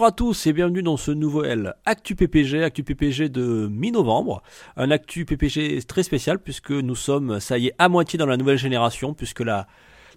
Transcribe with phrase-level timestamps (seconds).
[0.00, 4.42] Bonjour à tous et bienvenue dans ce nouvel Actu PPG, Actu PPG de mi-novembre.
[4.78, 8.38] Un Actu PPG très spécial puisque nous sommes, ça y est, à moitié dans la
[8.38, 9.66] nouvelle génération puisque la,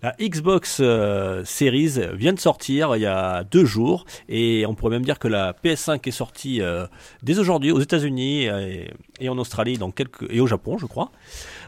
[0.04, 4.92] la Xbox euh, Series vient de sortir il y a deux jours et on pourrait
[4.92, 6.86] même dire que la PS5 est sortie euh,
[7.24, 11.12] dès aujourd'hui aux États-Unis et, et en Australie dans quelques, et au Japon, je crois.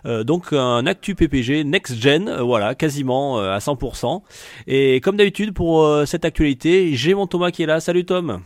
[0.05, 4.21] Euh, donc un Actu PPG Next Gen, voilà, quasiment à 100%.
[4.67, 7.79] Et comme d'habitude pour cette actualité, j'ai mon Thomas qui est là.
[7.79, 8.41] Salut Tom,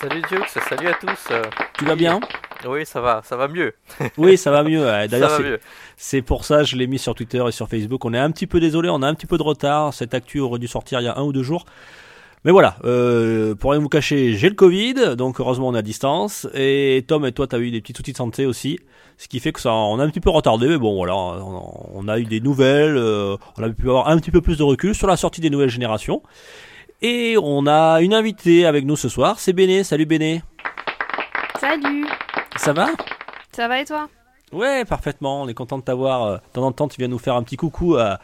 [0.00, 1.32] Salut Dukes, salut à tous.
[1.78, 2.20] tu vas bien?
[2.66, 3.72] Oui, ça va, ça va mieux.
[4.16, 4.84] Oui, ça va mieux.
[4.84, 5.08] ouais.
[5.08, 5.30] D'ailleurs,
[5.96, 8.04] c'est- pour ça je l'ai mis sur Twitter et sur Facebook.
[8.04, 9.94] On est un petit peu désolé, on a un petit peu de retard.
[9.94, 11.64] Cette actu aurait dû sortir il y a un ou deux jours.
[12.44, 15.82] Mais voilà, euh, pour rien vous cacher, j'ai le Covid, donc heureusement on est à
[15.82, 16.48] distance.
[16.54, 18.80] Et Tom et toi, tu as eu des petits soucis de santé aussi,
[19.16, 20.66] ce qui fait que ça, on a un petit peu retardé.
[20.66, 24.18] Mais bon, voilà, on, on a eu des nouvelles, euh, on a pu avoir un
[24.18, 26.20] petit peu plus de recul sur la sortie des nouvelles générations.
[27.00, 29.84] Et on a une invitée avec nous ce soir, c'est Béné.
[29.84, 30.42] Salut Béné,
[31.60, 32.06] Salut
[32.56, 32.88] ça va
[33.52, 34.08] Ça va et toi?
[34.52, 35.42] Ouais, parfaitement.
[35.42, 36.24] On est content de t'avoir.
[36.24, 38.20] euh, De temps en temps, tu viens nous faire un petit coucou à,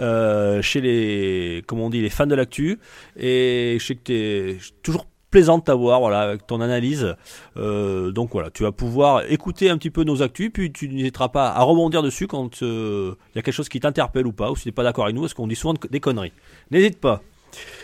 [0.00, 2.80] euh, chez les, comment on dit, les fans de l'actu.
[3.16, 7.14] Et je sais que t'es toujours plaisant de t'avoir, voilà, avec ton analyse.
[7.58, 11.28] Euh, donc voilà, tu vas pouvoir écouter un petit peu nos actus, puis tu n'hésiteras
[11.28, 14.50] pas à rebondir dessus quand euh, il y a quelque chose qui t'interpelle ou pas,
[14.50, 16.32] ou si tu n'es pas d'accord avec nous, parce qu'on dit souvent de- des conneries.
[16.70, 17.20] N'hésite pas.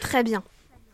[0.00, 0.42] Très bien.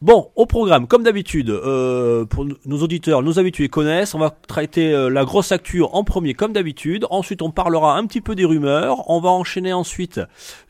[0.03, 4.95] Bon, au programme, comme d'habitude, euh, pour nos auditeurs, nos habitués connaissent, on va traiter
[4.95, 7.05] euh, la grosse actu en premier, comme d'habitude.
[7.11, 9.11] Ensuite, on parlera un petit peu des rumeurs.
[9.11, 10.19] On va enchaîner ensuite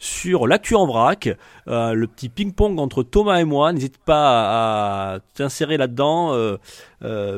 [0.01, 1.29] sur l'actu en vrac,
[1.69, 3.73] euh, le petit ping-pong entre Thomas et moi.
[3.73, 6.37] N'hésite pas à t'insérer là-dedans,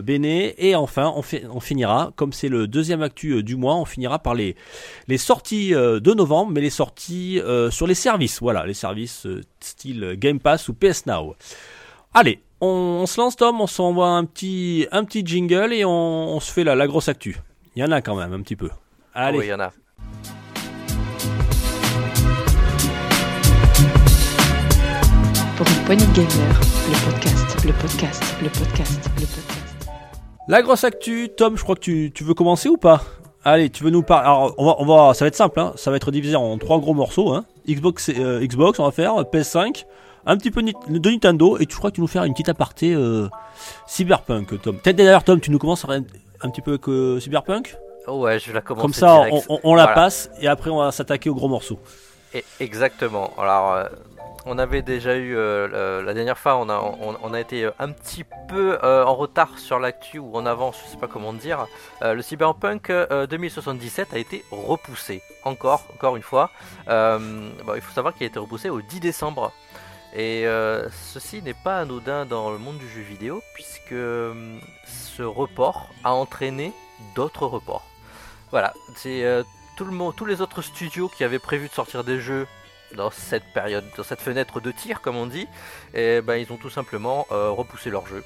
[0.03, 0.55] Béné.
[0.67, 4.19] Et enfin, on, fi- on finira, comme c'est le deuxième actu du mois, on finira
[4.19, 4.57] par les,
[5.09, 7.39] les sorties de novembre, mais les sorties
[7.71, 8.41] sur les services.
[8.41, 9.27] Voilà, les services
[9.61, 11.37] style Game Pass ou PS Now.
[12.15, 12.67] Allez, on,
[13.03, 16.53] on se lance Tom, on s'envoie un petit, un petit jingle et on, on se
[16.53, 17.39] fait la, la grosse actu.
[17.75, 18.69] Il y en a quand même un petit peu.
[19.15, 19.73] Allez, Oui, il y en a.
[25.57, 29.87] Pour une poignée de gamers, le podcast, le podcast, le podcast, le podcast.
[30.49, 31.29] la grosse actu.
[31.37, 33.03] Tom, je crois que tu, tu veux commencer ou pas?
[33.45, 35.73] Allez, tu veux nous parler Alors, on va, on va, ça va être simple, hein.
[35.77, 37.33] ça va être divisé en trois gros morceaux.
[37.33, 37.45] Hein.
[37.69, 39.85] Xbox, euh, Xbox, on va faire PS5,
[40.27, 40.73] un petit peu de
[41.11, 43.29] Nintendo et tu crois que tu nous faire une petite aparté euh,
[43.87, 44.77] Cyberpunk, Tom.
[44.79, 46.03] Peut-être d'ailleurs, Tom, tu nous commences un,
[46.43, 47.77] un petit peu avec euh, Cyberpunk?
[48.07, 49.47] Oh ouais, je vais la commencer Comme ça, direct.
[49.49, 51.79] on, on- on la passe et après on va s'attaquer aux gros morceaux.
[52.35, 53.33] Et- exactement.
[53.39, 53.85] Alors, euh,
[54.45, 57.91] on avait déjà eu euh, la dernière fois, on a, on, on a été un
[57.93, 61.67] petit peu en retard sur l'actu ou en avance, je sais pas comment dire.
[62.03, 66.51] Le Cyberpunk euh, 2077 a été repoussé, encore, encore une fois.
[66.89, 69.53] Bon, il faut savoir qu'il a été repoussé au 10 décembre.
[70.15, 75.23] Et euh, ceci n'est pas anodin dans le monde du jeu vidéo, puisque euh, ce
[75.23, 76.73] report a entraîné
[77.15, 77.87] d'autres reports.
[78.51, 79.43] Voilà, c'est euh,
[79.77, 82.47] tout le tous les autres studios qui avaient prévu de sortir des jeux
[82.95, 85.49] dans cette période, dans cette fenêtre de tir, comme on dit,
[85.95, 88.23] et ben ils ont tout simplement euh, repoussé leurs jeux.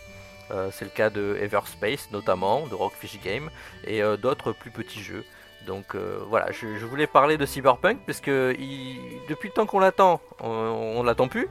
[0.50, 3.50] Euh, c'est le cas de Everspace notamment, de Rockfish Game
[3.84, 5.24] et d'autres plus petits jeux.
[5.66, 9.66] Donc euh, voilà, je, je voulais parler de Cyberpunk parce que il- depuis le temps
[9.66, 10.48] qu'on l'attend, on,
[10.96, 11.48] on l'attend plus.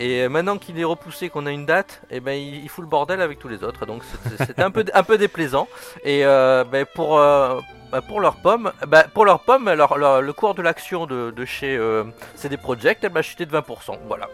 [0.00, 2.90] Et maintenant qu'il est repoussé, qu'on a une date, et ben il, il fout le
[2.90, 3.86] bordel avec tous les autres.
[3.86, 4.02] Donc
[4.38, 5.66] c'était un peu, un peu déplaisant.
[6.04, 7.60] Et euh, ben, pour, euh,
[7.92, 11.76] bah, pour leurs pommes, bah, pour leur- leur- le cours de l'action de, de chez
[11.76, 12.04] euh,
[12.34, 13.98] CD Projekt elle a chuté de 20%.
[14.08, 14.28] Voilà.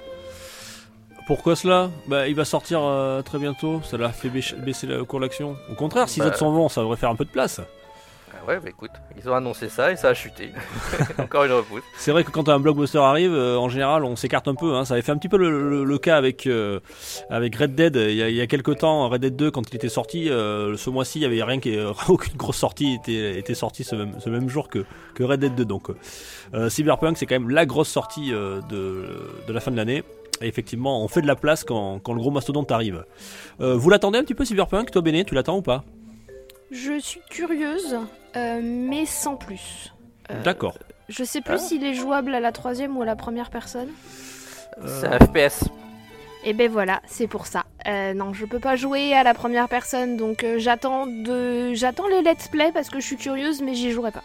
[1.27, 1.91] Pourquoi cela?
[2.09, 3.81] Bah, il va sortir euh, très bientôt.
[3.85, 5.57] Ça l'a fait baisser baisser le cours d'action.
[5.71, 6.29] Au contraire, si les Bah.
[6.31, 7.61] autres s'en vont, ça devrait faire un peu de place.
[8.41, 10.53] Ah ouais, bah écoute, ils ont annoncé ça et ça a chuté.
[11.19, 11.83] Encore une repousse.
[11.97, 14.75] C'est vrai que quand un blockbuster arrive, euh, en général, on s'écarte un peu.
[14.75, 14.85] Hein.
[14.85, 16.81] Ça avait fait un petit peu le, cas avec euh,
[17.29, 17.97] avec Red Dead.
[17.97, 20.89] Il y, a, il quelques temps, Red Dead 2, quand il était sorti, euh, ce
[20.89, 21.59] mois-ci, il y avait rien
[22.09, 24.85] aucune grosse sortie était était sortie ce même ce même jour que
[25.15, 25.65] que Red Dead 2.
[25.67, 25.89] Donc,
[26.69, 29.05] Cyberpunk, c'est quand même la grosse sortie de
[29.47, 30.03] de la fin de l'année.
[30.43, 33.05] Et effectivement, on fait de la place quand, quand le gros mastodonte arrive.
[33.59, 35.85] Vous l'attendez un petit peu Cyberpunk, toi Béné, tu l'attends ou pas?
[36.71, 37.99] Je suis curieuse,
[38.37, 39.93] euh, mais sans plus.
[40.31, 40.79] Euh, D'accord.
[41.09, 41.59] Je sais plus Ah.
[41.59, 43.89] s'il est jouable à la troisième ou à la première personne.
[44.87, 45.65] C'est un FPS.
[46.45, 47.65] Et ben voilà, c'est pour ça.
[47.87, 52.07] Euh, non, je peux pas jouer à la première personne, donc euh, j'attends de, j'attends
[52.07, 54.23] les let's play parce que je suis curieuse, mais j'y jouerai pas.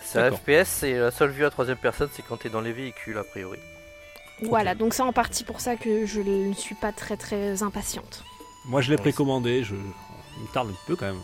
[0.00, 0.38] C'est un D'accord.
[0.38, 3.18] FPS, et la seule vue à troisième personne, c'est quand tu es dans les véhicules,
[3.18, 3.58] a priori.
[4.42, 8.22] Voilà, donc c'est en partie pour ça que je ne suis pas très très impatiente.
[8.66, 9.62] Moi, je l'ai précommandé.
[9.64, 9.74] Je...
[10.36, 11.20] Il me tarde un peu quand même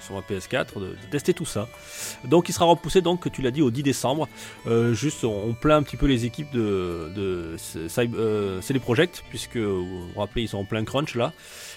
[0.00, 1.68] sur ma PS4 de, de tester tout ça.
[2.24, 4.28] Donc, il sera repoussé, donc, tu l'as dit, au 10 décembre.
[4.66, 8.80] Euh, juste, on, on plaint un petit peu les équipes de, de Cyber- euh, CD
[8.80, 11.32] Projekt, puisque, vous vous rappelez, ils sont en plein crunch là.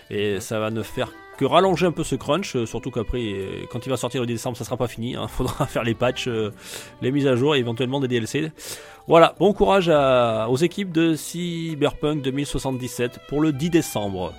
[0.10, 3.66] Et ça va ne faire que rallonger un peu ce crunch, euh, surtout qu'après, euh,
[3.70, 5.12] quand il va sortir le 10 décembre, ça sera pas fini.
[5.12, 6.52] Il faudra faire les patchs, euh,
[7.04, 8.52] les mises à jour et éventuellement des DLC.
[9.08, 14.34] Voilà, bon courage à- aux équipes de Cyberpunk 2077 pour le 10 décembre.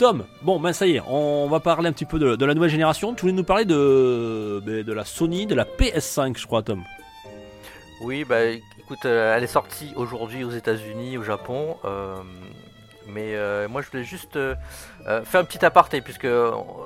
[0.00, 2.54] Tom, bon ben ça y est, on va parler un petit peu de, de la
[2.54, 3.12] nouvelle génération.
[3.12, 6.82] Tu voulais nous parler de, ben, de la Sony, de la PS5 je crois Tom.
[8.02, 11.76] Oui, bah écoute, euh, elle est sortie aujourd'hui aux États-Unis, au Japon.
[11.84, 12.16] euh,
[13.08, 14.54] mais euh, moi, je voulais juste euh,
[15.24, 16.28] faire un petit aparté, puisque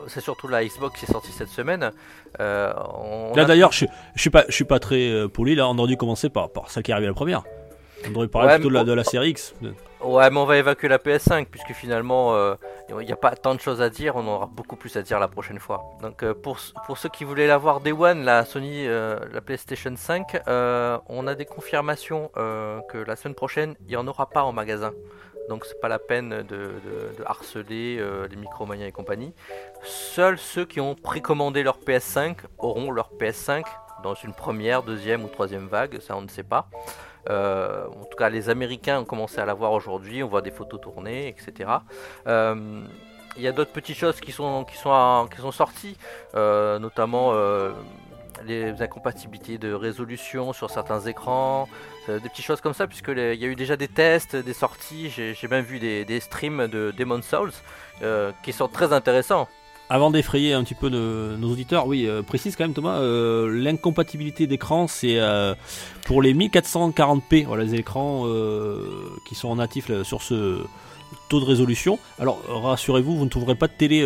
[0.09, 1.93] c'est surtout la Xbox qui est sortie cette semaine.
[2.41, 3.85] On Là a- d'ailleurs je,
[4.17, 6.69] je suis pas, je suis pas très poli, là on aurait dû commencer par, par
[6.69, 7.45] celle qui est arrivée la première.
[8.07, 9.55] On devrait parler Ouais, plutôt de la, de la série X.
[10.03, 12.55] Ouais, mais on va évacuer la PS5, puisque finalement, euh,
[12.91, 15.19] il n'y a pas tant de choses à dire, on aura beaucoup plus à dire
[15.19, 15.83] la prochaine fois.
[16.03, 19.95] Donc, euh, pour, pour ceux qui voulaient l'avoir Day One, la Sony, euh, la PlayStation
[19.97, 24.29] 5, euh, on a des confirmations euh, que la semaine prochaine, il n'y en aura
[24.29, 24.93] pas en magasin.
[25.49, 29.33] Donc, c'est pas la peine de, de- de harceler euh, les Micromania et compagnie.
[29.83, 33.63] Seuls ceux qui ont précommandé leur PS5 auront leur PS5
[34.03, 36.69] dans une première, deuxième ou troisième vague, ça on ne sait pas.
[37.31, 40.23] Euh, en tout cas, les Américains ont commencé à l'avoir aujourd'hui.
[40.23, 41.71] On voit des photos tournées, etc.
[42.27, 42.85] Euh,
[43.37, 45.97] Il y a d'autres petites choses qui sont, qui sont, qui sont sorties,
[46.35, 47.33] euh, notamment
[48.45, 51.69] les incompatibilités de résolution sur certains écrans,
[52.09, 55.09] des petites choses comme ça, puisque il y a eu déjà des tests, des sorties.
[55.11, 57.53] J'ai même vu des, des streams de Demon's Souls
[58.43, 59.49] qui sont très intéressants.
[59.91, 63.49] Avant d'effrayer un petit peu de- nos auditeurs, oui, euh, précise quand même Thomas, euh,
[63.51, 65.55] l'incompatibilité d'écran c'est euh,
[66.07, 68.27] pour les 1440p, voilà les écrans
[69.29, 70.59] qui sont natifs là, sur ce
[71.29, 71.99] taux de résolution.
[72.19, 74.03] Alors rassurez-vous, vous ne trouverez pas de télé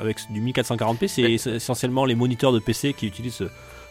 [0.00, 3.44] avec du 1440p, c'est essentiellement les moniteurs de PC qui utilisent ce,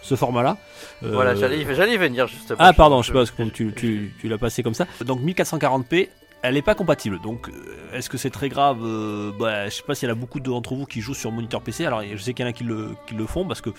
[0.04, 0.58] ce format-là.
[1.02, 2.58] Voilà, j'allais y- venir justement.
[2.62, 4.86] Ah pardon, je sais pas, parce que tu, tu, tu l'as passé comme ça.
[5.04, 6.10] Donc 1440p,
[6.48, 7.20] elle n'est pas compatible.
[7.22, 10.16] Donc euh, est-ce que c'est très grave Euh, bah, Je sais pas s'il y en
[10.16, 11.86] a beaucoup d'entre vous qui jouent sur moniteur PC.
[11.86, 13.72] Alors je sais qu'il y en a qui le, qui le font parce que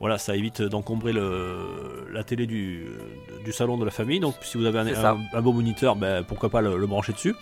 [0.00, 2.86] voilà, ça évite d'encombrer la télé du,
[3.44, 4.20] du salon de la famille.
[4.20, 7.34] Donc si vous avez un, beau moniteur, ben, pourquoi pas le, le brancher dessus.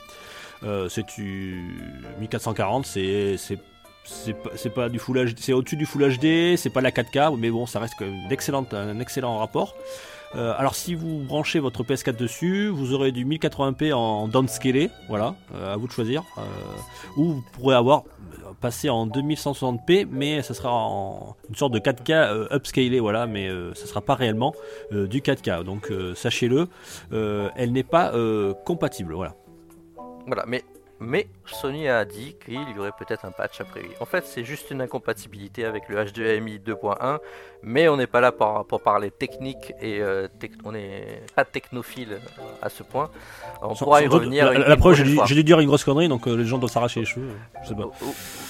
[0.62, 1.62] Euh, c'est du
[2.18, 3.36] 1440, c'est
[4.74, 7.50] pas, du full HD, c'est au-dessus du full HD, c'est pas de la 4K, mais
[7.50, 8.16] bon, ça reste quand même
[8.72, 9.76] un excellent rapport.
[10.36, 15.34] Euh, alors si vous branchez votre PS4 dessus, vous aurez du 1080p en downscalé, voilà,
[15.54, 16.24] euh, à vous de choisir.
[16.36, 16.42] Euh,
[17.16, 18.04] ou vous pourrez avoir
[18.60, 23.48] passé en 2160p, mais ça sera en une sorte de 4K euh, upscalé, voilà, mais
[23.74, 24.54] ça sera pas réellement
[24.90, 25.62] du 4K.
[25.62, 26.68] Donc sachez-le,
[27.12, 28.12] elle n'est pas
[28.64, 29.34] compatible, voilà.
[30.26, 30.64] Voilà, mais,
[30.98, 33.82] mais Sony a dit qu'il y aurait peut-être un patch après.
[34.00, 37.18] En fait, c'est juste une incompatibilité avec le HDMI 2.1,
[37.62, 41.44] mais on n'est pas là pour, pour parler technique et euh, tec- on n'est pas
[41.44, 42.18] technophile
[42.62, 43.10] à ce point.
[43.62, 44.46] On Sans- pourra y sans doute, revenir.
[44.46, 46.58] La, une- la une preuve, j'ai dû, dire une grosse connerie, donc euh, les gens
[46.58, 47.28] doivent s'arracher les cheveux.
[47.28, 47.90] euh, Je sais pas.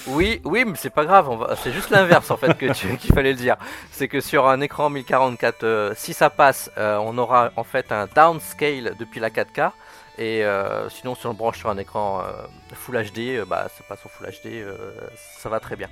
[0.08, 1.56] Oui, oui, mais c'est pas grave.
[1.62, 2.66] C'est juste l'inverse en fait que
[2.96, 3.56] qu'il fallait le dire.
[3.90, 8.06] C'est que sur un écran 1044, euh, si ça passe, on aura en fait un
[8.14, 9.72] downscale depuis la 4K.
[10.18, 13.68] Et euh, sinon, si on le branche sur un écran euh, Full HD, euh, bah
[13.76, 14.64] ça passe en Full HD,
[15.38, 15.88] ça va très bien.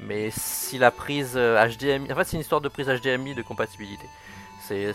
[0.00, 4.06] Mais si la prise HDMI, en fait, c'est une histoire de prise HDMI de compatibilité.
[4.66, 4.92] C'est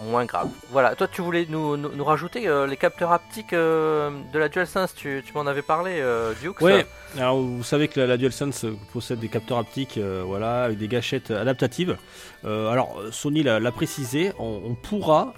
[0.00, 0.48] moins grave.
[0.70, 0.96] Voilà.
[0.96, 4.96] Toi, tu voulais nous, nous, rajouter les capteurs haptiques de la DualSense.
[4.96, 6.02] Tu, tu m'en avais parlé,
[6.40, 6.60] Dukes.
[6.60, 11.30] Ouais, alors vous savez que la, DualSense possède des capteurs haptiques, voilà, avec des gâchettes
[11.30, 11.96] adaptatives.
[12.44, 15.34] Alors Sony l'a précisé, on, pourra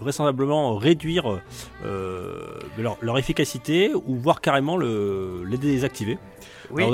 [0.00, 1.40] vraisemblablement réduire
[1.84, 6.18] euh, leur, leur efficacité ou voire carrément le, les désactiver.
[6.70, 6.84] Oui,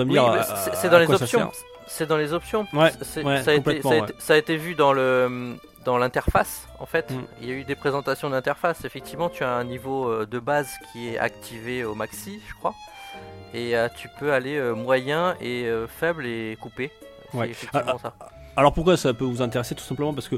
[0.75, 1.51] c'est- dans les options.
[1.87, 2.67] C'est dans les options.
[2.73, 4.05] Ouais, C'est- ouais, ça, a été, complètement, ça, a ouais.
[4.09, 6.67] été, ça a été vu dans le dans l'interface.
[6.81, 7.15] En fait, Mm.
[7.43, 8.87] il y a eu des présentations d'interface.
[8.87, 12.73] Effectivement, tu as un niveau euh, de base qui est activé au maxi, je crois,
[13.53, 16.91] et euh, tu peux aller euh, moyen et euh, faible et coupé.
[17.33, 17.51] C'est Ouais.
[17.51, 18.15] effectivement ça.
[18.57, 20.37] Alors pourquoi ça peut vous intéresser Tout simplement parce que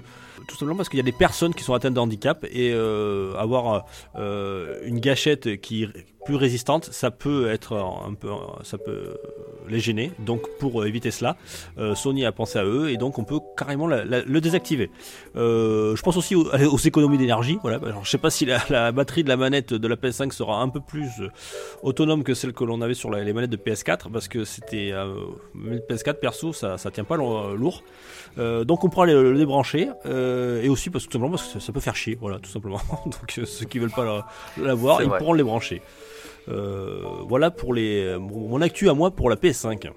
[0.48, 3.34] tout simplement parce qu'il y a des personnes qui sont atteintes de handicap et euh,
[3.36, 5.86] avoir euh, une gâchette qui
[6.26, 8.28] plus résistante, ça peut être un peu,
[8.62, 9.16] ça peut
[9.68, 10.10] les gêner.
[10.18, 11.36] Donc pour éviter cela,
[11.78, 14.90] euh, Sony a pensé à eux et donc on peut carrément la- la- le désactiver.
[15.36, 17.58] Euh, je pense aussi aux, aux économies d'énergie.
[17.62, 17.78] Voilà.
[17.86, 20.60] Alors, je sais pas si la, la batterie de la manette de la PS5 sera
[20.60, 21.28] un peu plus euh,
[21.82, 25.14] autonome que celle que l'on avait sur les manettes de PS4 parce que c'était euh,
[25.54, 27.82] le PS4 perso ça ça tient pas lo- lourd
[28.38, 31.52] Euh, donc on pourra le, débrancher euh, et aussi parce que tout simplement parce que
[31.58, 32.80] ça, ça peut faire chier, voilà, tout simplement.
[33.06, 34.26] donc euh, ceux qui veulent pas la-
[34.62, 35.80] l'avoir, ils pourront le débrancher.
[36.48, 39.90] Euh, voilà pour les mon, actu à moi pour la PS5.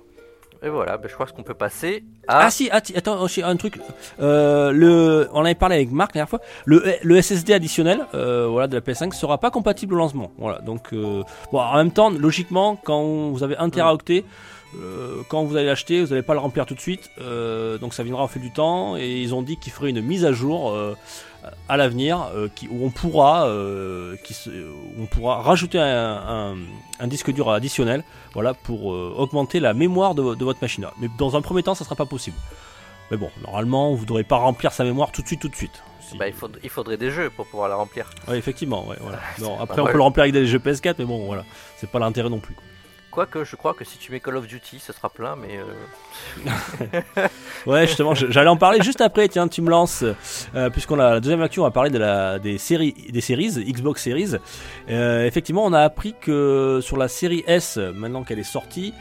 [0.62, 2.50] Et voilà, ben, je crois qu'on peut passer Ah, à.
[2.51, 3.79] si, atti- attends, aussi, un truc.
[4.20, 6.41] Euh, le, on avait parlé avec Marc la dernière fois.
[6.65, 10.32] Le, le SSD additionnel, euh, voilà, de la PS5 sera pas compatible au lancement.
[10.38, 14.25] Voilà, donc euh, bon, en même temps, logiquement, quand vous avez 1 teraoctet,
[14.78, 17.10] euh, quand vous allez l'acheter, vous n'allez pas le remplir tout de suite.
[17.22, 18.96] euh, donc ça viendra au fil du temps.
[18.98, 20.72] Et ils ont dit qu'ils feraient une mise à jour.
[20.72, 20.96] euh,
[21.70, 22.28] à l'avenir,
[22.70, 23.48] où on pourra,
[24.26, 25.86] qui se- où on pourra rajouter un,
[26.52, 26.58] un-
[27.00, 30.86] un disque dur additionnel, voilà, pour augmenter la mémoire de, vo- de votre machine.
[31.00, 32.36] Mais dans un premier temps, ça sera pas possible.
[33.10, 35.56] Mais bon, normalement, vous ne devrez pas remplir sa mémoire tout de suite, tout de
[35.56, 35.82] suite.
[36.02, 38.10] Si- Bah, il, faut- il faudrait des jeux pour pouvoir la remplir.
[38.28, 39.20] Ouais, effectivement, ouais, voilà.
[39.40, 41.46] Non, pas après, on peut le remplir avec des jeux PS4, mais bon, voilà,
[41.78, 42.54] c'est pas l'intérêt non plus.
[42.54, 42.64] quoi.
[43.12, 45.58] Quoique, je crois que si tu mets Call of Duty, ce sera plein, mais.
[46.46, 47.01] euh,
[47.66, 49.28] Ouais, justement, j'allais en parler juste après.
[49.28, 50.04] Tiens, tu me lances,
[50.56, 53.50] euh, puisqu'on a la deuxième action, on va parler de la des séries, des séries
[53.50, 54.36] Xbox Series.
[54.89, 58.94] Euh, effectivement, on a appris que sur la série S, maintenant qu'elle est sortie,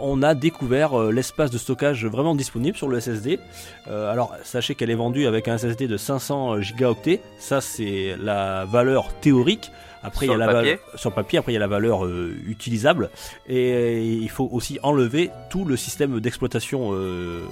[0.00, 3.38] on a découvert l'espace de stockage vraiment disponible sur le SSD.
[3.86, 7.20] Alors, sachez qu'elle est vendue avec un SSD de 500 gigaoctets.
[7.38, 9.70] Ça, c'est la valeur théorique.
[10.06, 10.74] Après, Sur il y a le la papier.
[10.76, 11.38] valeur sur le papier.
[11.38, 13.10] Après, il y a la valeur euh, utilisable.
[13.48, 17.42] Et euh, il faut aussi enlever tout le système d'exploitation, euh,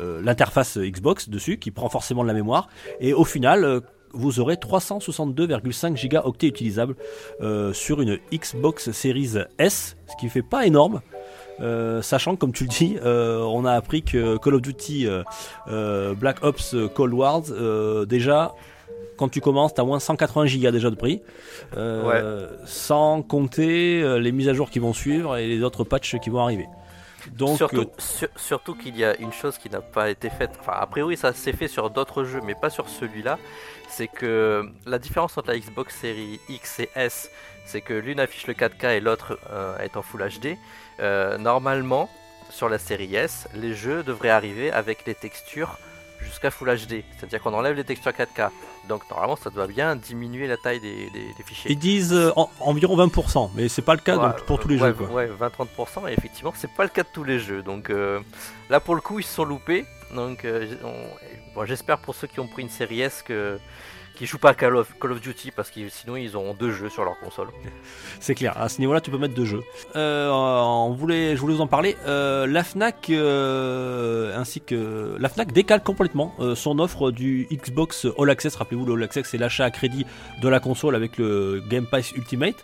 [0.00, 2.68] euh, l'interface Xbox dessus, qui prend forcément de la mémoire.
[3.00, 3.80] Et au final,
[4.12, 6.94] vous aurez 362,5 gigaoctets utilisables
[7.72, 11.00] sur une Xbox Series S, ce qui fait pas énorme.
[11.60, 15.06] Euh, sachant que, comme tu le dis, euh, on a appris que Call of Duty
[15.68, 17.14] euh, Black Ops Cold
[17.50, 18.54] euh, déjà,
[19.18, 21.20] quand tu commences, t'as moins 180 gigas déjà de prix,
[21.76, 26.16] euh, sans compter euh, les mises à jour qui vont suivre et les autres patchs
[26.20, 26.66] qui vont arriver.
[27.32, 30.52] Donc, surtout euh, sur- surtout qu'il y a une chose qui n'a pas été faite.
[30.60, 33.38] Enfin, a priori, ça s'est fait sur d'autres jeux, mais pas sur celui-là.
[33.88, 37.30] C'est que la différence entre la Xbox Series X et S,
[37.66, 40.56] c'est que l'une affiche le 4K et l'autre euh, est en Full HD.
[41.00, 42.08] Euh, normalement,
[42.50, 45.76] sur la série S, les jeux devraient arriver avec les textures
[46.20, 47.02] jusqu'à Full HD.
[47.16, 48.50] C'est-à-dire qu'on enlève les textures 4K.
[48.88, 51.70] Donc normalement, ça doit bien diminuer la taille des, des- des fichiers.
[51.72, 54.68] ils disent euh, en- environ 20%, mais c'est pas le cas Ouais, donc, pour tous
[54.68, 54.94] les ouais, jeux.
[54.94, 55.08] Quoi.
[55.08, 57.62] Ouais, 20-30%, et effectivement, c'est pas le cas de tous les jeux.
[57.62, 58.20] Donc euh,
[58.70, 59.84] là, pour le coup, ils se sont loupés.
[60.14, 60.66] Donc euh,
[61.54, 63.58] bon, j'espère pour ceux qui ont pris une série S que
[64.18, 64.90] qui jouent pas à Call of,
[65.22, 67.48] Duty parce que sinon ils auront deux jeux sur leur console.
[68.20, 69.62] C'est clair, à ce niveau-là, tu peux mettre deux jeux.
[69.94, 71.96] Euh, on voulait, je voulais vous en parler.
[72.06, 78.08] Euh, la Fnac euh, ainsi que la Fnac décale complètement euh, son offre du Xbox
[78.18, 78.56] All Access.
[78.56, 80.04] Rappelez-vous, le All Access, c'est l'achat à crédit
[80.42, 82.56] de la console avec le Game Pass Ultimate.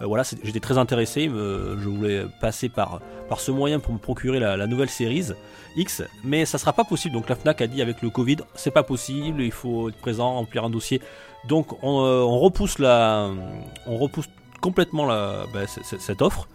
[0.00, 1.28] Euh, voilà, j'étais très intéressé.
[1.28, 2.68] me- je voulais passer
[3.28, 5.32] par ce moyen pour me procurer la, nouvelle Series
[5.76, 7.14] X, mais ça sera pas possible.
[7.14, 9.42] Donc la Fnac a dit avec le Covid, c'est pas possible.
[9.42, 11.00] Il faut être présent, remplir un dossier.
[11.48, 12.22] Donc on, euh,
[13.86, 14.28] repousse
[14.60, 16.48] complètement la, c- cette offre.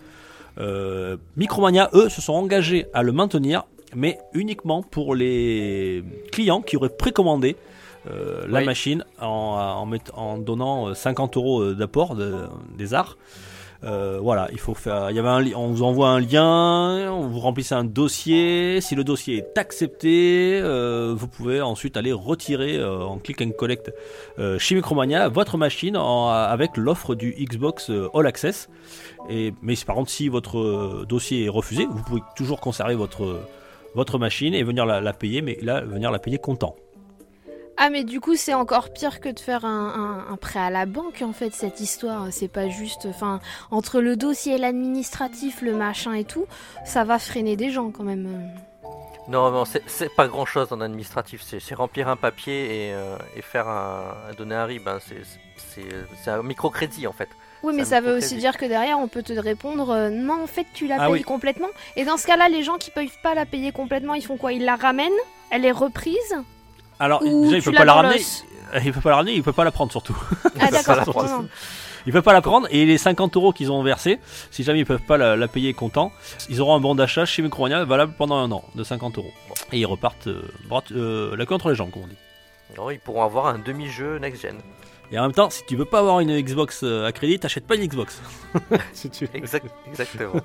[0.57, 3.63] Euh, Micromania, eux, se sont engagés à le maintenir,
[3.95, 7.55] mais uniquement pour les clients qui auraient précommandé
[8.09, 8.65] euh, la Oui.
[8.65, 12.33] machine en, en, mett- en donnant euh, 50 euros euh, d'apport de-
[12.77, 13.17] des arts.
[13.83, 15.09] Euh, voilà, il faut faire.
[15.09, 18.79] Il y avait un, on vous envoie un lien, on vous remplissez un dossier.
[18.79, 23.49] Si le dossier est accepté, euh, vous pouvez ensuite aller retirer euh, en click and
[23.57, 23.91] collect
[24.37, 28.69] euh, chez Micromania votre machine en- avec l'offre du Xbox euh, All Access.
[29.31, 33.39] Et, mais par contre, si votre euh, dossier est refusé, vous pouvez toujours conserver votre,
[33.95, 36.75] votre machine et venir la, la payer, mais là, venir la payer comptant.
[37.83, 40.69] Ah mais du coup c'est encore pire que de faire un, un- un prêt à
[40.69, 42.27] la banque en fait cette histoire.
[42.29, 43.39] C'est pas juste, enfin
[43.71, 46.45] entre le dossier, l'administratif, le machin et tout,
[46.85, 48.51] ça va freiner des gens quand même.
[49.27, 51.41] Non, non, c'est- pas grand chose en administratif.
[51.43, 54.87] C'est c'est remplir un papier et, euh, et faire un, donner un RIB.
[54.87, 54.99] hein.
[55.01, 57.29] C'est- un microcrédit en fait.
[57.63, 60.47] Oui mais Ça veut aussi dire que derrière on peut te répondre euh, non en
[60.47, 61.21] fait tu la Ah payes oui.
[61.23, 61.69] complètement.
[61.95, 64.53] Et dans ce cas-là les gens qui peuvent pas la payer complètement ils font quoi?
[64.53, 65.11] Ils la ramènent
[65.49, 66.35] Elle est reprise
[67.01, 68.21] Alors, Ou déjà, il peut pas la ramener.
[68.85, 70.15] Il peut pas la ramener, il peut pas la prendre surtout.
[70.57, 71.43] Ah d'accord.
[72.07, 74.17] Ils peuvent pas la prendre et les 50 euros qu'ils ont versés,
[74.49, 76.11] si jamais ils peuvent pas la, la payer comptant,
[76.49, 79.31] ils auront un bon d'achat chez Micromania valable pendant un an de 50 euros.
[79.73, 82.15] Et ils repartent euh, bras- euh, la queue entre les jambes, comme on dit.
[82.77, 84.55] Non, ils pourront avoir un demi-jeu next-gen.
[85.11, 87.67] Et en même temps, si tu veux pas avoir une Xbox euh, à crédit, t'achètes
[87.67, 88.21] pas une Xbox.
[88.93, 90.41] Si tu- Exact, exactement.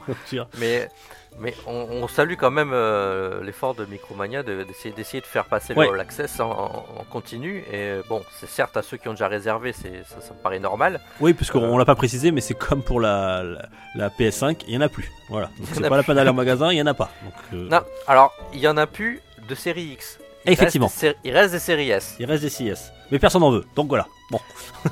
[0.58, 0.88] mais
[1.38, 5.44] mais on, on salue quand même euh, l'effort de Micromania de- d'essayer d'essayer de faire
[5.44, 5.86] passer Ouais.
[5.86, 7.58] le All Access en, continu.
[7.70, 10.38] Et euh, bon, c'est certes à ceux qui ont déjà réservé, c'est ça, ça me
[10.42, 11.00] paraît normal.
[11.20, 14.76] Oui, puisqu'on l'a pas précisé, mais c'est comme pour la, la, la PS5, il y
[14.78, 15.10] en a plus.
[15.28, 15.46] Voilà.
[15.58, 17.10] Donc Il c'est pas la peine d'aller en magasin, il y en a pas.
[17.24, 20.18] Donc, euh, Non, alors il y en a plus de série X.
[20.48, 20.86] Effectivement.
[20.86, 22.14] Reste il reste des séries S.
[22.20, 22.92] Il reste des CS.
[23.10, 23.64] Mais personne n'en veut.
[23.74, 24.06] Donc voilà.
[24.30, 24.40] Bon,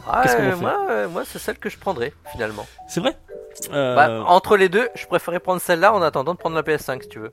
[0.08, 0.60] Ah, Qu'est-ce qu'on euh, en fait?
[0.62, 2.66] moi, euh, moi c'est celle que je prendrais finalement.
[2.88, 3.16] c'est vrai?
[3.72, 7.02] Euh, Bah, entre les deux, je préférais prendre celle-là en attendant de prendre la PS5
[7.02, 7.30] si tu veux.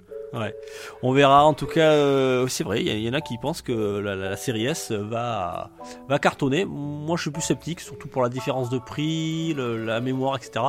[1.03, 1.43] On verra.
[1.43, 2.81] En tout cas, euh, c'est vrai.
[2.81, 5.71] Il y, en a qui pensent que la, la- la série S va,
[6.07, 6.63] va cartonner.
[6.65, 10.65] Moi, je suis plus sceptique, surtout pour la différence de prix, le- la mémoire, etc.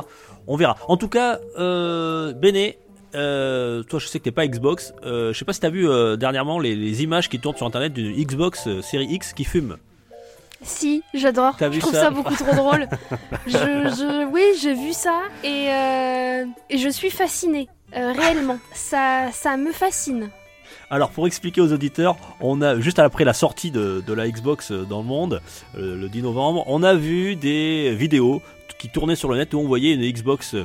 [0.47, 0.75] On verra.
[0.89, 2.77] En tout cas, euh, Béné,
[3.15, 4.93] euh, toi, je sais que t'es pas Xbox.
[5.03, 8.11] Je sais pas si t'as vu dernièrement les, les images qui tournent sur Internet d'une
[8.21, 9.77] Xbox série X qui fume.
[10.63, 11.55] Si, j'adore.
[11.59, 12.87] Je vu trouve ça ça, beaucoup trop drôle.
[13.47, 17.67] Je, je- oui, j'ai vu ça et, euh, et je suis fascinée.
[17.95, 20.29] Euh, réellement, ça, ça me fascine.
[20.89, 24.71] Alors pour expliquer aux auditeurs, on a juste après la sortie de, de la Xbox
[24.71, 25.41] euh, dans le monde,
[25.77, 28.41] euh, le 10 novembre, on a vu des vidéos
[28.79, 30.55] qui tournaient sur le net où on voyait une Xbox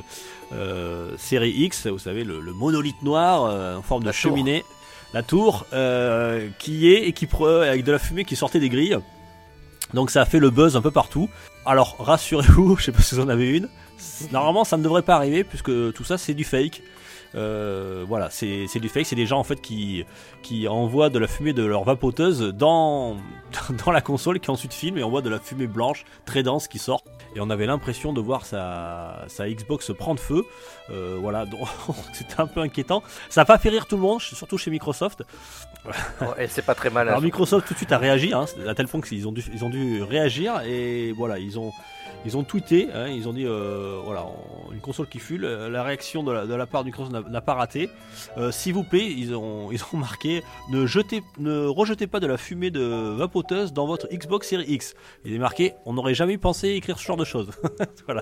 [0.53, 4.13] euh, série X, vous savez le, le monolithe noir euh, en forme de tour.
[4.13, 4.63] cheminée,
[5.13, 8.97] la tour, euh, qui est et qui avec de la fumée qui sortait des grilles.
[9.93, 11.29] Donc ça a fait le buzz un peu partout.
[11.65, 13.69] Alors rassurez-vous, je sais pas si vous en avez une.
[14.31, 16.81] Normalement ça ne devrait pas arriver puisque tout ça c'est du fake.
[17.35, 20.03] Euh, voilà, c'est du fake, c'est des gens en fait qui,
[20.41, 23.17] qui envoient de la fumée de leur vapoteuse dans,
[23.85, 26.67] dans la console qui ensuite filme et on voit de la fumée blanche très dense
[26.67, 27.03] qui sort.
[27.35, 30.43] Et on avait l'impression de voir sa, sa Xbox prendre feu.
[30.89, 31.67] Euh, voilà, donc
[32.13, 33.03] c'était un peu inquiétant.
[33.29, 35.23] Ça n'a pas fait rire tout le monde, surtout chez Microsoft.
[36.19, 37.07] Bon, et c'est pas très mal.
[37.07, 37.11] hein.
[37.11, 39.63] Alors Microsoft tout de suite a réagi, hein, à tel point qu'ils ont dû, ils
[39.63, 41.71] ont dû réagir et voilà, ils ont,
[42.25, 45.83] ils ont tweeté, hein, ils ont dit euh, voilà, on- une console qui fume, la
[45.83, 47.89] réaction de la, de la part du Microsoft n'a- pas raté.
[48.37, 52.27] Euh, S'il vous plaît, ils ont, ils ont marqué ne jetez, ne rejetez pas de
[52.27, 52.81] la fumée de
[53.15, 54.93] vapoteuse dans votre Xbox Series X.
[55.25, 57.49] Il est marqué, on n'aurait jamais pensé écrire ce genre de choses.
[58.05, 58.21] voilà.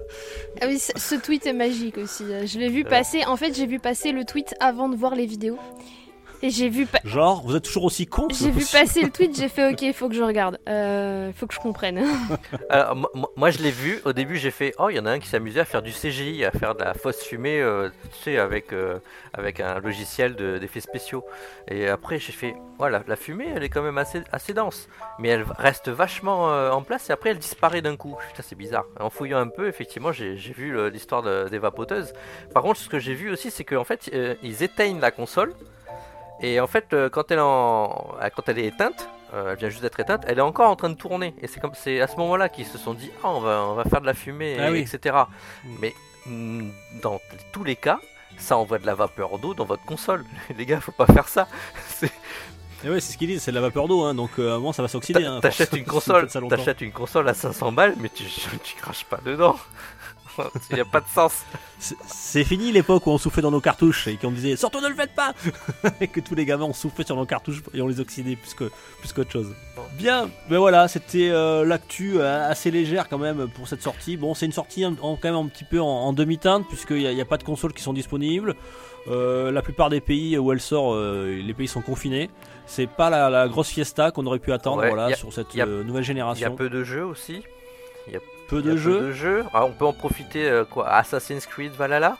[0.61, 2.23] Ah oui, ce ce tweet est magique aussi.
[2.45, 3.25] Je l'ai vu passer.
[3.25, 5.57] En fait, j'ai vu passer le tweet avant de voir les vidéos.
[6.43, 8.27] Et j'ai vu, pa- Genre, vous êtes toujours aussi con.
[8.29, 9.35] j'ai vu passer le tweet.
[9.35, 10.59] J'ai fait OK, faut que je regarde.
[10.69, 12.03] Euh, faut que je comprenne.
[12.69, 12.95] Alors,
[13.35, 15.27] moi- je l'ai vu, au début j'ai fait Oh, il y en a un qui
[15.27, 18.71] s'amusait à faire du CGI, à faire de la fausse fumée, euh, tu sais, avec,
[18.73, 18.99] euh,
[19.33, 21.23] avec un logiciel de- d'effets spéciaux.
[21.69, 25.29] Et après j'ai fait Voilà, la fumée elle est quand même assez, assez dense, mais
[25.29, 28.15] elle reste vachement euh, en place et après elle disparaît d'un coup.
[28.29, 28.85] Putain, c'est bizarre.
[28.99, 32.13] En fouillant un peu, effectivement, j'ai vu l'histoire de- des vapoteuses.
[32.53, 35.53] Par contre, ce que j'ai vu aussi, c'est qu'en fait, euh, ils éteignent la console.
[36.41, 39.57] Et en fait, euh, quand elle, est en- euh, quand elle est éteinte, euh, elle
[39.57, 41.33] vient juste d'être éteinte, elle est encore en train de tourner.
[41.41, 43.73] Et c'est comme c'est à ce moment-là qu'ils se sont dit, ah, on va, on
[43.73, 44.79] va faire de la fumée, Ah et- oui.
[44.91, 45.15] etc.
[45.63, 45.69] Mm.
[45.81, 45.93] Mais
[46.27, 46.69] mm,
[47.01, 47.19] dans
[47.51, 47.99] tous les cas,
[48.37, 50.23] ça envoie de la vapeur d'eau dans votre console.
[50.57, 51.47] Les gars, faut pas faire ça.
[51.87, 52.11] C'est-
[52.83, 54.53] Et ouais, c'est ce qu'ils disent, c'est de la vapeur d'eau, hein, donc euh, à
[54.53, 55.25] un moment ça va s'oxyder.
[55.25, 58.23] hein, T'achètes une console, t'achètes une console à 500 balles, mais tu,
[58.63, 59.55] tu craches pas dedans.
[60.71, 61.43] Il n'y a pas de sens.
[61.79, 64.95] C'est- fini l'époque où on soufflait dans nos cartouches et qu'on disait surtout ne le
[64.95, 65.33] faites pas
[66.01, 69.13] et que tous les gamins ont soufflé sur nos cartouches et on les oxydait plus
[69.13, 69.53] qu'autre chose.
[69.97, 74.17] Bien, mais voilà, c'était euh, l'actu euh, assez légère quand même pour cette sortie.
[74.17, 76.97] Bon, c'est une sortie en, en- quand même un petit peu en, en demi-teinte puisqu'il
[77.13, 78.55] n'y a, a pas de consoles qui sont disponibles.
[79.09, 82.29] Euh, la plupart des pays où elle sort, euh, les pays sont confinés.
[82.65, 85.55] C'est pas la, la grosse fiesta qu'on aurait pu attendre Ouais, voilà, a- sur cette
[85.57, 86.55] a- nouvelle Il y a génération.
[86.55, 87.41] peu de jeux aussi.
[88.07, 88.19] Il y a
[88.55, 89.45] de peu de jeux.
[89.53, 92.17] Ah, on peut en profiter euh, quoi Assassin's Creed Valhalla?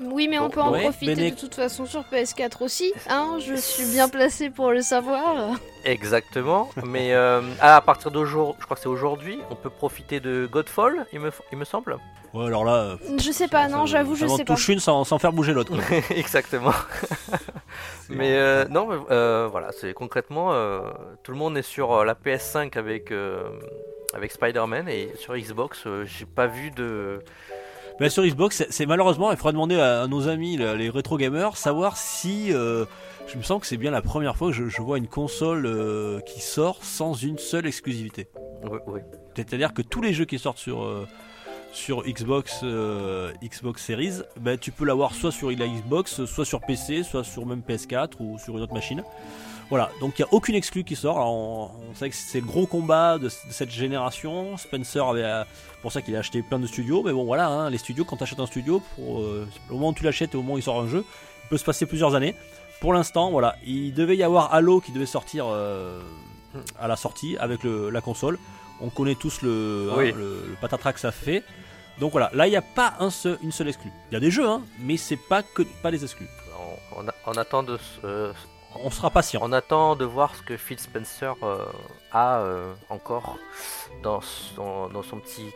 [0.00, 2.92] Oui, mais on peut en ouais, profiter Bene- de toute façon sur PS4 aussi.
[3.08, 5.56] Hein, je suis bien placé pour le savoir.
[5.84, 6.70] Exactement.
[6.84, 10.48] Mais euh, ah, à partir d'aujourd'hui, je crois que c'est aujourd'hui, on peut profiter de
[10.50, 11.98] Godfall, il me, il me semble?
[12.32, 14.54] Ouais, alors là, euh, Je sais pas, non, j'avoue, je sais pas.
[14.54, 15.72] touche une sans, sans faire bouger l'autre.
[16.10, 16.74] Exactement.
[18.08, 20.80] mais euh, non, mais, euh, voilà, c'est concrètement, euh,
[21.24, 23.48] tout le monde est sur euh, la PS5 avec euh,
[24.14, 27.20] avec Spider-Man et sur Xbox, euh, j'ai pas vu de.
[28.00, 31.16] Mais sur Xbox, c'est- malheureusement, il faudra demander à, à nos amis, le- les rétro
[31.18, 32.52] gamers, savoir si.
[32.52, 32.84] euh,
[33.26, 35.66] je me sens que c'est bien la première fois que je, je vois une console
[35.66, 38.28] euh, qui sort sans une seule exclusivité.
[38.62, 39.00] Oui, oui.
[39.36, 41.06] C'est-à-dire que tous les jeux qui sortent sur, euh,
[41.72, 42.64] sur Xbox,
[43.44, 47.44] Xbox Series, ben, tu peux l'avoir soit sur la Xbox, soit sur PC, soit sur
[47.46, 49.04] même PS4 ou sur une autre machine.
[49.70, 51.16] Voilà, donc il n'y a aucune exclue qui sort.
[51.16, 54.56] Alors, on, on sait que c'est le gros combat de, de cette génération.
[54.56, 55.44] Spencer avait euh,
[55.82, 58.16] pour ça qu'il a acheté plein de studios, mais bon voilà, hein, les studios, quand
[58.16, 60.58] tu achètes un studio, pour, euh, au moment où tu l'achètes et au moment où
[60.58, 61.04] il sort un jeu,
[61.44, 62.34] il peut se passer plusieurs années.
[62.80, 66.00] Pour l'instant, voilà, il devait y avoir Halo qui devait sortir euh,
[66.80, 68.38] à la sortie avec le- la console.
[68.80, 70.12] On connaît tous le, hein, Oui.
[70.12, 71.42] le, le patatras que ça fait.
[72.00, 73.90] Donc voilà, là il n'y a pas un seul, une seule exclue.
[74.10, 76.28] Il y a des jeux, hein, mais c'est pas que pas des exclus.
[76.96, 77.76] On, on a- on attend de,
[78.84, 79.40] On sera patient.
[79.42, 81.64] on attend de voir ce que Phil Spencer euh,
[82.12, 83.36] a euh, encore
[84.02, 85.46] dans son, dans son petit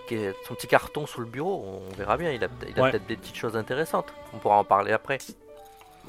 [0.47, 1.81] son petit carton sous le bureau.
[1.91, 2.31] On verra bien.
[2.33, 2.91] Il a, il a Ouais.
[2.91, 4.07] peut-être des petites choses intéressantes.
[4.35, 5.19] On pourra en parler après.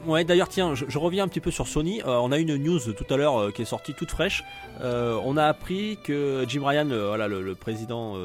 [0.05, 2.01] Ouais, d'ailleurs, tiens, je, je reviens un petit peu sur Sony.
[2.01, 4.43] Euh, on a une news tout à l'heure euh, qui est sortie toute fraîche.
[4.81, 8.15] Euh, on a appris que Jim Ryan, voilà, le, le président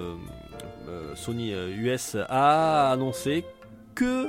[1.15, 3.45] Sony US, a annoncé
[3.95, 4.27] que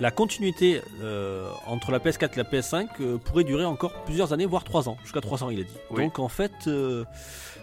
[0.00, 4.46] la continuité euh, entre la PS4 et la PS5 euh, pourrait durer encore plusieurs années,
[4.46, 5.76] voire 3 ans, jusqu'à 3 ans, il a dit.
[5.90, 6.04] Oui.
[6.04, 7.04] Donc en fait, euh,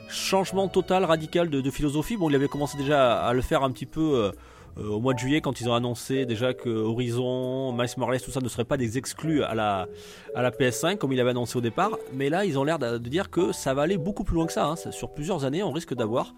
[0.09, 2.17] changement total, radical de, de philosophie.
[2.17, 4.31] Bon, il avait commencé déjà à, à le faire un petit peu.
[4.77, 8.39] au mois de juillet, quand ils ont annoncé déjà que Horizon, Miles Morales, tout ça
[8.39, 9.87] ne seraient pas des exclus à la,
[10.35, 12.97] à la PS5 comme il avait annoncé au départ, mais là ils ont l'air de
[12.99, 14.65] dire que ça va aller beaucoup plus loin que ça.
[14.67, 14.75] hein.
[14.91, 16.33] Sur plusieurs années, on risque d'avoir,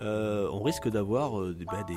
[0.00, 1.94] euh, on risque d'avoir euh, des, bah, des,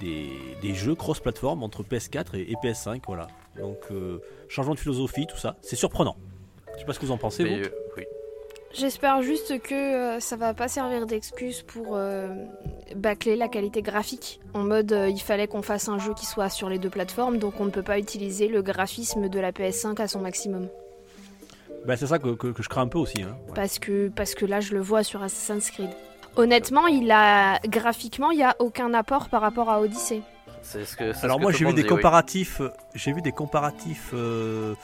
[0.00, 0.30] des,
[0.62, 3.28] des jeux cross-platform entre PS4 et, et PS5, voilà.
[3.58, 6.16] Donc euh, changement de philosophie, tout ça, c'est surprenant.
[6.74, 7.44] Je sais pas ce que vous en pensez.
[7.44, 7.64] Mais, vous.
[7.64, 8.04] euh, oui.
[8.74, 9.74] J'espère juste que
[10.16, 12.28] euh, ça va pas servir d'excuse pour euh,
[12.94, 14.40] bâcler la qualité graphique.
[14.52, 17.38] En mode, euh, il fallait qu'on fasse un jeu qui soit sur les deux plateformes,
[17.38, 20.68] donc on ne peut pas utiliser le graphisme de la PS5 à son maximum.
[21.86, 23.22] Bah, c'est ça que, que- que je crains un peu aussi.
[23.22, 23.36] hein.
[23.46, 23.54] Ouais.
[23.54, 25.90] Parce que, parce que là, je le vois sur Assassin's Creed.
[26.36, 30.22] Honnêtement, il a graphiquement, il n'y a aucun apport par rapport à Odyssey.
[30.62, 31.24] Ce que.
[31.24, 34.74] Alors ce moi tout j'ai vu des comparatifs, euh, j'ai vu des comparatifs euh,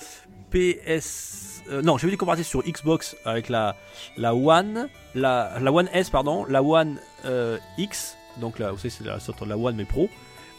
[0.51, 3.75] PS, euh, non j'ai vu des comparatifs sur Xbox avec la
[4.17, 8.91] la One, la la One S pardon, la One euh, X, donc là vous savez
[8.91, 10.09] c'est la sorte de la One mais Pro,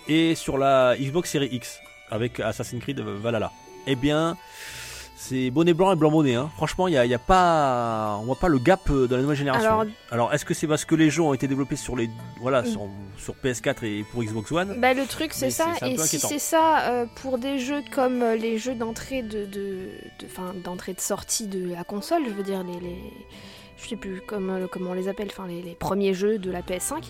[0.08, 1.79] et sur la Xbox Series X
[2.12, 3.51] avec Assassin's Creed Valhalla.
[3.88, 4.36] Eh bien
[5.25, 6.36] c'est bonnet blanc et blanc bonnet.
[6.36, 6.49] Hein.
[6.57, 9.38] Franchement, il a, y a pas, on voit pas le gap euh, de la nouvelle
[9.38, 9.69] génération.
[9.79, 12.09] Alors- Alors, est-ce que c'est parce que les jeux ont été développés sur les,
[12.41, 12.65] voilà, Mm.
[12.65, 12.81] sur,
[13.17, 14.75] sur PS4 et pour Xbox One?
[14.79, 15.67] Bah, le truc, c'est ça.
[15.86, 19.88] Et si c'est ça euh, pour des jeux comme euh, les jeux d'entrée de, de,
[20.63, 22.97] d'entrée de sortie de la console, je veux dire les, les
[23.77, 26.62] je sais plus comment, comment on les appelle, enfin les, les premiers jeux de la
[26.62, 27.03] PS5,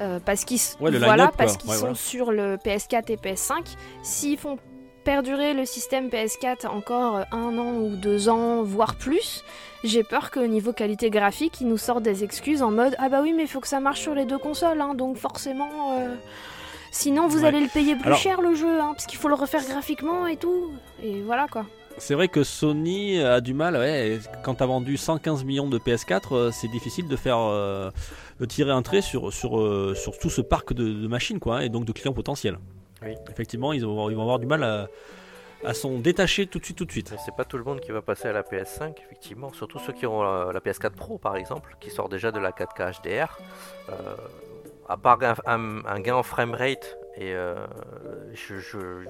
[0.00, 1.94] euh, parce qu'ils Ouais, voilà, parce qu'ils Ouais, sont voilà.
[1.96, 3.76] sur le PS4 et PS5.
[4.02, 4.56] S'ils font
[5.04, 9.44] perdurer le système PS4 encore un an ou deux ans, voire plus,
[9.84, 13.20] j'ai peur qu'au niveau qualité graphique, ils nous sortent des excuses en mode ah bah
[13.22, 15.98] oui mais il faut que ça marche sur les deux consoles, hein, donc forcément.
[15.98, 16.14] euh,
[16.92, 17.46] Sinon, vous Ouais.
[17.48, 20.26] allez le payer plus Alors- cher le jeu, hein, parce qu'il faut le refaire graphiquement
[20.26, 20.72] et tout.
[21.04, 21.64] Et voilà quoi.
[21.98, 26.32] C'est vrai que Sony a du mal, ouais, quand t'as vendu 115 millions de PS4,
[26.34, 27.90] euh, c'est difficile de faire euh,
[28.40, 29.52] de tirer un trait sur, sur,
[29.96, 32.58] sur tout ce parc de, de machines, quoi, hein, et donc de clients potentiels.
[33.02, 33.14] Oui.
[33.30, 34.88] Effectivement, ils vont, ils vont avoir du mal à,
[35.64, 37.14] à s'en détacher tout de suite, tout de suite.
[37.24, 39.52] C'est pas tout le monde qui va passer à la PS5, effectivement.
[39.52, 42.50] Surtout ceux qui ont la, la PS4 Pro, par exemple, qui sort déjà de la
[42.52, 43.38] 4K HDR.
[43.90, 43.92] Euh,
[44.88, 47.64] à part un, un- un gain en framerate, et euh,
[48.34, 49.04] je, je-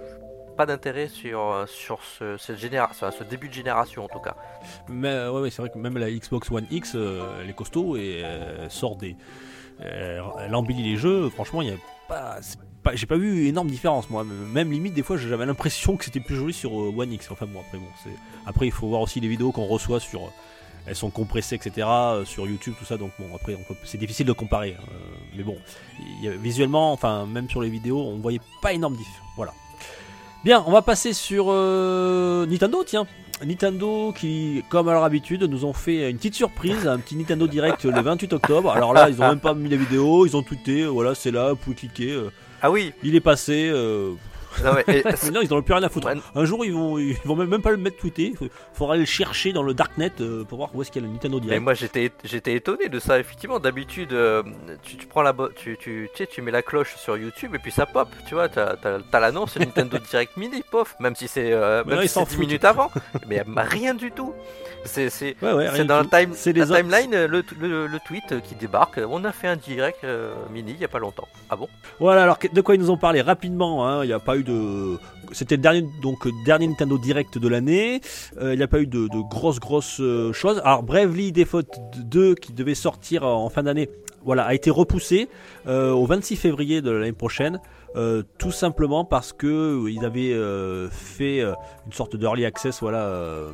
[0.56, 4.36] pas d'intérêt sur, sur ce, cette génération, ce début de génération en tout cas.
[4.88, 7.54] Mais euh, ouais, ouais, c'est vrai que même la Xbox One X, euh, elle est
[7.54, 9.16] costaud et euh, sort des.
[9.82, 11.76] Euh, elle embellit les jeux, franchement, il y a
[12.08, 12.40] pas.
[12.94, 16.34] J'ai pas vu énorme différence moi, même limite des fois j'avais l'impression que c'était plus
[16.34, 17.30] joli sur euh, One X.
[17.30, 17.84] Enfin bon après bon,
[18.46, 20.32] après il faut voir aussi les vidéos qu'on reçoit sur,
[20.86, 24.32] elles sont compressées etc euh, sur YouTube tout ça donc bon après c'est difficile de
[24.32, 24.76] comparer.
[24.80, 24.84] hein.
[24.92, 25.58] Euh, mais bon,
[26.40, 29.20] visuellement enfin même sur les vidéos on voyait pas énorme diff.
[29.36, 29.52] Voilà.
[30.42, 33.06] Bien, on va passer sur euh, Nintendo tiens.
[33.44, 37.46] Nintendo qui, comme à leur habitude, nous ont fait une petite surprise, un petit Nintendo
[37.46, 38.70] Direct le 28 octobre.
[38.70, 41.50] Alors là, ils ont même pas mis la vidéo, ils ont tweeté, voilà, c'est là,
[41.50, 42.10] vous pouvez cliquer.
[42.12, 42.30] euh,
[42.62, 43.70] Ah oui, il est passé.
[43.72, 44.12] euh,
[44.64, 46.08] non, mais, et- Maintenant, ils n'en ont plus rien à foutre.
[46.34, 48.34] Un jour, ils vont, ils vont même, pas le mettre tweeté.
[48.40, 51.04] Il faudra aller le chercher dans le darknet euh, pour voir où est-ce qu'il y
[51.04, 51.62] a le Nintendo Mais Direct.
[51.62, 53.58] moi j'étais j'étais étonné de ça effectivement.
[53.60, 54.42] D'habitude euh,
[54.82, 57.58] tu, tu prends la tu, tu, tu sais, tu mets la cloche sur YouTube et
[57.58, 58.48] puis ça pop tu vois.
[58.48, 60.94] T'as t'as l'annonce Nintendo Direct Mini pof.
[61.00, 62.46] Même si c'est euh, Mais même là, ils si s'en c'est 10 foutent.
[62.46, 62.90] minutes avant.
[63.28, 64.32] Mais rien du tout.
[64.84, 68.54] C'est c'est Ouais, ouais, c'est rien dans la, time, timeline le, le, le tweet qui
[68.54, 68.98] débarque.
[69.08, 71.28] On a fait un direct euh, mini il y a pas longtemps.
[71.50, 71.68] Ah bon?
[71.98, 73.20] Voilà, alors de quoi ils nous ont parlé?
[73.20, 73.86] Rapidement.
[73.86, 74.98] hein, Il n'y a pas eu de.
[75.32, 78.00] C'était le dernier, donc, dernier Nintendo Direct de l'année.
[78.40, 80.60] Euh, il n'y a pas eu de, de grosses, grosses euh, choses.
[80.64, 83.88] Alors, Bravely Default 2, qui devait sortir en fin d'année,
[84.24, 85.28] voilà, a été repoussé
[85.66, 87.60] euh, au 26 février de l'année prochaine.
[88.38, 90.36] tout simplement parce que ils avaient
[90.90, 93.48] fait une sorte d'early access, voilà.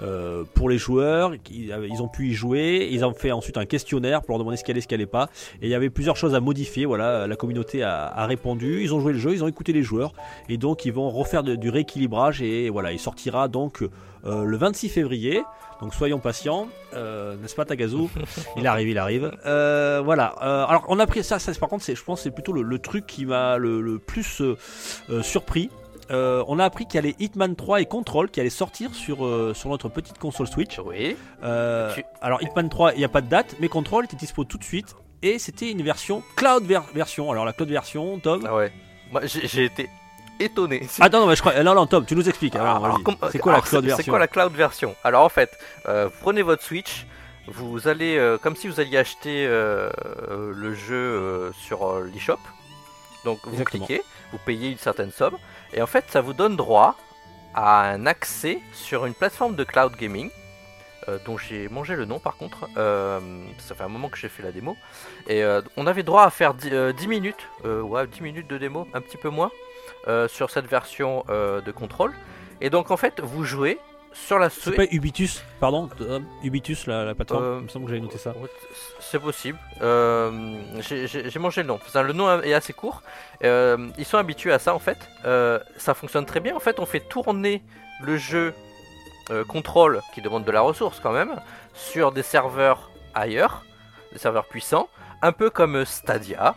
[0.00, 3.32] Euh, euh, pour les joueurs, ils, avaient- ils ont pu y jouer, ils ont fait
[3.32, 5.28] ensuite un questionnaire pour leur demander ce qu'elle allait, ce qu'elle allait pas,
[5.62, 6.84] et il y avait plusieurs choses à modifier.
[6.84, 9.82] Voilà, la communauté a, a répondu, ils ont joué le jeu, ils ont écouté les
[9.82, 10.12] joueurs,
[10.48, 13.82] et donc ils vont refaire de- du rééquilibrage et voilà, il sortira donc
[14.26, 15.42] euh, le 26 février.
[15.80, 17.96] Donc soyons patients, euh, n'est-ce pas Tagazu?
[18.56, 19.32] Il arrive, il arrive.
[19.44, 20.34] Euh, voilà.
[20.40, 22.52] Euh, alors on a pris ça, ça par contre, c'est, je pense, que c'est plutôt
[22.52, 24.56] le, le truc qui m'a le, le plus euh,
[25.10, 25.68] euh, surpris.
[26.10, 29.24] Euh, on a appris qu'il y avait Hitman 3 et Control qui allaient sortir sur,
[29.24, 30.78] euh, sur notre petite console Switch.
[30.84, 34.16] oui Euh, Tu- Alors Hitman 3, il n'y a pas de date, mais Control était
[34.16, 34.94] dispo tout de suite.
[35.22, 37.30] Et c'était une version cloud ver- version.
[37.32, 38.44] Alors la cloud version, Tom.
[38.46, 38.72] ah ouais
[39.10, 39.88] moi j'ai été
[40.40, 40.86] étonné.
[41.00, 41.62] Attends, non, mais je crois.
[41.62, 42.54] Non, non, Tom, tu nous expliques.
[43.30, 44.94] C'est quoi la cloud version C'est quoi la cloud version?
[45.04, 45.50] Alors en fait,
[45.86, 47.06] vous prenez votre Switch,
[47.46, 52.38] vous allez comme si vous alliez acheter le jeu sur l'eShop.
[53.24, 53.86] Donc vous Exactement.
[53.86, 55.36] cliquez, vous payez une certaine somme,
[55.74, 56.96] et en fait ça vous donne droit
[57.54, 60.30] à un accès sur une plateforme de cloud gaming.
[61.08, 63.20] euh, dont j'ai mangé le nom par contre, Euh,
[63.58, 64.74] ça fait un moment que j'ai fait la démo,
[65.28, 68.56] et euh, on avait droit à faire 10, euh, 10 minutes, ouais 10 minutes de
[68.58, 69.50] démo, un petit peu moins,
[70.28, 72.14] sur cette version de contrôle.
[72.60, 73.78] Et donc en fait, vous jouez
[74.14, 74.76] sur la C'est Switch.
[74.76, 78.16] pas Ubitus, pardon Tom Ubitus, la, la plateforme Euh, Il me semble que j'avais noté
[78.18, 78.32] ça.
[79.00, 79.58] C'est possible.
[79.82, 81.74] Euh, j'ai- mangé le nom.
[81.74, 83.02] Enfin, le nom est assez court.
[83.42, 84.98] Euh, ils sont habitués à ça en fait.
[85.24, 86.54] Euh, ça fonctionne très bien.
[86.56, 87.62] En fait, on fait tourner
[88.00, 88.54] le jeu
[89.30, 91.34] euh, contrôle qui demande de la ressource quand même
[91.74, 93.64] sur des serveurs ailleurs,
[94.12, 94.88] des serveurs puissants,
[95.22, 96.54] un peu comme Stadia.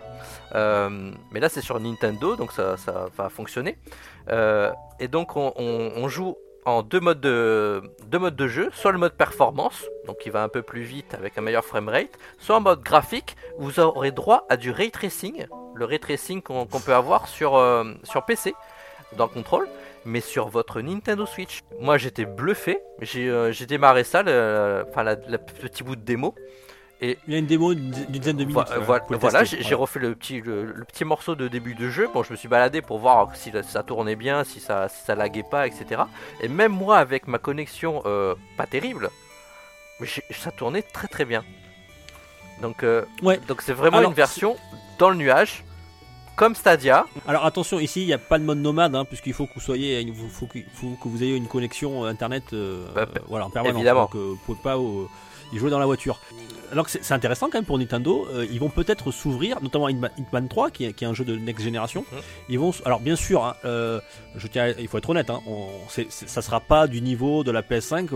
[0.56, 3.78] Euh, mais là, c'est sur Nintendo, donc ça, ça va fonctionner.
[4.30, 6.36] Euh, et donc, on, on- on joue
[6.68, 10.44] en deux modes, de, deux modes de jeu, soit le mode performance, donc qui va
[10.44, 14.46] un peu plus vite avec un meilleur framerate, soit en mode graphique, vous aurez droit
[14.50, 18.54] à du ray tracing, le ray tracing qu'on peut avoir sur, euh, sur PC
[19.16, 19.70] dans Control,
[20.04, 21.62] mais sur votre Nintendo Switch.
[21.80, 26.36] Moi j'étais bluffé, j'ai euh, démarré ça, le, enfin la petit bout de démo,
[27.00, 28.68] Il y a une démo d'une dizaine de minutes.
[28.82, 32.10] Vo- voilà, j'ai refait le petit, le, le petit morceau de début de jeu.
[32.14, 35.14] Bon, je me suis baladé pour voir si ça tournait bien, si ça, si ça
[35.14, 36.02] laguait pas, etc.
[36.42, 39.12] Et même moi, avec ma connexion euh, pas terrible,
[40.32, 41.44] ça tournait très très bien.
[42.62, 43.40] Donc, euh, Ouais.
[43.48, 44.56] donc c'est vraiment Alors, une version
[44.98, 45.64] dans le nuage,
[46.36, 47.06] comme Stadia.
[47.28, 49.60] Alors attention, ici il n'y a pas de mode nomade, hein, puisqu'il faut que vous
[49.62, 53.02] soyez, il faut, faut que, faut que vous ayez une connexion euh, internet, euh, Bah,
[53.16, 53.76] euh, voilà, en permanence.
[53.78, 54.02] évidemment.
[54.06, 54.78] Donc euh, vous pouvez pas
[55.54, 56.20] y jouer dans la voiture.
[56.72, 60.12] Alors que c'est intéressant quand même pour Nintendo, euh, ils vont peut-être s'ouvrir, notamment Hitman,
[60.18, 62.04] Hitman 3, qui est, qui est un jeu de next génération.
[62.12, 62.20] Mhm.
[62.50, 64.02] Ils vont, alors bien sûr, hein, euh,
[64.36, 65.70] je tiens, il faut être honnête, hein, on,
[66.10, 68.10] ça sera pas du niveau de la PS5,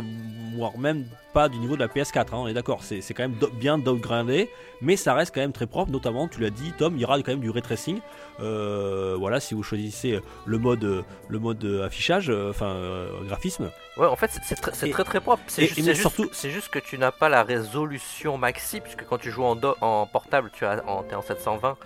[0.56, 2.20] voire même pas du niveau de la PS4.
[2.20, 4.50] hein, on est d'accord, c'est c'est quand même do- bien downgradé,
[4.82, 5.92] mais ça reste quand même très propre.
[5.92, 8.00] Notamment, tu l'as dit, Tom, il y aura quand même du ray tracing.
[8.40, 13.72] Euh, voilà, si vous choisissez le mode, le mode affichage, euh, enfin euh, graphisme.
[13.98, 14.42] Ouais, en fait, c'est-
[14.74, 15.44] c'est très, très propre.
[15.48, 19.18] C'est juste, juste- surtout- c'est juste que tu n'as pas la résolution maxi, puisque quand
[19.18, 21.78] tu joues en, do- en portable, tu as en, t'es en 720,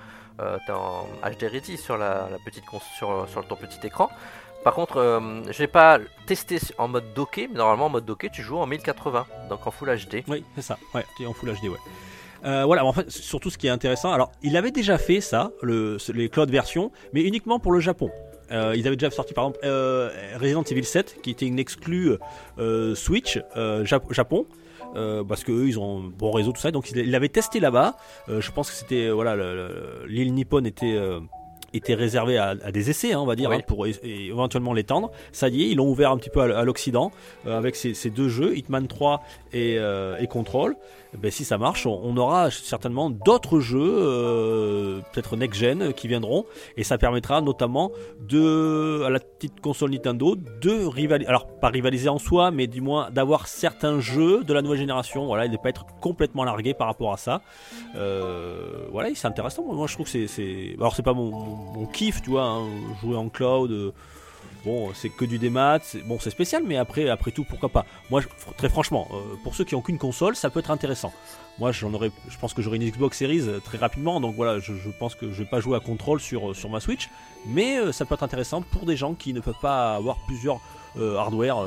[0.41, 2.63] euh, t'es en HD Ready sur la, la petite
[2.97, 4.09] sur, sur ton petit écran.
[4.65, 5.19] Par contre, euh,
[5.51, 8.65] je n'ai pas testé en mode docké, mais normalement en mode docké, tu joues en
[8.65, 10.23] 1080, donc en Full HD.
[10.27, 10.77] Oui, c'est ça.
[10.93, 11.77] Ouais, tu es en Full HD, ouais.
[12.45, 15.51] Euh, voilà, en fait, surtout ce qui est intéressant, alors il avait déjà fait ça,
[15.61, 18.09] les cloud versions, mais uniquement pour le Japon.
[18.51, 22.13] Euh, ils avaient déjà sorti par exemple euh, Resident Evil 7, qui était une exclue
[22.95, 24.45] Switch Jap- Japon.
[25.27, 27.59] parce que eux ils ont un bon réseau tout ça donc ils il l'avaient testé
[27.59, 27.95] là-bas
[28.27, 30.95] je pense que c'était voilà le- le- l'île Nippon était
[31.73, 33.57] était réservée à, à des essais hein, on va dire Oui.
[33.57, 33.95] hein, pour et
[34.27, 37.11] éventuellement l'étendre ça y est ils l'ont ouvert un petit peu à, l'Occident
[37.47, 39.21] euh, avec ces, ces deux jeux Hitman 3
[39.53, 40.75] et, euh, et Control
[41.21, 46.45] ben, si ça marche on, aura certainement d'autres jeux euh, peut-être next gen qui viendront.
[46.77, 52.09] Et ça permettra notamment de à la petite console Nintendo de rivaliser alors pas rivaliser
[52.09, 55.25] en soi mais du moins d'avoir certains jeux de la nouvelle génération.
[55.25, 57.41] Voilà et de pas être complètement largué par rapport à ça.
[57.95, 59.63] Euh, voilà c'est intéressant.
[59.63, 62.65] Moi je trouve que c'est alors c'est pas mon, kiff tu vois hein,
[63.01, 63.91] jouer en cloud euh,
[64.65, 67.85] Bon, c'est que du démat, c'est- bon, c'est spécial, mais après, après tout, pourquoi pas
[68.09, 71.13] Moi, je- très franchement, euh, pour ceux qui ont qu'une console, ça peut être intéressant.
[71.59, 74.57] Moi, j'en aurais, je pense que j'aurai une Xbox Series euh, très rapidement, donc voilà,
[74.59, 77.09] je, je pense que je vais pas jouer à contrôle sur, euh, sur ma Switch,
[77.45, 80.59] mais euh, ça peut être intéressant pour des gens qui ne peuvent pas avoir plusieurs
[80.97, 81.57] euh, hardware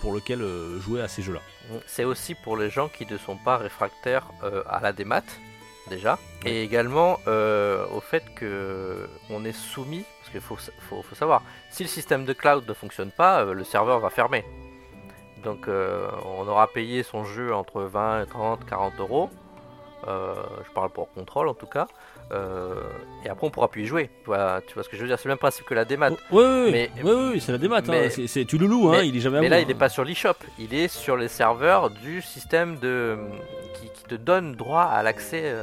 [0.00, 1.40] pour lesquels euh, jouer à ces jeux-là.
[1.86, 4.28] C'est aussi pour les gens qui ne sont pas réfractaires
[4.70, 5.24] à la démat,
[5.90, 10.56] déjà, et également au fait que on est soumis, parce qu'il faut,
[10.88, 14.10] faut, faut savoir, si le système de cloud ne fonctionne pas, euh, le serveur va
[14.10, 14.44] fermer.
[15.44, 16.08] Donc euh,
[16.38, 19.30] on aura payé son jeu entre 20, 30, 40 euros.
[20.08, 20.34] Euh,
[20.66, 21.86] je parle pour contrôle en tout cas.
[22.32, 22.82] Euh,
[23.24, 24.10] et après on pourra plus y jouer.
[24.22, 25.84] Tu vois, tu vois ce que je veux dire C'est le même principe que la
[25.84, 26.10] démat.
[26.10, 28.88] Oui, oui, Mais- oui, oui, oui, c'est la démat, hein, mais- c'est- c'est tu loulou,
[28.88, 29.60] hein, mais- il est jamais Mais là, hein.
[29.60, 33.16] il n'est pas sur l'eShop, il est sur les serveurs du système de
[33.74, 35.54] qui, qui te donne droit à l'accès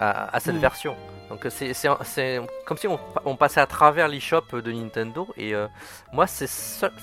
[0.00, 0.58] à, à cette Hmm.
[0.60, 0.96] version.
[1.28, 5.68] Donc euh, c'est comme si on, on passait à travers l'eShop de Nintendo et euh,
[6.12, 6.48] moi c'est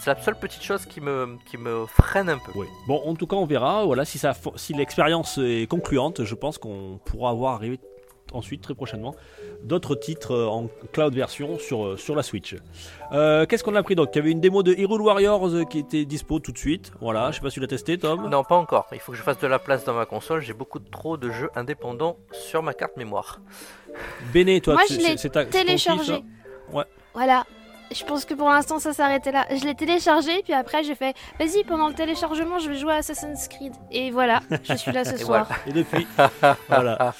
[0.05, 2.51] la seule petite chose qui me, qui me freine un peu.
[2.55, 2.67] Oui.
[2.88, 3.86] Bon, en tout cas, on verra.
[3.86, 7.79] Voilà, si ça, si l'expérience est concluante, je pense qu'on pourra avoir arrivé
[8.33, 9.15] ensuite très prochainement
[9.63, 12.55] d'autres titres euh, en cloud version sur, euh, sur la Switch.
[13.11, 15.79] Euh, Qu'est-ce qu'on a pris donc Il y avait une démo de Hero Warriors qui
[15.79, 16.91] était dispo tout de suite.
[17.01, 18.29] Voilà, je sais pas si tu l'as testé, Tom.
[18.29, 18.87] Non, pas encore.
[18.93, 20.41] Il faut que je fasse de la place dans ma console.
[20.41, 23.39] J'ai beaucoup trop de jeux indépendants sur ma carte mémoire.
[24.33, 26.23] Béné, toi, Moi, tu- je c'est- l'ai kiff, téléchargé.
[26.71, 26.83] Ouais.
[27.13, 27.45] Voilà.
[27.93, 29.45] Je pense que pour l'instant ça s'arrêtait là.
[29.50, 32.95] Je l'ai téléchargé, puis après j'ai fait vas-y, pendant le téléchargement, je vais jouer à
[32.97, 33.73] Assassin's Creed.
[33.91, 35.47] Et voilà, je suis là ce soir.
[35.65, 36.06] Et depuis,
[36.67, 37.13] voilà.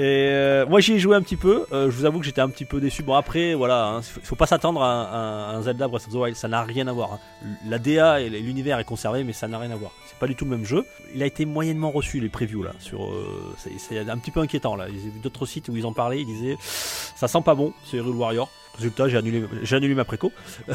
[0.00, 1.66] Et euh, moi j'y ai joué un petit peu.
[1.72, 3.02] Euh, je vous avoue que j'étais un petit peu déçu.
[3.02, 6.12] Bon après, voilà, hein, faut, faut pas s'attendre à, un- à un Zelda Breath of
[6.12, 6.36] the Wild.
[6.36, 7.14] Ça n'a rien à voir.
[7.14, 7.18] hein.
[7.66, 9.92] La DA et l'univers est conservé, mais ça n'a rien à voir.
[10.06, 10.86] C'est pas du tout le même jeu.
[11.14, 12.72] Il a été moyennement reçu les previews là.
[12.78, 14.86] Sur, euh, c'est- c'est un petit peu inquiétant là.
[14.88, 16.20] J'ai vu d'autres sites où ils en parlaient.
[16.20, 17.72] Ils disaient ça sent pas bon.
[17.84, 18.48] C'est Hyrule Warrior.
[18.76, 20.32] Résultat, j'ai annulé, annulé ma préco.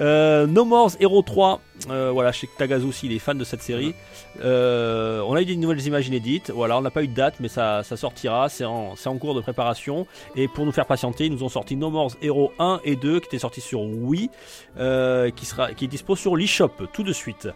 [0.00, 3.44] Euh, no More Hero 3, euh, voilà, je sais Tagazu aussi il est fan de
[3.44, 3.94] cette série.
[4.42, 7.34] Euh, on a eu des nouvelles images inédites, voilà, on n'a pas eu de date,
[7.38, 10.08] mais ça, sortira, c'est en, cours de préparation.
[10.34, 13.20] Et pour nous faire patienter, ils nous ont sorti No More Hero 1 et 2
[13.20, 14.30] qui étaient sortis sur Wii,
[14.78, 17.48] euh, qui, sera, qui est dispo sur l'eShop tout de suite.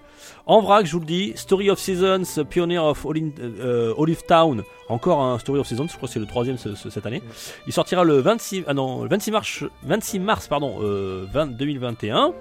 [0.47, 5.39] En vrac, je vous le dis, Story of Seasons, Pioneer of Olive Town, encore un
[5.39, 7.23] Story of Seasons, je crois que c'est le troisième ce- cette année.
[7.67, 9.38] Il sortira le 26, ah non, le 26 mars,
[9.83, 12.33] 26 mars pardon, euh, 20 2021.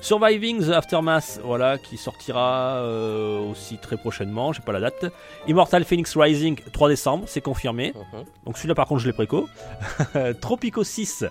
[0.00, 5.06] Surviving the Aftermath, voilà, qui sortira euh, aussi très prochainement, j'ai pas la date.
[5.48, 7.94] Immortal Phoenix Rising, 3 décembre, c'est confirmé.
[8.12, 8.24] Mhm.
[8.44, 9.48] Donc celui-là par contre je l'ai préco.
[10.42, 11.24] Tropico 6,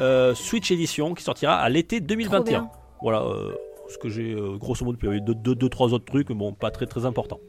[0.00, 2.42] euh, Switch Edition, qui sortira à l'été Trop 2021.
[2.42, 2.70] bien.
[3.02, 3.52] Voilà, euh,
[3.88, 6.04] ce que j'ai euh, grosso modo, puis il y avait deux, deux, deux, trois autres
[6.04, 7.40] trucs, mais bon, pas très très important.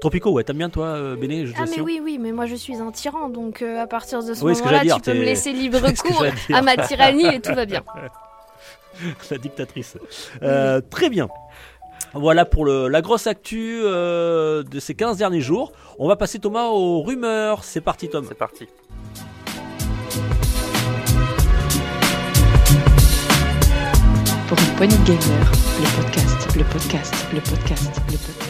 [0.00, 2.76] Tropico, ouais, t'aimes bien toi, euh, Béné Ah mais oui, oui, mais moi je suis
[2.76, 5.52] un tyran, donc euh, à partir de ce Oui, moment-là, dire, tu peux me laisser
[5.54, 7.82] libre cours à ma tyrannie et tout va bien.
[9.30, 9.96] la dictatrice.
[10.42, 11.28] Euh, très bien.
[12.14, 15.72] Voilà pour le- la grosse actu euh, de ces 15 derniers jours.
[15.98, 17.64] On va passer Thomas aux rumeurs.
[17.64, 18.24] C'est parti Tom.
[18.28, 18.66] C'est parti.
[24.48, 28.45] Pour une poignée de gamers, le podcast, le podcast, le podcast, le podcast.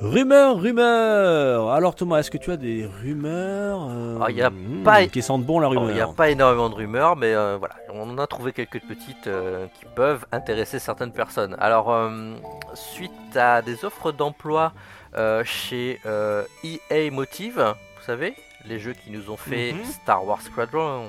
[0.00, 1.70] Rumeurs, rumeurs.
[1.72, 5.22] Alors Thomas, est-ce que tu as des rumeurs euh, Ah, y a hmm, pas- qui
[5.22, 8.08] sentent bon la rumeur Il n'y a pas énormément de rumeurs, mais euh, voilà, on
[8.08, 11.56] en a trouvé quelques petites euh, qui peuvent intéresser certaines personnes.
[11.58, 12.34] Alors, euh,
[12.74, 14.72] suite à des offres d'emploi
[15.16, 17.56] euh, chez euh, EA Motive,
[17.98, 18.34] vous savez,
[18.66, 19.84] les jeux qui nous ont fait Mhm.
[19.84, 21.08] Star Wars Squadron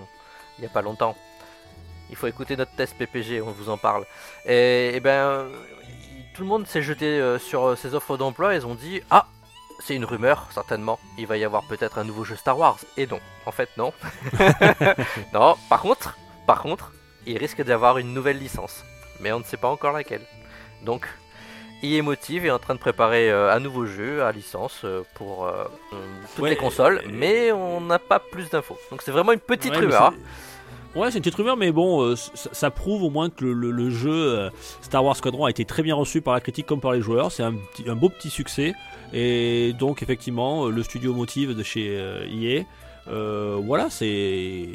[0.57, 1.15] il n'y a pas longtemps.
[2.09, 4.03] Il faut écouter notre test PPG, on vous en parle.
[4.45, 5.47] Et, et ben, euh,
[6.39, 8.55] tout le monde s'est jeté euh, sur euh, ces offres d'emploi.
[8.55, 9.27] Ils ont dit Ah,
[9.81, 10.97] c'est une rumeur, certainement.
[11.17, 12.77] Il va y avoir peut-être un nouveau jeu Star Wars.
[12.95, 13.91] Et non, en fait, non.
[15.33, 16.93] non, par contre, par contre,
[17.27, 18.85] il risque d'y avoir une nouvelle licence.
[19.19, 20.25] Mais on ne sait pas encore laquelle.
[20.85, 21.09] Donc,
[21.83, 25.45] EA Motive est en train de préparer euh, un nouveau jeu à licence euh, pour
[25.45, 25.65] euh,
[26.35, 28.77] toutes Ouais, les consoles, mais on n'a pas plus d'infos.
[28.91, 30.13] Donc c'est vraiment une petite Ouais, rumeur.
[30.95, 34.11] Ouais, c'est une petite rumeur, mais bon, euh, ça, prouve au moins que le, jeu
[34.11, 34.49] euh,
[34.81, 37.31] Star Wars Squadron a été très bien reçu par la critique comme par les joueurs.
[37.31, 37.53] C'est un,
[37.95, 38.73] beau petit succès.
[39.13, 42.63] Et donc, effectivement, euh, le studio Motive de chez EA,
[43.07, 44.65] euh, voilà, c'est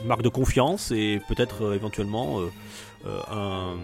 [0.00, 2.40] une marque de confiance et peut-être éventuellement
[3.30, 3.74] un,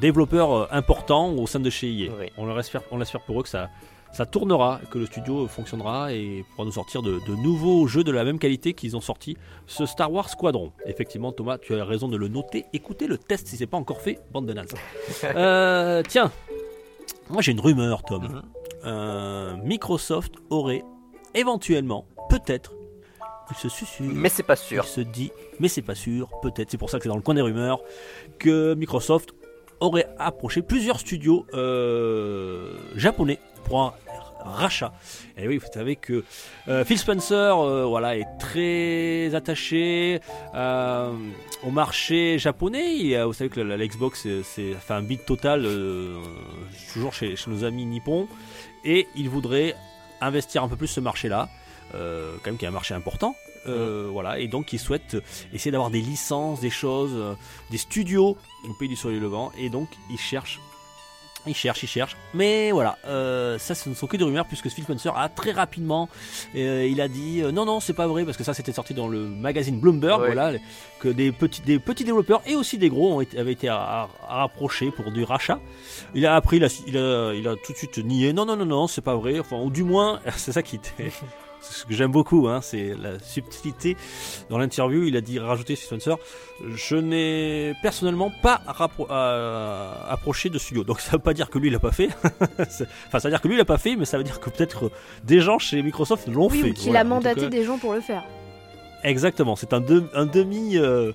[0.00, 2.10] développeur important au sein de chez EA.
[2.36, 3.70] On on l'espère pour eux que ça,
[4.12, 8.12] ça tournera, que le studio fonctionnera et pourra nous sortir de, de nouveaux jeux de
[8.12, 10.72] la même qualité qu'ils ont sorti ce Star Wars Squadron.
[10.84, 12.66] Effectivement, Thomas, tu as raison de le noter.
[12.74, 14.74] Écoutez le test si c'est pas encore fait, bande de nazes.
[15.24, 16.30] Euh, tiens,
[17.30, 18.24] moi j'ai une rumeur, Tom.
[18.24, 18.42] Mhm.
[18.84, 20.82] Euh, Microsoft aurait
[21.34, 22.72] éventuellement, peut-être,
[23.50, 24.12] il se susurre.
[24.12, 24.84] Mais c'est pas sûr.
[24.84, 27.22] Il se dit, mais c'est pas sûr, peut-être, c'est pour ça que c'est dans le
[27.22, 27.80] coin des rumeurs,
[28.38, 29.32] que Microsoft
[29.80, 33.92] aurait approché plusieurs studios euh, japonais pour un
[34.44, 34.92] rachat.
[35.36, 36.24] Et oui, vous savez que
[36.68, 40.20] euh, Phil Spencer euh, voilà, est très attaché
[40.54, 41.12] euh,
[41.64, 43.22] au marché japonais.
[43.24, 45.66] Vous savez que la, la Xbox c'est- c'est fait un beat total
[46.92, 48.26] toujours chez, chez nos amis nippons.
[48.84, 49.74] Et il voudrait
[50.20, 51.48] investir un peu plus ce marché-là,
[51.92, 53.34] quand même qui est un marché important.
[53.68, 55.16] Euh, Voilà, et donc il souhaite
[55.52, 57.34] essayer d'avoir des licences, des choses, euh,
[57.70, 58.36] des studios
[58.68, 60.58] au pays du soleil levant, et donc il cherche,
[61.46, 64.68] il cherche, il cherche, mais voilà, euh, ça ce ne sont que des rumeurs puisque
[64.68, 66.08] Phil Spencer a très rapidement,
[66.54, 68.94] euh, il a dit euh, non non c'est pas vrai parce que ça c'était sorti
[68.94, 70.26] dans le magazine Bloomberg, Ouais.
[70.34, 70.52] voilà,
[71.00, 73.76] que des petits, des petits développeurs et aussi des gros ont été, avaient été à-
[73.76, 75.58] à- à rapprocher pour du rachat.
[76.14, 78.54] Il a appris, il a, il a, il a tout de suite nié, non non
[78.56, 81.10] non non c'est pas vrai, enfin ou du moins c'est ça qui était.
[81.62, 83.96] C'est ce que j'aime beaucoup, hein, c'est la subtilité.
[84.50, 86.16] Dans l'interview, il a dit, rajouté Phil Spencer,
[86.74, 90.82] je n'ai personnellement pas rappro- euh, approché de studio.
[90.84, 92.08] Donc ça veut pas dire que lui il l'a pas fait.
[92.58, 94.50] Enfin, ça veut dire que lui il l'a pas fait, mais ça veut dire que
[94.50, 94.90] peut-être euh,
[95.24, 96.70] des gens chez Microsoft l'ont Oui, fait.
[96.70, 97.48] ou qu'il Voilà, a mandaté cas.
[97.48, 98.24] des gens pour le faire.
[99.04, 101.12] Exactement, c'est un, de- un demi euh,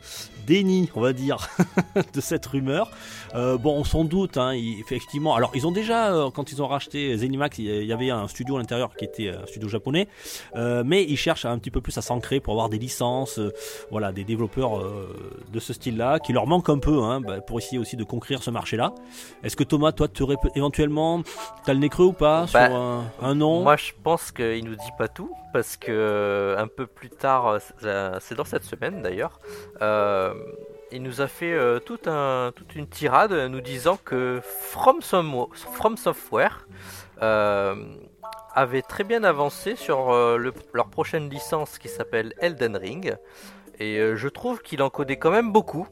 [0.48, 1.50] déni, on va dire,
[2.14, 2.90] de cette rumeur.
[3.36, 5.36] Euh, bon, on s'en doute, hein, effectivement.
[5.36, 8.56] Alors, ils ont déjà, euh, quand ils ont racheté Zenimax, il y avait un studio
[8.56, 10.08] à l'intérieur qui était un studio japonais,
[10.56, 13.40] euh, mais ils cherchent un petit peu plus à s'ancrer pour avoir des licences,
[13.92, 14.82] voilà, des développeurs
[15.52, 18.42] de ce style-là, qui leur manquent un peu, hein, bah, pour essayer aussi de conquérir
[18.42, 18.94] ce marché-là.
[19.44, 21.22] Est-ce que Thomas, toi, tu aurais éventuellement,
[21.66, 23.64] t'as le nez creux ou pas bah, sur un, un, nom?
[23.64, 27.58] Moi, je pense qu'il nous dit pas tout, parce que un peu plus tard,
[28.20, 29.40] c'est dans cette semaine d'ailleurs.
[29.82, 30.36] Euh,
[30.92, 36.68] il nous a fait euh, toute une tirade nous disant que From, Software
[37.24, 37.76] euh,
[38.54, 43.18] avait très bien avancé sur leur prochaine licence qui s'appelle Elden Ring.
[43.80, 45.88] Et je trouve qu'il en codait quand même beaucoup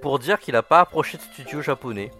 [0.00, 2.12] pour dire qu'il n'a pas approché de studio japonais.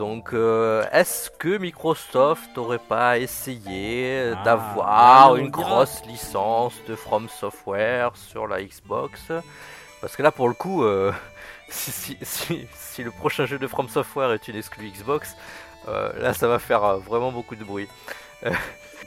[0.00, 8.12] Donc, est-ce que Microsoft n'aurait pas essayé ah, d'avoir une grosse licence de From Software
[8.16, 9.30] sur la Xbox?
[10.00, 11.12] Parce que là, pour le coup, euh,
[11.68, 12.16] si,
[12.98, 15.36] le prochain jeu de From Software est une exclu Xbox,
[15.88, 17.86] euh, là, ça va faire euh, vraiment beaucoup de bruit.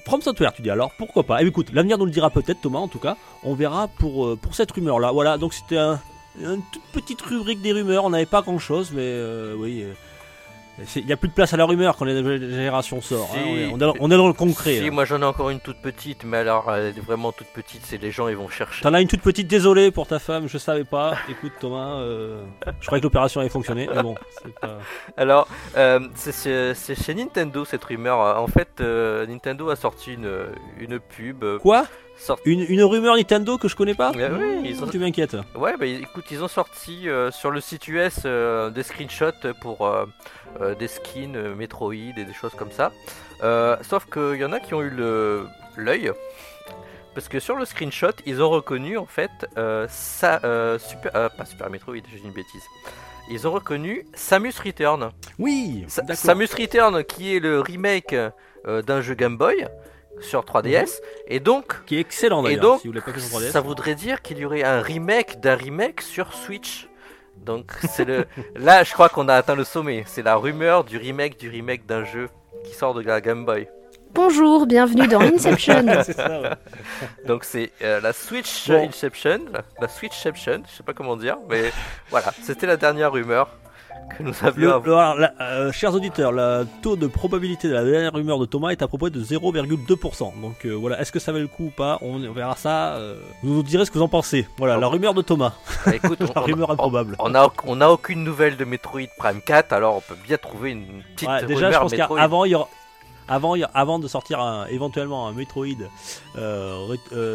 [0.05, 1.41] From Software, tu dis alors, pourquoi pas?
[1.41, 3.17] Eh écoute, l'avenir nous le dira peut-être, Thomas, en tout cas.
[3.41, 5.11] On verra pour, pour cette rumeur-là.
[5.11, 5.79] Voilà, donc c'était
[6.39, 8.05] une toute petite rubrique des rumeurs.
[8.05, 9.19] On n'avait pas grand-chose, mais
[9.57, 9.85] oui
[10.95, 13.29] il n'y a plus de place à la rumeur quand la génération sort.
[13.35, 13.69] Hein.
[13.71, 14.79] On, est, dans le concret.
[14.79, 17.81] Si, moi j'en ai encore une toute petite, mais alors elle est vraiment toute petite,
[17.85, 18.81] c'est les gens ils vont chercher.
[18.81, 21.15] T'en as une toute petite, désolé pour ta femme, je savais pas.
[21.29, 22.43] Écoute Thomas, euh,
[22.79, 24.15] je croyais que l'opération avait fonctionné, mais bon.
[24.61, 24.79] Pas...
[25.17, 25.47] Alors,
[25.77, 28.19] euh, c'est chez Nintendo cette rumeur.
[28.19, 30.47] En fait, euh, Nintendo a sorti une,
[30.79, 31.45] une pub.
[31.59, 31.85] Quoi?
[32.45, 34.21] Une, rumeur Nintendo que je connais pas oui,
[34.63, 35.37] ils Tu m'inquiètes.
[35.55, 39.87] Ouais, bah écoute, ils ont sorti sur le site US des screenshots pour
[40.61, 42.91] euh, des skins euh, Metroid et des choses comme ça.
[43.41, 44.91] Euh, sauf qu'il y en a qui ont eu
[45.77, 46.11] l'œil.
[47.15, 49.31] Parce que sur le screenshot, ils ont reconnu en fait
[49.87, 50.39] ça,
[50.79, 52.63] super, pas Super Metroid, j'ai une bêtise.
[53.29, 55.11] Ils ont reconnu Samus Return.
[55.39, 58.15] Oui, Samus Return qui est le remake
[58.65, 59.67] d'un jeu Game Boy
[60.21, 60.87] sur 3DS mhm.
[61.27, 62.81] et donc qui est excellent et donc
[63.51, 66.87] ça voudrait dire qu'il y aurait un remake d'un remake sur Switch
[67.37, 70.03] donc c'est le là je crois qu'on a atteint le sommet.
[70.07, 72.29] C'est la rumeur du remake du remake d'un jeu
[72.63, 73.67] qui sort de la Game Boy.
[74.13, 75.83] Bonjour, bienvenue dans Inception.
[77.25, 79.39] Donc c'est euh, la Switch Inception,
[79.81, 81.71] la Switchception, je sais pas comment dire, mais
[82.11, 83.49] voilà, c'était la dernière rumeur
[84.03, 84.81] que nous avions.
[85.39, 88.87] Euh, chers auditeurs, le taux de probabilité de la dernière rumeur de Thomas est à
[88.87, 90.41] propos de 0,2%.
[90.41, 92.95] Donc euh, voilà, est-ce que ça vaut le coup ou pas on, verra ça.
[92.95, 94.47] Euh, vous nous direz ce que vous en pensez.
[94.57, 95.53] Voilà, la rumeur de Thomas.
[95.85, 97.15] Bah, écoute, la rumeur improbable.
[97.19, 100.71] On a, on a aucune nouvelle de Metroid Prime 4, alors on peut bien trouver
[100.71, 102.69] une petite ouais, déjà, je pense qu'avant, il y aura.
[103.29, 105.65] Avant, avant de sortir un, éventuellement un Metroid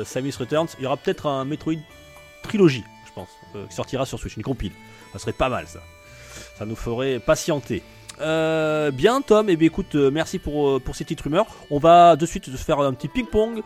[0.05, 1.79] Samus Returns, il y aura peut-être un Metroid
[2.43, 3.29] trilogie, je pense,
[3.69, 4.73] qui sortira sur Switch, une compile.
[5.13, 5.81] Ça serait pas mal ça.
[6.59, 7.85] Ça nous ferait patienter.
[8.21, 11.47] Euh, bien Tom, et eh bien écoute, euh, merci pour, euh, pour ces petites rumeurs.
[11.71, 13.63] On va de suite faire un petit ping-pong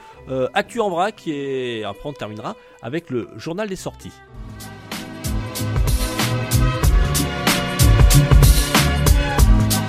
[0.52, 4.12] actu en vrac et après on terminera avec le journal des sorties.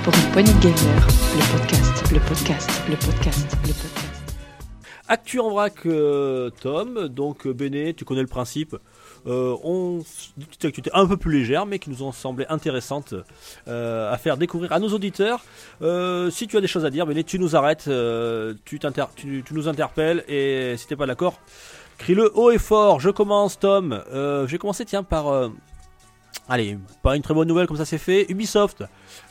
[0.06, 4.24] Pour une poignée de gamer, le podcast, le podcast, le podcast, le podcast.
[5.10, 5.86] Actu en vrac,
[6.62, 7.10] Tom.
[7.10, 8.78] Donc, Béné, tu connais le principe?
[9.26, 10.00] Euh, on
[10.38, 13.14] des petites actualités un peu plus légères, mais qui nous ont semblé intéressantes
[13.68, 15.42] euh, à faire découvrir à nos auditeurs.
[15.82, 17.90] Euh, si tu as des choses à dire, venez, tu nous arrêtes,
[18.66, 21.40] tu, tu, nous interpelles, et si t'es pas d'accord,
[21.98, 23.00] crie-le haut et fort.
[23.00, 24.04] Je commence, Tom.
[24.12, 25.50] je vais commencer, tiens, par
[26.50, 28.26] Allez, pas une très bonne nouvelle comme ça c'est fait.
[28.30, 28.84] Ubisoft,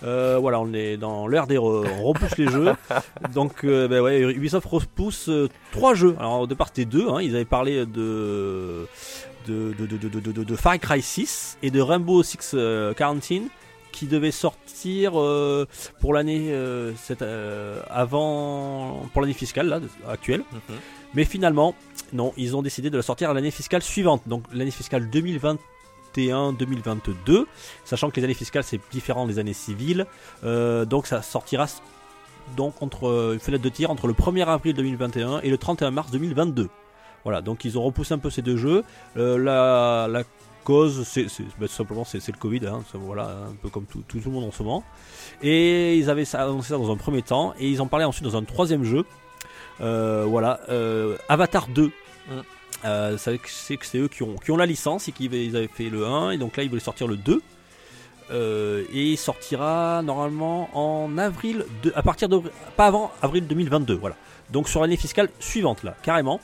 [0.03, 2.73] euh, voilà, on est dans l'ère des on repousse les jeux.
[3.35, 6.17] Donc, euh, ben ouais, Ubisoft repousse euh, trois jeux.
[6.19, 7.07] Alors au départ c'était deux.
[7.11, 7.21] Hein.
[7.21, 8.87] ils avaient parlé de
[9.47, 12.55] de, de, de, Far Cry 6 et de Rainbow Six
[12.97, 13.49] Quarantine
[13.93, 15.13] qui devaient sortir
[16.01, 16.55] pour l'année
[17.91, 20.43] avant pour l'année fiscale là, actuelle.
[20.53, 20.77] Mhm.
[21.15, 21.75] Mais finalement,
[22.13, 25.59] non, ils ont décidé de la sortir à l'année fiscale suivante, donc l'année fiscale 2020
[26.15, 27.47] 2021-2022,
[27.85, 30.07] sachant que les années fiscales c'est différent des années civiles,
[30.45, 31.67] euh, donc ça sortira
[32.57, 35.91] donc entre euh, une fenêtre de tir entre le 1er avril 2021 et le 31
[35.91, 36.69] mars 2022.
[37.25, 38.85] Voilà, donc ils ont repoussé un peu ces deux jeux.
[39.17, 40.23] Euh, la,
[40.65, 41.27] cause, c'est
[41.59, 44.53] bah, simplement c'est le Covid, hein, voilà, un peu comme tout, tout, le monde en
[44.53, 44.85] ce moment.
[45.43, 48.37] Et ils avaient annoncé ça dans un premier temps, et ils en parlaient ensuite dans
[48.37, 49.05] un troisième jeu.
[49.81, 50.61] voilà,
[51.29, 51.91] Avatar 2.
[52.85, 55.69] Euh, c'est que c'est eux qui ont, qui ont la licence et qui ils avaient
[55.69, 57.41] fait le 1 et donc là ils voulaient sortir le 2.
[58.31, 62.41] Euh, et il sortira normalement en avril, de, à partir de,
[62.77, 64.17] pas avant avril 2022, voilà.
[64.51, 66.41] Donc sur l'année fiscale suivante là, carrément.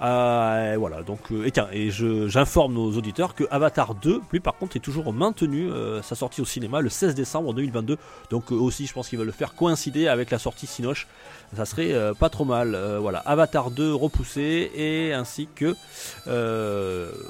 [0.00, 4.54] Euh, voilà, donc euh, et tiens, et j'informe nos auditeurs que Avatar 2, lui par
[4.56, 7.96] contre, est toujours maintenu euh, sa sortie au cinéma le 16 décembre 2022.
[8.30, 11.06] Donc aussi, je pense qu'ils veulent le faire coïncider avec la sortie Sinoche.
[11.54, 12.76] Ça serait pas trop mal.
[13.00, 15.76] Voilà, Avatar 2 repoussé et ainsi que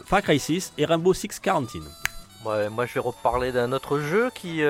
[0.07, 1.85] Far Cry 6 et Rainbow Six Quarantine.
[2.45, 4.62] Moi, je vais reparler d'un autre jeu qui,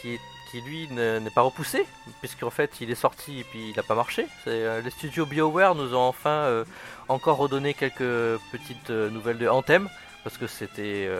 [0.00, 0.18] qui,
[0.54, 1.84] qui lui ne- n'est pas repoussé,
[2.20, 4.28] puisqu'en fait il est sorti et puis il n'a pas marché.
[4.46, 6.64] Euh, les studios BioWare nous ont enfin euh,
[7.08, 9.88] encore redonné quelques petites euh, nouvelles de Anthem,
[10.22, 11.10] parce que c'était.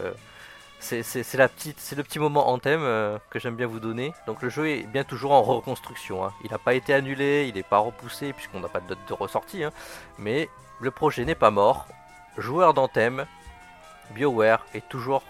[0.78, 2.82] c'est, c'est- c'est la petite, c'est le petit moment Anthem
[3.30, 4.12] que j'aime bien vous donner.
[4.28, 6.24] Donc le jeu est bien toujours en reconstruction.
[6.24, 6.32] hein.
[6.44, 9.14] Il n'a pas été annulé, il n'est pas repoussé puisqu'on n'a pas de date de
[9.14, 9.64] ressortie.
[9.64, 9.72] hein.
[10.18, 10.48] Mais
[10.80, 11.88] le projet n'est pas mort.
[12.38, 13.26] Joueur d'Anthem,
[14.10, 15.22] BioWare est toujours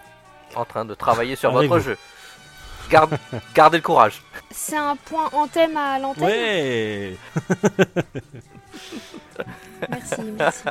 [0.56, 1.98] en train de travailler sur votre jeu.
[2.90, 3.18] Garde-
[3.54, 4.22] gardez le courage.
[4.50, 6.24] C'est un point en thème à l'antenne.
[6.24, 7.16] Ouais,
[9.90, 10.62] Merci, merci.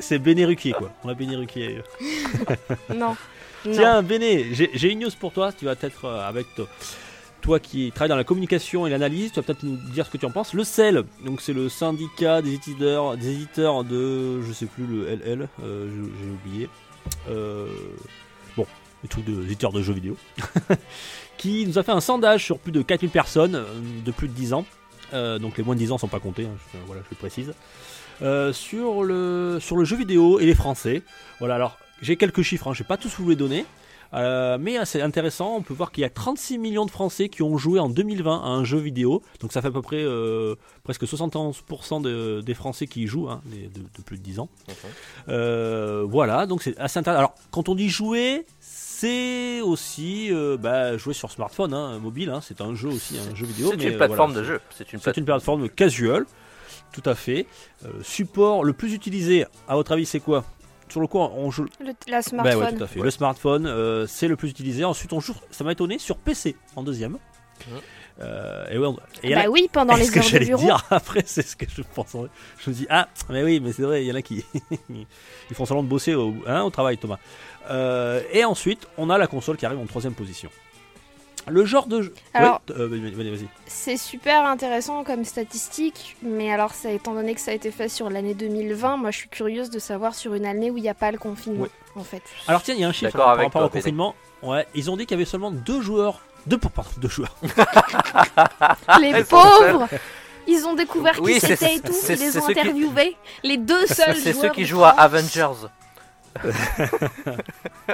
[0.00, 0.90] c'est Béné Ruquier quoi.
[1.04, 1.82] On a Béné Ruquier.
[2.90, 3.16] Non.
[3.64, 3.72] non.
[3.72, 5.52] Tiens, Béné, j'ai une news pour toi.
[5.52, 6.66] Tu vas peut-être euh, avec toi,
[7.40, 10.18] toi qui travailles dans la communication et l'analyse, tu vas peut-être nous dire ce que
[10.18, 10.52] tu en penses.
[10.52, 15.06] Le CEL, donc c'est le syndicat des éditeurs, des éditeurs de, je sais plus le
[15.08, 15.88] LL, euh,
[16.20, 16.68] j'ai oublié.
[17.30, 17.68] Euh,
[18.56, 18.66] bon,
[19.02, 20.16] les trucs de- des éditeurs de jeux vidéo,
[21.42, 23.64] qui nous a fait un sondage sur plus de 4000 personnes euh,
[24.04, 24.64] de plus de 10 ans.
[25.12, 27.16] Euh, donc les moins de 10 ans sont pas comptés, hein, je, voilà, je le
[27.16, 27.52] précise.
[28.22, 31.02] Euh, sur, le, sur le jeu vidéo et les Français.
[31.40, 33.66] Voilà, alors j'ai quelques chiffres, hein, je vais pas tous vous les donner.
[34.14, 37.42] Euh, mais c'est intéressant, on peut voir qu'il y a 36 millions de Français qui
[37.42, 39.22] ont joué en 2020 à un jeu vidéo.
[39.40, 43.30] Donc ça fait à peu près euh, presque 71% de- des Français qui y jouent,
[43.30, 44.50] hein, de, de plus de 10 ans.
[45.30, 47.18] Euh, voilà, donc c'est assez intéressant.
[47.20, 48.44] Alors quand on dit jouer,
[49.02, 52.30] c'est aussi euh, bah, jouer sur smartphone, hein, mobile.
[52.30, 53.70] hein, c'est un jeu aussi, un jeu vidéo.
[53.70, 54.60] C'est une euh, plateforme voilà, de jeu.
[54.70, 56.24] C'est une, plateforme casual,
[56.92, 57.46] tout à fait.
[57.84, 60.44] Euh, support le plus utilisé, à votre avis, c'est quoi?
[60.88, 61.64] Sur le coup, on joue.
[61.80, 62.62] Le- la Bah smartphone.
[62.62, 63.00] ouais, tout à fait.
[63.00, 64.84] Le smartphone, euh, c'est le plus utilisé.
[64.84, 67.18] Ensuite, on joue, ça m'a étonné, sur PC en deuxième.
[68.20, 70.62] Euh, et ouais, on- et bah oui, pendant les ce que heures de j'allais bureau.
[70.62, 72.14] dire après, c'est ce que je pense.
[72.14, 72.26] en-
[72.58, 74.44] Je me dis, ah, mais oui, mais c'est vrai, il y en a qui
[74.90, 77.18] ils font semblant de bosser au, hein, au travail, Thomas.
[77.70, 80.50] Euh, et ensuite, on a la console qui arrive en troisième position.
[81.48, 82.14] Le genre de jeu.
[82.34, 83.48] Alors- Ouais, euh, vas-y.
[83.66, 87.88] C'est super intéressant comme statistique, mais alors ça, étant donné que ça a été fait
[87.88, 90.88] sur l'année 2020, moi je suis curieuse de savoir sur une année où il n'y
[90.88, 91.70] a pas le confinement, Ouais.
[91.96, 92.22] en fait.
[92.46, 94.14] Alors tiens, il y a un chiffre par rapport toi, au confinement.
[94.42, 96.20] Ouais, ils ont dit qu'il y avait seulement deux joueurs.
[96.46, 97.34] Deux, pardon, deux joueurs.
[99.00, 99.88] Les pauvres
[100.46, 102.52] Ils ont découvert Oui, qui c'est- c'était et tout, c'est- ils les c'est ont ceux
[102.54, 103.16] qui- interviewés.
[103.44, 105.04] Les deux seuls C'est ceux joueurs qui de jouent à France.
[105.04, 105.68] Avengers.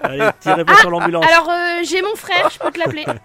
[0.03, 1.27] Allez, tirez-moi sur l'ambulance.
[1.27, 3.05] Alors euh, j'ai mon frère, je peux te l'appeler.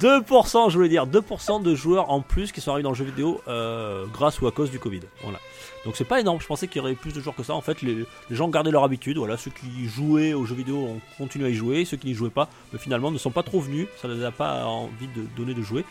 [0.00, 3.04] 2%, je voulais dire, 2% de joueurs en plus qui sont arrivés dans le jeu
[3.04, 5.00] vidéo euh, grâce ou à cause du Covid.
[5.22, 5.38] Voilà.
[5.84, 7.54] Donc c'est pas énorme, je pensais qu'il y aurait plus de joueurs que ça.
[7.54, 9.18] En fait, les, les gens gardaient leur habitude.
[9.18, 11.84] Voilà, ceux qui jouaient aux jeux vidéo ont continué à y jouer.
[11.84, 13.88] Ceux qui n'y jouaient pas, mais finalement, ne sont pas trop venus.
[14.00, 15.84] Ça ne les a pas envie de donner de jouer.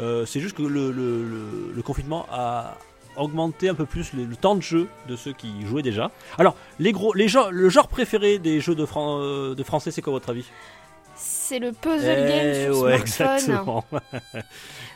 [0.00, 2.76] Euh, c'est juste que le, confinement a
[3.16, 6.10] augmenté un peu plus le, temps de jeu de ceux qui jouaient déjà.
[6.38, 10.02] Alors, les gros, les genres- le genre préféré des jeux de, euh, de français, c'est
[10.02, 10.44] quoi votre avis?
[11.16, 13.82] C'est le puzzle Eh game sur ouais, smartphone.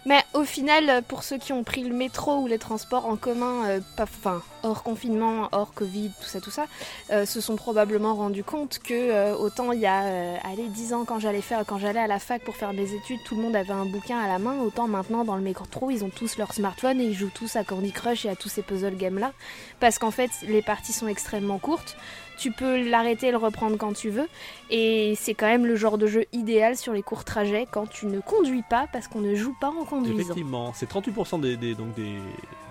[0.07, 3.66] Mais au final, pour ceux qui ont pris le métro ou les transports en commun,
[3.66, 6.66] euh, pas, enfin, hors confinement, hors Covid, tout ça, tout ça,
[7.11, 11.05] euh, se sont probablement rendus compte que euh, autant il y a, allez, 10 ans
[11.05, 13.55] quand j'allais faire, quand j'allais à la fac pour faire mes études, tout le monde
[13.55, 16.55] avait un bouquin à la main, autant maintenant dans le métro, ils ont tous leur
[16.55, 19.33] smartphone et ils jouent tous à Candy Crush et à tous ces puzzle games là,
[19.81, 21.97] parce qu'en fait, les parties sont extrêmement courtes.
[22.41, 24.26] Tu peux l'arrêter et le reprendre quand tu veux.
[24.70, 28.07] Et c'est quand même le genre de jeu idéal sur les courts trajets quand tu
[28.07, 30.18] ne conduis pas parce qu'on ne joue pas en conduisant.
[30.18, 32.14] Effectivement, c'est 38% des, des- donc des,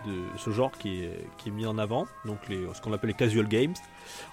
[0.08, 3.10] de ce genre qui est, qui est mis en avant, donc les, ce qu'on appelle
[3.10, 3.74] les casual games.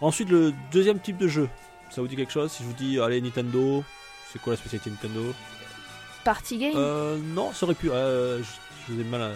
[0.00, 1.48] Ensuite, le deuxième type de jeu,
[1.90, 2.50] ça vous dit quelque chose?
[2.50, 3.84] Si je vous dis, allez, Nintendo,
[4.32, 5.34] c'est quoi la spécialité Nintendo?
[6.24, 6.72] Party game?
[6.76, 7.90] Euh, Non, ça aurait pu.
[7.90, 8.44] euh, je,
[8.88, 9.32] je vous ai mal,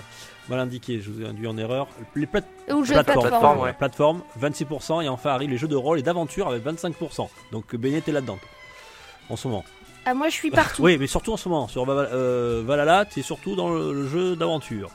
[0.51, 1.89] mal indiqué, je vous ai induit en erreur.
[2.15, 3.61] Les plate- ou plateformes, plateforme.
[3.61, 3.73] ouais.
[3.73, 7.29] plateforme, 26%, et enfin arrivent les jeux de rôle et d'aventure avec 25%.
[7.53, 8.39] Donc Beignet est là-dedans,
[9.31, 9.65] en ce moment.
[10.05, 10.83] Ah, moi je suis partout.
[10.85, 11.69] Oui, mais surtout en ce moment.
[11.69, 14.91] Sur euh, Valhalla, tu es surtout dans le, le jeu d'aventure.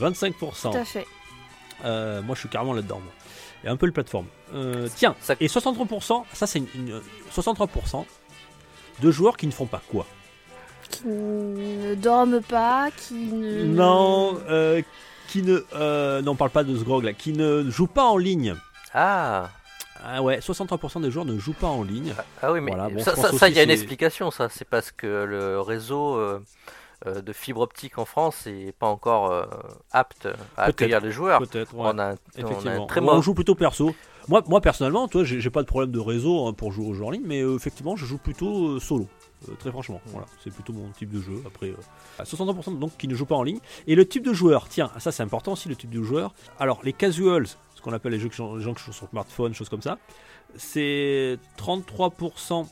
[0.00, 0.32] 25%.
[0.72, 1.06] Tout à fait.
[1.84, 3.00] Euh, moi, je suis carrément là-dedans.
[3.02, 3.12] moi.
[3.64, 4.26] Et un peu le plateforme.
[4.54, 7.00] Euh, tiens, Ça- et 63%, ça c'est une, une-
[7.32, 8.04] 63%
[9.00, 10.06] de joueurs qui ne font pas quoi?
[10.92, 13.64] Qui ne dorment pas, qui ne.
[13.64, 14.82] Non, euh,
[15.28, 15.64] qui ne.
[15.74, 17.12] Euh, non, on parle pas de ce grog là.
[17.12, 18.54] Qui ne joue pas en ligne.
[18.94, 19.50] Ah,
[20.04, 22.14] Ah ouais, 63% des joueurs ne jouent pas en ligne.
[22.42, 24.48] Ah oui, mais Voilà, bon, ça, pense ça, il y a une explication, ça.
[24.48, 26.40] C'est parce que le réseau euh,
[27.06, 29.44] euh, de fibre optique en France n'est pas encore euh,
[29.90, 31.40] apte à accueillir les joueurs.
[31.40, 31.80] Peut-être, ouais.
[31.84, 32.86] On a un, on a Effectivement.
[32.86, 33.92] très on, joue plutôt perso.
[34.28, 36.94] Moi, moi personnellement, toi, j'ai j'ai pas de problème de réseau hein, pour jouer aux
[36.94, 39.08] jeux en ligne, mais euh, effectivement, je joue plutôt euh, solo.
[39.48, 41.42] Euh, très franchement, voilà, c'est plutôt mon type de jeu.
[41.46, 43.58] Après, euh, 60% donc qui ne jouent pas en ligne.
[43.86, 46.34] Et le type de joueur, tiens, ça c'est important aussi le type de joueur.
[46.58, 49.08] Alors les casuals, ce qu'on appelle les, jeux qui sont- les gens qui jouent sur
[49.08, 49.98] smartphone, choses comme ça,
[50.56, 52.68] c'est 33%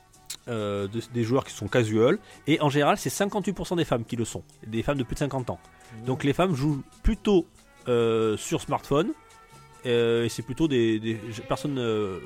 [0.49, 4.17] euh, de- des joueurs qui sont casual, et en général c'est 58% des femmes qui
[4.17, 5.59] le sont, des femmes de plus de 50 ans.
[6.07, 7.47] Donc les femmes jouent plutôt
[7.89, 9.13] euh, sur smartphone,
[9.87, 11.15] euh, et c'est plutôt des, des
[11.49, 12.21] personnes euh,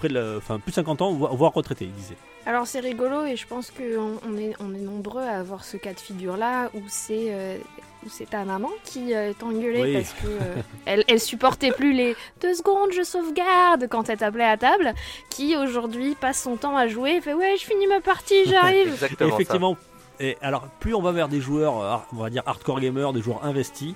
[0.00, 2.16] près de la, enfin plus de 50 ans, voire retraitées, ils disaient.
[2.46, 5.76] Alors c'est rigolo et je pense qu'on on est, on est nombreux à avoir ce
[5.76, 7.58] cas de figure là où c'est euh,
[8.04, 9.92] où c'est ta maman qui euh, t'engueulait Oui.
[9.92, 14.44] parce que euh, elle, elle supportait plus les deux secondes je sauvegarde quand elle t'appelait
[14.44, 14.94] à table
[15.28, 18.96] qui aujourd'hui passe son temps à jouer et fait ouais je finis ma partie j'arrive
[18.98, 19.06] ça.
[19.20, 19.76] Effectivement.
[20.22, 23.22] Et alors, plus on va vers des joueurs, euh, on va dire hardcore gamers, des
[23.22, 23.94] joueurs investis,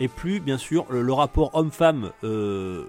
[0.00, 2.86] et plus, bien sûr, le, le rapport homme-femme euh,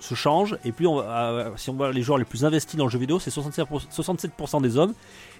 [0.00, 0.58] se change.
[0.64, 2.90] Et plus, on va- euh, si on voit les joueurs les plus investis dans le
[2.90, 4.94] jeu vidéo, c'est 67%, 67% des hommes.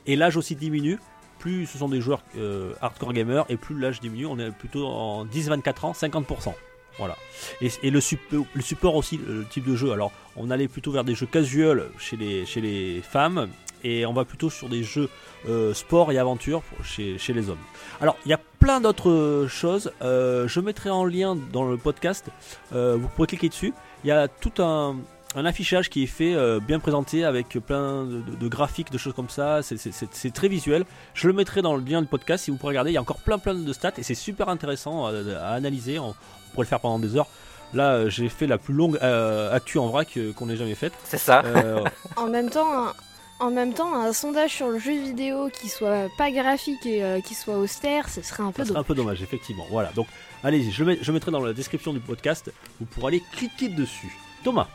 [0.06, 0.98] Et l'âge aussi diminue.
[1.38, 4.26] Plus ce sont des joueurs euh, hardcore gamers, et plus l'âge diminue.
[4.26, 6.54] On est plutôt en 10-24 ans, 50%.
[6.98, 7.16] Voilà.
[7.62, 9.92] Et, le, support, aussi, le type de jeu.
[9.92, 13.48] Alors, on allait plutôt vers des jeux casual chez les, chez les femmes,
[13.82, 15.08] et on va plutôt sur des jeux
[15.48, 17.56] euh, sport et aventure chez, les hommes.
[18.02, 19.90] Alors, il y a plein d'autres choses.
[20.02, 22.28] Je mettrai en lien dans le podcast.
[22.72, 23.72] Vous pourrez cliquer dessus.
[24.05, 24.96] Il y a tout un,
[25.36, 28.98] un affichage qui est fait, euh, bien présenté, avec plein de, de- de graphiques, de
[28.98, 29.61] choses comme ça.
[29.62, 30.84] C'est- très visuel.
[31.14, 32.90] Je le mettrai dans le lien du podcast si vous pourrez regarder.
[32.90, 35.98] Il y a encore plein plein de stats et c'est super intéressant à, à analyser.
[35.98, 36.14] On, on
[36.55, 37.28] pourrait le faire pendant des heures.
[37.74, 40.74] Là, euh, j'ai fait la plus longue euh, actu en vrac euh, qu'on ait jamais
[40.74, 40.92] faite.
[41.05, 41.42] C'est ça.
[41.44, 41.84] Euh,
[42.16, 42.92] en même temps un,
[43.38, 47.20] en même temps un sondage sur le jeu vidéo qui soit pas graphique et euh,
[47.20, 49.66] qui soit austère ce serait un peu Ça drôle un peu dommage, effectivement.
[49.70, 50.09] Voilà, donc
[50.45, 54.12] allez-y, je, je mettrai dans la description du podcast, vous pourrez aller cliquer dessus.
[54.45, 54.68] Thomas,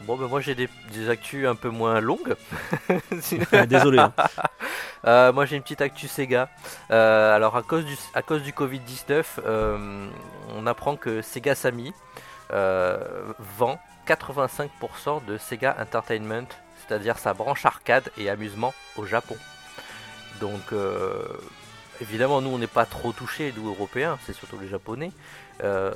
[0.00, 2.34] Bon, ben moi j'ai des, des actus un peu moins longues.
[3.68, 3.98] désolé.
[3.98, 4.12] hein.
[5.06, 6.48] Euh, moi j'ai une petite actu Sega.
[6.90, 10.08] Euh, alors à cause du, à cause du Covid-19, euh,
[10.56, 11.92] on apprend que Sega Sammy
[12.54, 12.96] euh,
[13.58, 13.78] vend
[14.08, 16.46] 85% de Sega Entertainment,
[16.78, 19.36] c'est-à-dire sa branche arcade et amusement au Japon.
[20.40, 21.22] Donc euh,
[22.00, 25.10] évidemment nous on n'est pas trop touchés, nous Européens, c'est surtout les Japonais.
[25.62, 25.92] Euh,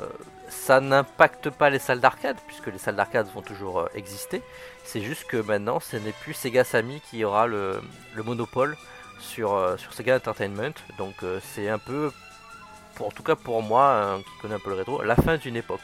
[0.49, 4.41] ça n'impacte pas les salles d'arcade, puisque les salles d'arcade vont toujours euh, exister.
[4.85, 7.81] C'est juste que maintenant, ce n'est plus Sega Sammy qui aura le,
[8.15, 8.77] le monopole
[9.21, 10.75] sur, euh, sur Sega Entertainment.
[10.97, 12.13] Donc c'est un peu,
[12.95, 15.57] pour, en tout cas pour moi, qui connais un peu le rétro, la fin d'une
[15.57, 15.81] époque.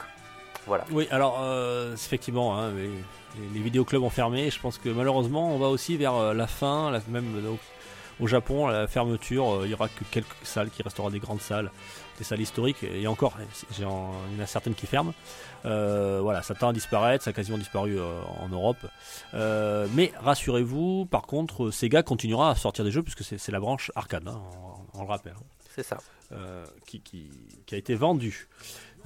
[0.67, 0.85] Voilà.
[0.91, 1.45] Oui, alors
[1.93, 2.89] effectivement, hein, les,
[3.53, 4.51] les- vidéoclubs ont fermé.
[4.51, 7.51] Je pense que malheureusement, on va aussi vers la fin, la- même euh,
[8.21, 9.49] au, Japon, la fermeture.
[9.61, 11.71] euh, il y aura que quelques salles qui resteront des grandes salles,
[12.19, 12.83] des salles historiques.
[12.83, 13.35] Et encore,
[13.77, 15.13] il y en a certaines qui ferment.
[15.65, 18.77] Euh, voilà, ça tend à disparaître, ça a quasiment disparu euh, en Europe.
[19.35, 23.91] Euh, mais rassurez-vous, par contre, Sega continuera à sortir des jeux puisque c'est la branche
[23.95, 24.41] arcade, hein,
[24.95, 25.35] on, on le rappelle
[25.75, 25.97] C'est ça.
[26.87, 27.31] qui, qui-
[27.67, 28.49] qui a été vendu.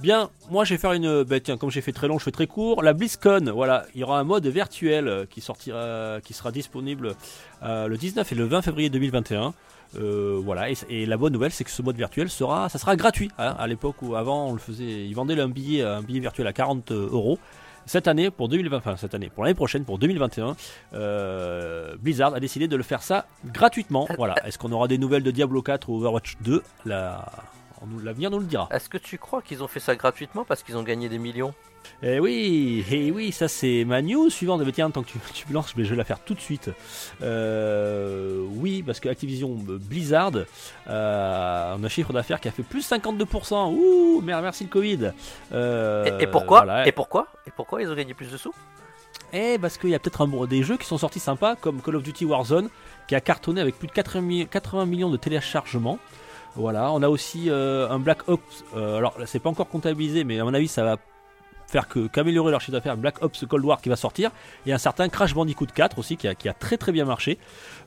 [0.01, 1.23] Bien, moi je vais faire une.
[1.23, 2.81] bah, tiens, comme j'ai fait très long, je fais très court.
[2.83, 7.15] La BlizzCon, voilà, il y aura un mode virtuel euh, qui sortira, qui sera disponible
[7.63, 9.53] euh, le 19 et le 20 février 2021.
[9.97, 12.95] Euh, voilà, et, et la bonne nouvelle, c'est que ce mode virtuel sera, ça sera
[12.95, 13.29] gratuit.
[13.37, 16.47] hein, à l'époque où avant on le faisait, ils vendaient un billet, un billet virtuel
[16.47, 17.37] à 40 euros.
[17.85, 20.55] Cette année, pour 2020, enfin cette année, pour l'année prochaine, pour 2021,
[20.93, 24.07] euh, Blizzard a décidé de le faire ça gratuitement.
[24.15, 24.35] Voilà.
[24.45, 27.58] Est-ce qu'on aura des nouvelles de Diablo 4 ou Overwatch 2 La- on nous-
[28.03, 28.67] L'avenir nous le dira.
[28.71, 31.53] Est-ce que tu crois qu'ils ont fait ça gratuitement parce qu'ils ont gagné des millions?
[32.03, 34.61] Eh oui, eh oui, ça c'est ma news suivante.
[34.65, 36.39] Mais tiens, tant que tu, tu me lances, mais je vais la faire tout de
[36.41, 36.69] suite.
[37.21, 40.31] Euh, oui, parce que Activision Blizzard
[40.87, 43.73] euh, a un chiffre d'affaires qui a fait plus 52%.
[43.73, 45.11] Ouh, mer- merci le Covid.
[45.53, 46.63] Euh, et, et pourquoi?
[46.65, 46.87] voilà.
[46.87, 47.27] Et pourquoi?
[47.47, 48.53] Et pourquoi ils ont gagné plus de sous?
[49.31, 52.03] Eh, parce qu'il y a peut-être des jeux qui sont sortis sympas, comme Call of
[52.03, 52.69] Duty Warzone,
[53.07, 55.99] qui a cartonné avec plus de 80, mi- 80 millions de téléchargements.
[56.59, 58.65] Voilà, on a aussi euh, un Black Ops.
[58.75, 60.97] euh, alors, c'est pas encore comptabilisé, mais à mon avis, ça va
[61.67, 62.97] faire que qu'améliorer leur chiffre d'affaires.
[62.97, 64.29] Black Ops Cold War qui va sortir,
[64.65, 67.37] et un certain Crash Bandicoot 4 aussi qui a, qui a très très bien marché.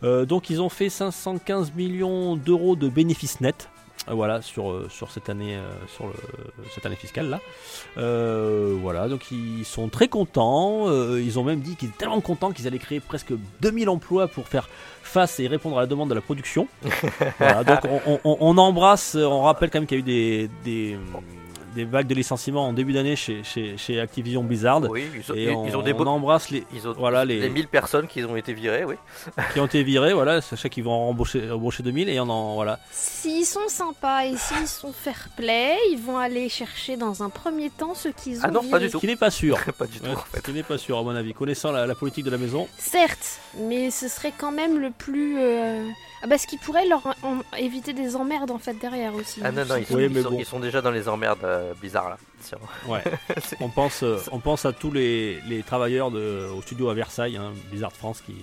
[0.04, 3.68] Euh, donc, ils ont fait 515 millions d'euros de bénéfices nets.
[4.08, 6.12] Euh, Voilà sur, euh, sur cette année euh, sur le,
[6.74, 7.40] cette année fiscale là.
[7.98, 10.86] Euh, voilà, donc ils sont très contents.
[11.16, 14.48] ils ont même dit qu'ils étaient tellement contents qu'ils allaient créer presque 2000 emplois pour
[14.48, 14.68] faire
[15.02, 16.68] face et répondre à la demande de la production.
[17.38, 20.50] voilà, donc on, on- on embrasse, on rappelle quand même qu'il y a eu des,
[20.64, 20.98] des,
[21.74, 24.82] des vagues de licenciements en début d'année chez, chez, chez Activision Blizzard.
[24.90, 27.40] Oui, ils ont, Et ils on, ont des on embrasse les, ils ont voilà, les
[27.40, 28.94] les, 1000 personnes qui ont été virées, oui.
[29.52, 30.12] qui ont été virés.
[30.12, 32.78] Voilà, sachez qu'ils vont en embaucher, embaucher 2000 et on en voilà.
[32.90, 37.70] S'ils sont sympas et s'ils sont fair play, ils vont aller chercher dans un premier
[37.70, 39.58] temps ceux qu'ils ont Ah non, pas du Ce qui n'est pas sûr.
[39.78, 40.38] pas du tout, Ouais, en fait.
[40.38, 41.32] Ce qui n'est pas sûr à mon avis.
[41.34, 42.68] Connaissant la, la politique de la maison.
[42.78, 45.38] Certes, mais ce serait quand même le plus...
[45.38, 45.88] euh,
[46.22, 49.40] Ah bah ce qui pourrait leur en- éviter des emmerdes en fait derrière aussi.
[49.42, 50.38] Ah non, non, ils sont, Oui, ils mais sont- bon.
[50.38, 52.18] ils sont déjà dans les emmerdes euh, bizarres là.
[52.86, 53.02] Ouais.
[53.60, 57.36] On pense, euh, on pense à tous les, les travailleurs de, au studio à Versailles,
[57.36, 58.34] hein, Blizzard France, qui,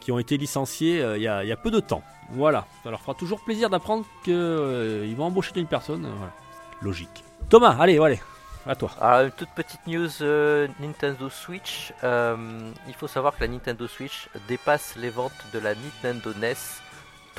[0.00, 2.02] qui ont été licenciés euh, il y, a, il y a peu de temps.
[2.32, 2.66] Voilà.
[2.82, 6.04] Ça leur fera toujours plaisir d'apprendre qu'ils vont embaucher une personne.
[6.06, 6.32] euh, voilà.
[6.82, 7.24] Logique.
[7.50, 8.20] Thomas, allez, allez,
[8.66, 8.90] à toi.
[9.00, 11.92] Alors, une toute petite news euh, Nintendo Switch.
[12.04, 12.36] Euh,
[12.88, 16.54] il faut savoir que la Nintendo Switch dépasse les ventes de la Nintendo NES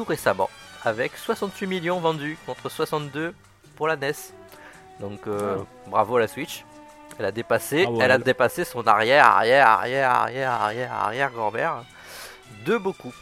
[0.02, 0.50] tout récemment,
[0.84, 3.34] avec 68 millions vendus contre 62
[3.76, 4.14] pour la NES.
[5.00, 6.66] Donc euh, bravo à la Switch.
[7.20, 8.24] Elle a dépassé, elle a elle.
[8.24, 11.84] dépassé son arrière, arrière, arrière, arrière, arrière, arrière grand-mère
[12.66, 13.14] de beaucoup.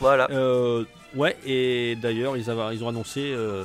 [0.00, 0.28] Voilà.
[0.30, 0.84] Euh,
[1.14, 3.64] ouais, et d'ailleurs, ils, avaient- ils ont annoncé, euh,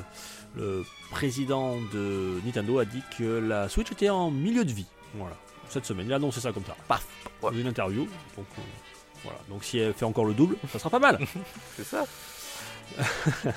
[0.56, 4.86] le président de Nintendo a dit que la Switch était en milieu de vie.
[5.16, 5.36] Voilà,
[5.68, 6.06] cette semaine.
[6.06, 6.76] Il a annoncé ça comme ça.
[6.88, 7.06] Paf
[7.42, 7.52] Ouais.
[7.56, 8.08] Une interview.
[8.38, 8.46] Donc,
[9.24, 9.40] voilà.
[9.50, 11.20] Donc, si elle fait encore le double, ça sera pas mal.
[11.76, 12.06] C'est ça.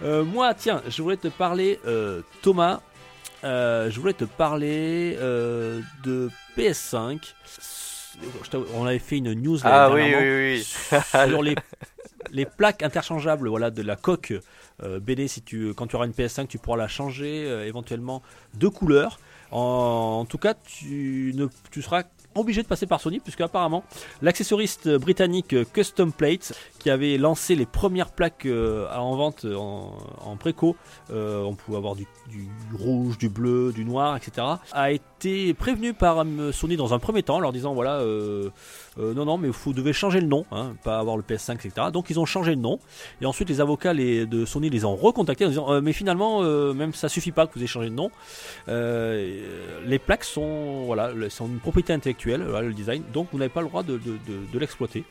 [0.00, 2.80] Euh, moi, tiens, je voulais te parler, euh, Thomas,
[3.42, 7.34] euh, je voulais te parler de PS5.
[8.44, 10.98] Je t'avoue, On avait fait une news Ah oui, dernièrement oui, oui.
[11.28, 11.56] sur les,
[12.30, 14.34] les plaques interchangeables voilà, de la coque
[14.80, 15.26] BD.
[15.26, 18.22] Si tu, quand tu auras une PS5, tu pourras la changer éventuellement
[18.54, 19.18] de couleur.
[19.50, 22.04] En, en tout cas, tu, ne, tu seras
[22.40, 23.84] obligé de passer par Sony, puisque apparemment
[24.22, 30.36] l'accessoriste britannique Custom Plates, qui avait lancé les premières plaques euh, en vente euh, en,
[30.36, 30.76] préco,
[31.10, 32.06] euh, on pouvait avoir du,
[32.78, 37.36] rouge, du bleu, du noir, etc., a été prévenu par Sony dans un premier temps,
[37.36, 38.02] en leur disant voilà,
[38.96, 41.88] non, non, mais vous devez changer le nom, hein, pas avoir le PS5, etc.
[41.92, 42.78] Donc ils ont changé le nom,
[43.20, 46.42] et ensuite les avocats les, de Sony les ont recontactés en disant mais finalement,
[46.74, 48.10] même ça suffit pas que vous ayez changé de nom.
[48.66, 53.68] Les plaques sont, voilà, sont une propriété intellectuelle, le design, donc vous n'avez pas le
[53.68, 55.04] droit de, de- de- de l'exploiter.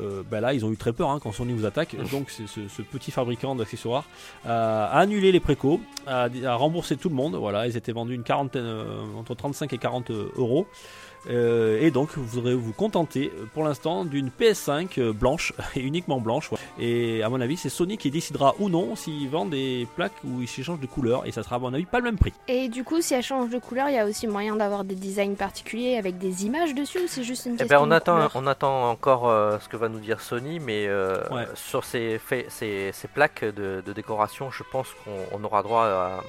[0.00, 1.94] Euh, ben là, ils ont eu très peur hein, quand Sony vous attaque.
[2.12, 4.04] Donc, ce, ce petit fabricant d'accessoires
[4.46, 7.34] a, a annulé les précos, a, a remboursé tout le monde.
[7.36, 8.84] Voilà, ils étaient vendus une quarantaine, euh,
[9.18, 10.66] entre 35 et 40 euros.
[11.30, 15.80] Euh, et donc, vous devrez vous contenter euh, pour l'instant d'une PS5 euh, blanche et
[15.80, 16.50] uniquement blanche.
[16.50, 16.58] ouais.
[16.78, 20.44] Et à mon avis, c'est Sony qui décidera ou non s'ils vendent des plaques ou
[20.46, 21.26] s'ils changent de couleur.
[21.26, 22.32] Et ça sera à mon avis pas le même prix.
[22.48, 24.94] Et du coup, si elle change de couleur, il y a aussi moyen d'avoir des
[24.96, 27.92] designs particuliers avec des images dessus ou c'est juste une Eh question ben, on de
[27.94, 31.46] attend, couleur on attend encore euh, ce que va nous dire Sony, mais euh, Ouais.
[31.54, 35.84] sur ces, faits- ces, ces plaques de, de décoration, je pense qu'on on aura droit
[35.84, 36.20] à,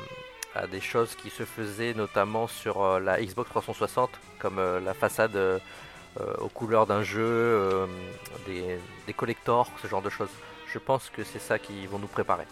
[0.55, 4.93] à des choses qui se faisaient notamment sur euh, la Xbox 360, comme euh, la
[4.93, 5.59] façade euh,
[6.39, 7.87] aux couleurs d'un jeu,
[8.45, 10.29] des collectors, ce genre de choses.
[10.73, 12.45] Je pense que c'est ça qu'ils vont nous préparer.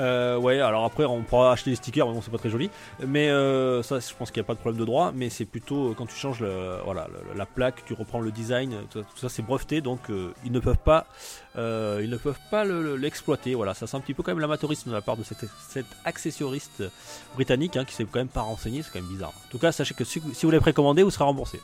[0.00, 2.70] Euh, ouais, alors après on pourra acheter des stickers, mais bon c'est pas très joli.
[3.06, 5.12] Mais euh, ça, je pense qu'il n'y a pas de problème de droit.
[5.14, 6.42] Mais c'est plutôt euh, quand tu changes
[6.84, 7.06] voilà,
[7.36, 10.76] la plaque, tu reprends le design, tout ça, c'est breveté, donc euh, ils ne peuvent
[10.84, 11.06] pas,
[11.56, 13.54] ils ne peuvent pas le- le- l'exploiter.
[13.54, 16.82] voilà, ça c'est un petit peu quand même l'amateurisme de la part de cet, accessoriste
[17.36, 19.30] britannique hein, qui s'est quand même pas renseigné, c'est quand même bizarre.
[19.46, 21.60] En tout cas, sachez que si, si vous l'avez précommandé, vous serez remboursé.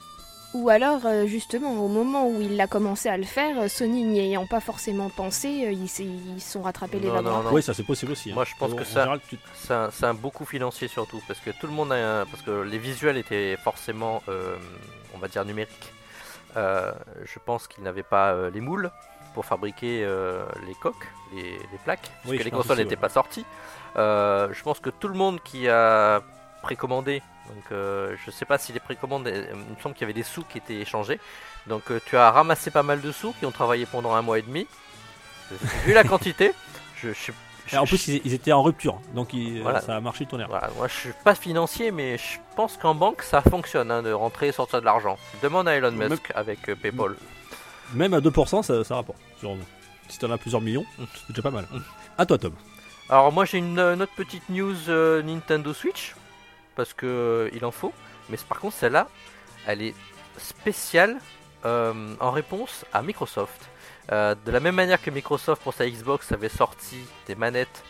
[0.55, 4.05] Ou alors, euh, justement, au moment où il a commencé à le faire, euh, Sony
[4.05, 7.51] n'y ayant pas forcément pensé, euh, ils sont rattrapés les Non, non, non.
[7.53, 8.31] Oui, ça c'est possible aussi.
[8.31, 8.35] hein.
[8.35, 9.39] Moi, je pense En- que ça- général, tu-
[9.91, 12.79] C'est un, beaucoup financier surtout parce que tout le monde a un- parce que les
[12.79, 14.57] visuels étaient forcément euh,
[15.15, 15.93] on va dire numériques.
[16.57, 16.93] Euh,
[17.25, 18.93] je pense qu'ils n'avaient pas euh, les moules
[19.35, 22.97] pour fabriquer euh, les coques, les, les plaques, parce Oui, que les consoles n'étaient ouais.
[22.97, 23.45] pas sorties.
[23.97, 26.23] Euh, je pense que tout le monde qui a
[26.63, 30.05] précommandé, donc euh, je sais pas si les précommandes, euh, il me semble qu'il y
[30.05, 31.21] avait des sous qui étaient échangés.
[31.67, 34.39] Donc euh, tu as ramassé pas mal de sous qui ont travaillé pendant un mois
[34.39, 34.67] et demi.
[35.85, 36.53] Vu la quantité,
[36.97, 37.33] je, je,
[37.73, 39.81] Et en plus, ils, ils étaient en rupture, donc ils- Voilà.
[39.81, 40.49] ça a marché tonnerre.
[40.49, 44.11] voilà, moi je suis pas financier, mais je pense qu'en banque ça fonctionne hein, de
[44.13, 45.19] rentrer et sortir de l'argent.
[45.43, 47.17] Demande à Elon Même- Musk avec euh, PayPal.
[47.93, 49.19] Même à 2%, ça, ça rapporte.
[49.39, 49.55] Sur,
[50.09, 51.05] si t'en as plusieurs millions, Mm.
[51.15, 51.67] c'est déjà pas mal.
[51.71, 51.79] Mm.
[52.19, 52.55] À toi, Tom.
[53.11, 56.15] Alors moi j'ai une, une autre petite news euh, Nintendo Switch
[56.77, 57.93] parce que euh, il en faut,
[58.29, 59.09] mais par contre celle-là,
[59.66, 59.95] elle est
[60.39, 61.18] spéciale
[61.64, 63.68] euh, en réponse à Microsoft.
[64.12, 67.83] Euh, de la même manière que Microsoft pour sa Xbox avait sorti des manettes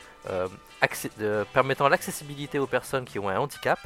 [1.52, 3.78] permettant l'accessibilité aux personnes qui ont un handicap,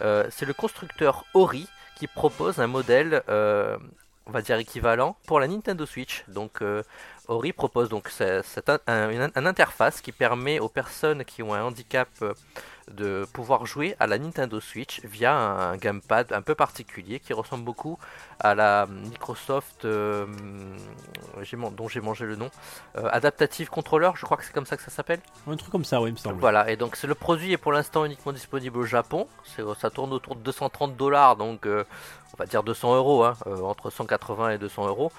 [0.00, 5.86] c'est le constructeur Ori qui propose un modèle, on va dire équivalent pour la Nintendo
[5.86, 6.24] Switch.
[6.28, 6.62] Donc
[7.28, 11.42] Ori propose donc ce- cet in- un, une- un interface qui permet aux personnes qui
[11.42, 12.08] ont un handicap
[12.90, 17.64] de pouvoir jouer à la Nintendo Switch via un gamepad un peu particulier qui ressemble
[17.64, 17.98] beaucoup
[18.40, 20.26] à la Microsoft, euh,
[21.76, 22.50] dont j'ai mangé le nom,
[22.96, 25.20] euh, Adaptative Controller, je crois que c'est comme ça que ça s'appelle.
[25.46, 26.40] Un truc comme ça, oui, il me semble.
[26.40, 29.26] Voilà, et donc le produit est pour l'instant uniquement disponible au Japon.
[29.80, 31.84] Ça tourne autour de 230 dollars, donc euh,
[32.34, 35.12] on va dire 200 euros, hein, euh, entre 180 et 200 euros.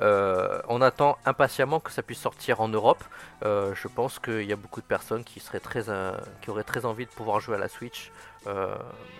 [0.00, 3.04] Euh, on attend impatiemment que ça puisse sortir en Europe.
[3.44, 5.84] Euh, je pense qu'il y a beaucoup de personnes qui seraient très,
[6.40, 8.10] qui auraient très envie de pouvoir jouer à la Switch,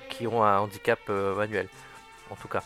[0.09, 1.69] qui ont un handicap manuel,
[2.31, 2.63] en tout cas.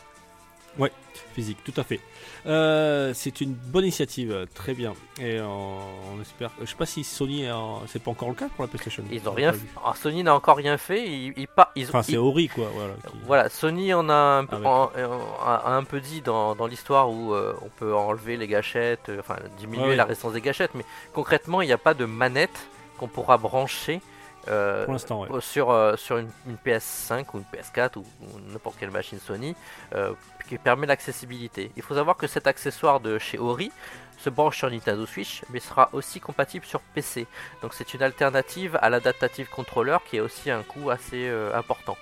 [1.35, 2.01] Physique, tout à fait.
[2.47, 4.95] Euh, c'est une bonne initiative, très bien.
[5.21, 5.79] Et on,
[6.15, 6.51] on espère.
[6.61, 9.03] Je sais pas si Sony, en- c'est pas encore le cas pour la PlayStation.
[9.11, 9.53] Ils n'ont On a rien.
[9.53, 9.61] fait.
[9.83, 11.07] Alors, Sony n'a encore rien fait.
[11.07, 12.69] Ils, ils, pas- ils, Enfin, ils- c'est Ori, quoi.
[12.75, 12.95] Voilà.
[13.07, 17.35] qui- Voilà, Sony en a un peu, a un peu dit dans, dans l'histoire où
[17.35, 19.97] euh, on peut enlever les gâchettes, euh, enfin diminuer Ouais, ouais.
[19.97, 22.69] la résistance des gâchettes, mais concrètement il n'y a pas de manette
[22.99, 24.01] qu'on pourra brancher
[24.49, 25.41] euh, Pour l'instant, ouais.
[25.41, 29.55] sur, euh, sur une, une PS5 ou une PS4 ou, ou n'importe quelle machine Sony
[29.95, 30.13] euh,
[30.49, 31.71] qui permet l'accessibilité.
[31.77, 33.73] Il faut savoir que cet accessoire de chez Ori
[34.19, 37.27] se branche sur Nintendo Switch mais sera aussi compatible sur PC.
[37.63, 41.97] Donc c'est une alternative à l'adaptative controller qui a aussi un coût assez important.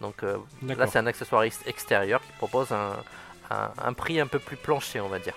[0.00, 0.22] Donc
[0.78, 2.96] Là, c'est un accessoire ex- extérieur qui propose un,
[3.50, 5.34] un- un prix un peu plus plancher, on va dire.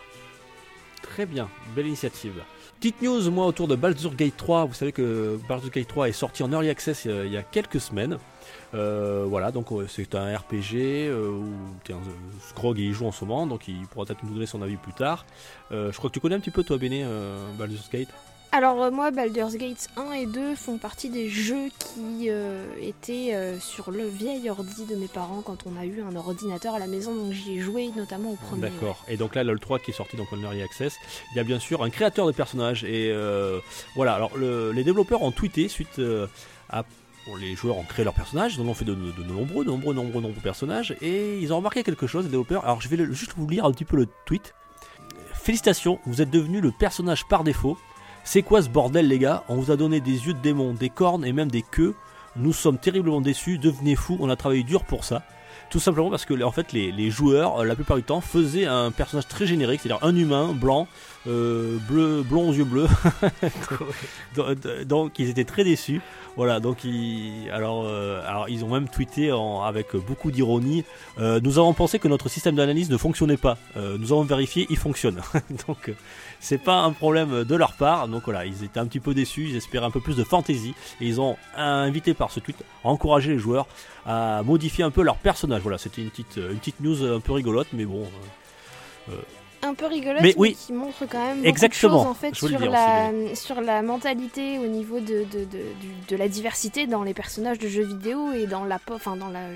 [1.02, 2.42] Très bien, belle initiative.
[2.84, 4.66] Petite news, moi, autour de Baldur's Gate 3.
[4.66, 7.80] Vous savez que Baldur's Gate 3 est sorti en early access il y a quelques
[7.80, 8.18] semaines.
[8.74, 11.48] Euh, voilà, donc c'est un RPG euh, où
[12.50, 14.92] Scrog il joue en ce moment, donc il pourra peut-être nous donner son avis plus
[14.92, 15.26] tard.
[15.72, 18.10] Euh, je crois que tu connais un petit peu, toi, Béné, euh, Baldur's Gate?
[18.56, 23.34] Alors euh, moi, Baldur's Gate 1 et 2 font partie des jeux qui euh, étaient
[23.34, 26.80] euh, sur le vieil ordi de mes parents quand on a eu un ordinateur à
[26.80, 28.62] la maison, donc j'y ai joué notamment au premier.
[28.62, 29.04] D'accord.
[29.08, 30.96] Et donc là, le 3 qui est sorti donc en early access,
[31.34, 32.84] il y a bien sûr un créateur de personnages.
[32.84, 33.60] Et euh,
[33.96, 36.00] voilà, alors le- les développeurs ont tweeté suite
[36.70, 36.84] à.
[37.26, 39.66] bon, les joueurs ont créé leurs personnages, ils en ont fait de, de- de nombreux,
[39.66, 42.64] de nombreux, nombreux, nombreux personnages, et ils ont remarqué quelque chose, les développeurs.
[42.66, 44.54] Alors je vais le- juste vous lire un petit peu le tweet.
[45.34, 47.80] Félicitations, vous êtes devenu le personnage par défaut.
[48.24, 50.90] C'est quoi ce bordel, les gars On vous a donné des yeux de démon, des
[50.90, 51.94] cornes et même des queues.
[52.36, 55.24] Nous sommes terriblement déçus, devenez fous, on a travaillé dur pour ça.
[55.70, 58.92] Tout simplement parce que en fait les, joueurs, euh, la plupart du temps, faisaient un
[58.92, 60.88] personnage très générique, c'est-à-dire un humain blanc,
[61.28, 62.88] euh, bleu, blond aux yeux bleus.
[64.86, 66.02] donc, ils étaient très déçus.
[66.36, 69.32] Voilà, donc ils, alors, euh, ils ont même tweeté
[69.64, 70.84] avec beaucoup d'ironie.
[71.18, 73.58] nous avons pensé que notre système d'analyse ne fonctionnait pas.
[73.76, 75.22] Nous avons vérifié, il fonctionne.
[75.68, 75.92] donc
[76.44, 78.08] c'est pas un problème de leur part.
[78.08, 80.76] Donc voilà, ils étaient un petit peu déçus, ils espéraient un peu plus de fantaisie
[81.02, 83.66] et ils ont invité par ce tweet à encourager les joueurs
[84.06, 85.62] à modifier un peu leur personnage.
[85.62, 88.06] Voilà, c'était une petite, une petite news un peu rigolote, mais bon.
[89.10, 89.14] euh,
[89.62, 90.56] Un peu rigolote, Mais mais, oui.
[90.60, 94.60] qui montre quand même Exactement, de choses en fait sur dire la, sur la mentalité
[94.60, 95.48] au niveau de, de,
[96.10, 99.48] de, la diversité dans les personnages de jeux vidéo et dans la, enfin dans la,
[99.48, 99.56] la-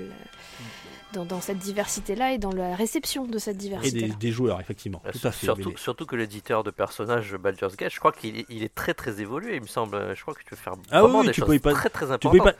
[1.12, 4.02] dans, dans cette diversité-là et dans la réception de cette et diversité.
[4.02, 5.02] des, des joueurs, effectivement.
[5.12, 5.46] Tout à fait.
[5.46, 8.94] surtout, surtout que l'éditeur de personnages Baldur's Gate, je crois qu'il est, il est très
[8.94, 10.14] très évolué, il me semble.
[10.14, 11.72] Je crois que tu peux faire Ah vraiment oui, des tu choses peux y pas-
[11.72, 12.32] très très Tu importantes.
[12.32, 12.58] peux, y pas-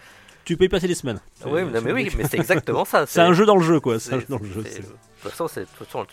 [0.49, 1.21] tu peux y passer des semaines.
[1.47, 3.07] Oui, non, mais oui, mais c'est exactement ça.
[3.07, 4.01] C'est un jeu dans le jeu, quoi.
[4.01, 4.63] C'est un c'est- jeu dans le jeu.
[4.65, 5.67] c'est- c'est- De toute façon, c'est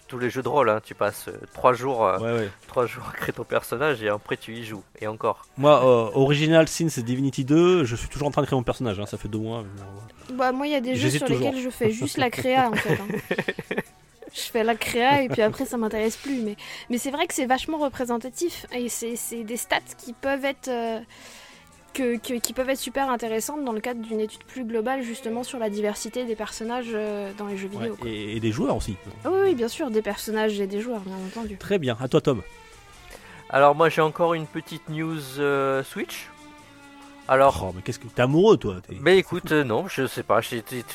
[0.07, 2.49] tous les jeux de rôle, hein, tu passes 3 jours, euh, Ouais, ouais.
[2.67, 4.81] trois jours à créer ton personnage et après tu y joues.
[4.99, 5.45] Et encore.
[5.57, 7.83] Moi, euh, Original Sin, c'est Divinity 2.
[7.85, 8.99] Je suis toujours en train de créer mon personnage.
[8.99, 9.63] hein, Ça fait deux mois.
[10.33, 11.39] Bah, moi, il y a des jeux sur toujours.
[11.51, 12.93] lesquels je fais juste la créa en fait.
[12.99, 13.75] hein.
[14.33, 16.41] Je fais la créa et puis après ça m'intéresse plus.
[16.41, 16.57] Mais,
[16.89, 20.67] mais c'est vrai que c'est vachement représentatif et c'est c'est des stats qui peuvent être.
[20.67, 20.99] euh,
[21.95, 25.43] que, que- qui peuvent être super intéressantes dans le cadre d'une étude plus globale justement
[25.43, 27.77] sur la diversité des personnages euh, dans les jeux ouais.
[27.79, 27.95] vidéo.
[27.95, 28.09] quoi.
[28.09, 28.97] Et, et des joueurs aussi.
[29.25, 31.57] Oui, oui, bien sûr, des personnages et des joueurs, bien entendu.
[31.57, 31.97] Très bien.
[32.01, 32.41] À toi, Tom.
[33.49, 36.27] Alors, moi j'ai encore une petite news euh, Switch.
[37.27, 40.21] Alors, Oh, mais qu'est-ce que t'es amoureux, toi t'es- Mais écoute, euh, non, je sais
[40.21, 40.41] pas,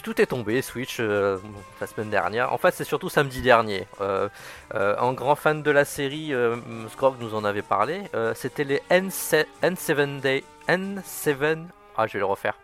[0.05, 1.38] tout est tombé, Switch, euh,
[1.80, 2.53] la semaine dernière.
[2.53, 3.88] En fait, c'est surtout samedi dernier.
[4.01, 4.28] Euh,
[4.76, 6.55] euh, en grand fan de la série, euh,
[6.92, 8.03] Scrog nous en avait parlé.
[8.14, 11.64] euh, C'était les N7, N7 Day, N7,
[11.96, 12.54] ah je vais le refaire.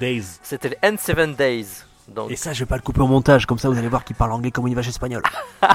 [0.00, 0.24] Days.
[0.42, 1.66] C'était les N7 Days.
[2.08, 3.44] Donc, Et ça, je vais pas le couper au montage.
[3.46, 5.22] Comme ça, vous allez voir qu'il parle anglais comme une vache espagnole.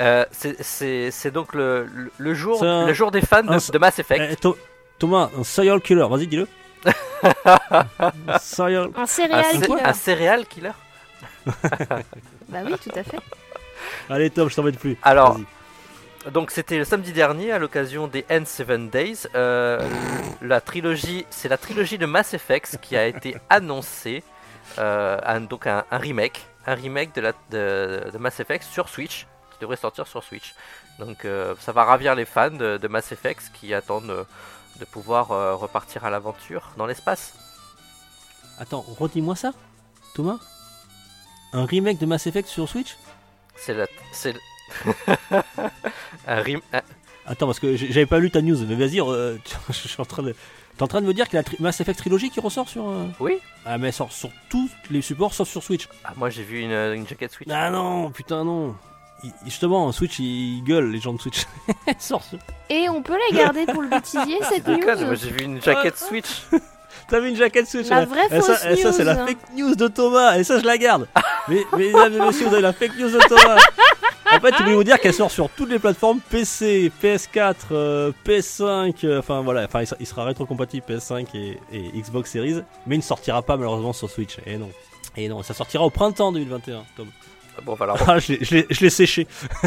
[0.00, 3.78] euh, c'est- donc le, le- le jour, un- le jour des fans de, un- de
[3.78, 4.24] Mass Effect.
[4.30, 4.56] Eh, Tho-
[4.98, 6.06] Thomas, un serial killer.
[6.08, 6.48] Vas-y, dis-le.
[8.40, 8.90] serial.
[8.96, 9.82] Un céréal killer.
[9.84, 10.72] un céréal killer.
[12.48, 13.18] Bah oui, tout à fait.
[14.08, 14.96] Allez, Tom, je t'embête plus.
[15.02, 15.44] Alors, Vas-y.
[16.32, 19.26] Donc c'était le samedi dernier à l'occasion des N7 Days.
[19.34, 19.80] Euh,
[20.42, 24.22] la trilogie, c'est la trilogie de Mass Effect qui a été annoncée.
[24.78, 28.88] euh, un- donc un, un remake, un remake de, la, de, de Mass Effect sur
[28.88, 29.26] Switch,
[29.60, 30.54] devrait sortir sur Switch.
[31.00, 34.24] Donc euh, ça va ravir les fans de, de Mass Effect qui attendent
[34.78, 35.28] de pouvoir
[35.58, 37.34] repartir à l'aventure dans l'espace.
[38.60, 39.50] Attends, redis-moi ça,
[40.14, 40.38] Thomas
[41.52, 42.96] Un remake de Mass Effect sur Switch?
[43.56, 43.86] C'est la.
[44.12, 44.34] C'est.
[46.26, 46.38] un
[46.72, 46.80] un-
[47.26, 49.36] Attends, parce que j'avais pas lu ta news, mais vas-y, euh,
[49.68, 50.34] je suis en train de.
[50.76, 52.40] T'es en train de me dire qu'il y a la tri- Mass Effect Trilogy qui
[52.40, 52.88] ressort sur.
[52.88, 53.38] euh, Oui.
[53.66, 55.86] Ah, mais elle sort sur tous les supports sauf sur Switch.
[56.04, 57.48] Ah, moi j'ai vu une, une jaquette Switch.
[57.50, 58.74] Ah non, putain, non.
[59.22, 61.44] Il- justement, Switch, ils gueulent, les gens de Switch.
[61.86, 62.38] Elle sort sur-
[62.70, 65.44] Et on peut la garder pour le bêtisier, cette Je déconne, moi news j'ai vu
[65.44, 66.46] une jaquette Switch.
[67.10, 69.26] T'as vu une jaquette Switch La vraie Et ça, fausse et ça, c'est la news.
[69.26, 71.08] fake news de Thomas, et ça, je la garde.
[71.48, 73.56] mais, mesdames et messieurs, vous avez la fake news de Thomas.
[74.32, 78.12] En fait, je voulais vous dire qu'elle sort sur toutes les plateformes PC, PS4, euh,
[78.24, 82.98] PS5, euh, enfin voilà, enfin il sera- rétrocompatible PS5 et, et Xbox Series, mais il
[82.98, 84.36] ne sortira pas malheureusement sur Switch.
[84.46, 84.70] Et non.
[85.16, 87.08] Et non, ça sortira au printemps 2021, Tom.
[87.64, 88.34] Bon, on va la, Ah, je
[88.80, 89.26] l'ai- séché.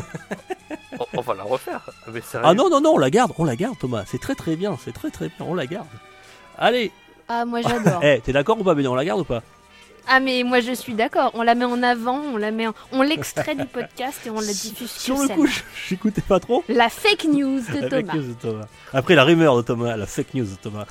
[0.99, 1.81] on, on va la refaire.
[2.11, 2.47] Mais sérieux.
[2.49, 4.03] Ah non, non, non, on la garde, on la garde, Thomas.
[4.07, 5.87] C'est très très bien, c'est très très bien, on la garde.
[6.57, 6.91] Allez,
[7.35, 7.99] Ah, moi j'adore.
[8.03, 9.41] eh, t'es d'accord ou pas, Bénin On la garde ou pas
[10.07, 11.31] Ah, mais moi je suis d'accord.
[11.33, 14.39] On la met en avant, on la met en- on l'extrait du podcast et on
[14.39, 16.63] la diffuse Sur sur le coup, je- j'écoutais pas trop.
[16.69, 18.01] La fake news de La Thomas.
[18.11, 18.65] fake news de Thomas.
[18.93, 20.85] Après la rumeur de Thomas, la fake news de Thomas.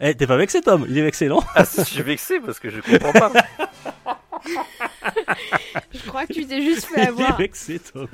[0.00, 0.84] Eh, t'es pas vexé, Tom?
[0.88, 1.40] Il est vexé, non?
[1.54, 3.32] Ah, si, je suis vexé parce que je comprends pas.
[5.92, 7.36] Je crois que tu t'es juste Il fait est avoir.
[7.36, 8.08] vexé, Tom.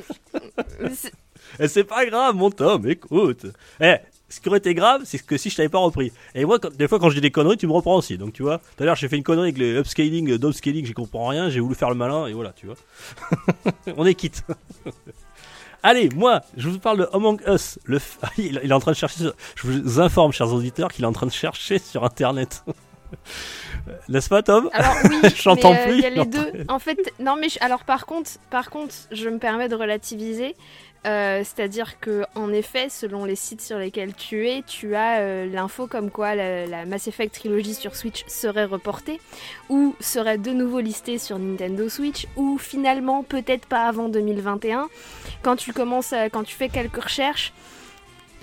[0.95, 1.12] C'est-
[1.59, 3.47] Eh, c'est pas grave, mon Tom, écoute.
[3.80, 3.97] Eh,
[4.33, 6.12] ce qui aurait été grave, c'est que si je t'avais pas repris.
[6.35, 8.16] Et moi, quand- des fois, quand je dis des conneries, tu me reprends aussi.
[8.18, 10.93] Donc, tu vois, tout à l'heure, j'ai fait une connerie avec le upscaling, downscaling, j'y
[10.95, 12.76] comprends rien, j'ai voulu faire le malin, et voilà, tu vois.
[13.97, 14.43] On est quitte.
[15.85, 17.78] Allez, moi, je vous parle de Among Us.
[17.85, 19.18] Le f- il, est en train de chercher.
[19.24, 22.62] sur- Je vous informe, chers auditeurs, qu'il est en train de chercher sur Internet.
[24.09, 24.70] N'est-ce pas, Tom?
[24.72, 26.53] Alors oui, J'entends euh, plus, Il y a les deux.
[26.68, 30.55] En fait, non mais je- alors par contre, par contre, je me permets de relativiser.
[31.07, 35.46] Euh, C'est-à-dire que en effet, selon les sites sur lesquels tu es, tu as euh,
[35.46, 39.20] l'info comme quoi la, Mass Effect trilogie sur Switch serait reportée
[39.68, 44.88] ou serait de nouveau listée sur Nintendo Switch ou finalement peut-être pas avant 2021.
[45.42, 47.53] Quand tu commences, quand tu fais quelques recherches.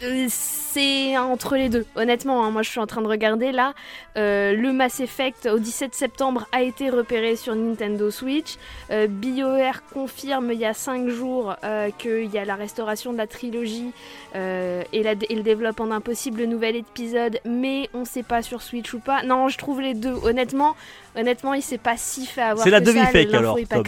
[0.04, 1.86] Euh, C'est entre les deux.
[1.96, 3.74] Honnêtement, hein, moi je suis en train de regarder là.
[4.18, 8.56] Euh, le Mass Effect au 17 septembre a été repéré sur Nintendo Switch.
[8.92, 13.18] Euh, BioWare confirme il y a 5 jours euh, qu'il y a la restauration de
[13.18, 13.92] la trilogie
[14.36, 18.94] et, la- et le développement d'un possible nouvel épisode, mais on sait pas sur Switch
[18.94, 19.24] ou pas.
[19.24, 20.14] Non, je trouve les deux.
[20.24, 20.76] Honnêtement,
[21.18, 22.64] honnêtement, il s'est pas si fait avoir.
[22.64, 23.84] C'est la demi-fake, alors, est pas Tom.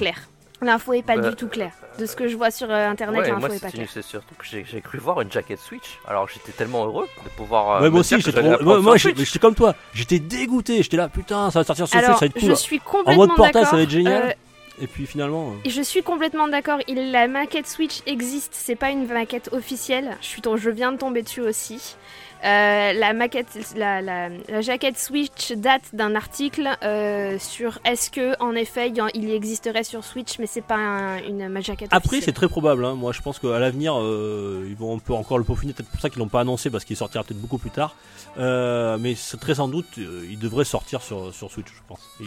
[0.61, 1.71] L'info est pas Bah, du tout claire.
[1.97, 3.87] De ce que je vois sur euh, internet, Ouais, l'info est pas claire.
[3.91, 5.99] c'est surtout que j'ai cru voir une jaquette Switch.
[6.07, 7.77] Alors j'étais tellement heureux de pouvoir.
[7.77, 9.73] euh, Ouais, moi aussi, j'étais trop- j'étais comme toi.
[9.93, 10.83] J'étais dégoûté.
[10.83, 12.55] J'étais là, putain, ça va sortir sur Switch, ça va être je cool.
[12.57, 14.23] suis En mode portable, ça va être génial.
[14.29, 15.49] Euh, Et puis finalement.
[15.51, 16.79] euh, Je suis complètement d'accord.
[16.87, 18.51] La maquette Switch existe.
[18.53, 20.15] C'est pas une maquette officielle.
[20.21, 21.95] Je, suis tom- je viens de tomber dessus aussi.
[22.43, 28.35] Euh, la maquette, la, la- la jaquette Switch date d'un article euh, sur est-ce que
[28.41, 31.49] en effet il y, en- il y existerait sur Switch, mais c'est pas un- une
[31.49, 32.83] ma jaquette Après, c'est très probable.
[32.85, 32.95] hein.
[32.95, 35.73] Moi, je pense qu'à l'avenir, euh, ils vont un peu encore le peaufiner.
[35.73, 37.95] Peut-être pour ça qu'ils l'ont pas annoncé parce qu'il sortira peut-être beaucoup plus tard.
[38.39, 42.01] Euh, mais c'est très sans doute, euh, il devrait sortir sur, sur Switch, je pense.
[42.19, 42.25] Il,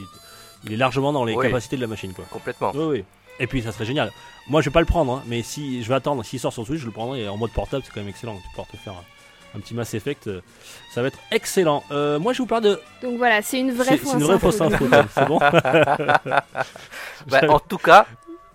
[0.67, 1.45] il est largement dans les Oui.
[1.47, 2.25] capacités de la machine, quoi.
[2.31, 2.71] Complètement.
[2.75, 3.05] Oui, oui.
[3.41, 4.13] Et puis, ça serait génial.
[4.49, 6.65] Moi, je vais pas le prendre, hein, mais si je vais attendre, s'il sort sur
[6.65, 7.83] Switch, je le prendrai en mode portable.
[7.85, 8.37] C'est quand même excellent.
[8.37, 8.95] Tu peux pouvoir te faire
[9.57, 10.27] un, petit Mass Effect.
[10.29, 10.41] euh,
[10.95, 11.83] ça va être excellent.
[11.91, 12.81] Euh, moi, je vous parle de.
[13.03, 14.51] Donc voilà, c'est une vraie fausse c'est une vraie info.
[14.51, 14.87] fausse info.
[15.15, 15.39] C'est bon.
[17.29, 18.07] Bah, en tout cas,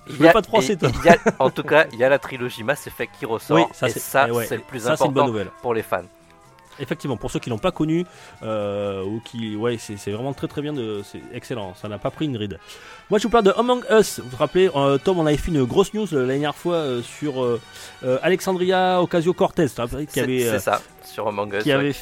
[0.08, 2.10] Je il veux y a- pas il- y a- en tout cas, il y a
[2.10, 3.58] la trilogie Mass Effect qui ressort.
[3.58, 5.48] Oui, et ça, ça, eh ouais, c'est le plus ça, c'est une bonne important nouvelle.
[5.62, 6.04] pour les fans.
[6.80, 8.06] Effectivement, pour ceux qui l'ont pas connu
[8.44, 10.74] euh, ou qui, ouais, c'est vraiment très très bien,
[11.04, 11.74] c'est excellent.
[11.76, 12.58] Ça n'a pas pris une ride.
[13.10, 14.20] Moi, je vous parle de Among Us.
[14.20, 17.02] Vous vous rappelez, euh, Tom, on avait fait une grosse news la dernière fois euh,
[17.02, 17.44] sur
[18.22, 21.64] Alexandria Ocasio-Cortez, rappelles, qui avait, c'est ça, sur Among Us.
[21.64, 21.76] qui ouais.
[21.76, 21.96] avait,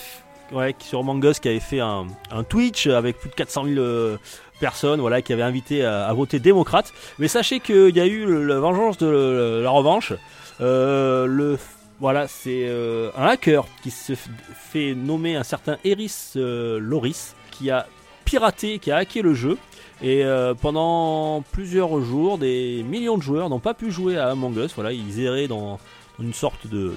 [0.52, 3.80] ouais, sur Among Us, qui avait fait un, un Twitch avec plus de 400 000
[3.80, 4.18] euh,
[4.60, 6.92] personnes, voilà, qui avait invité à, à voter démocrate.
[7.20, 10.14] Mais sachez qu'il y a eu le- la vengeance de le- la revanche.
[10.60, 11.58] Euh, le
[12.00, 17.72] voilà, c'est euh, un hacker qui se fait nommer un certain Eris euh, Loris qui
[17.72, 17.88] a
[18.24, 19.58] piraté, qui a hacké le jeu.
[20.04, 24.56] Et euh, pendant plusieurs jours, des millions de joueurs n'ont pas pu jouer à Among
[24.58, 24.74] Us.
[24.76, 25.80] Voilà, ils erraient dans
[26.20, 26.94] une sorte de,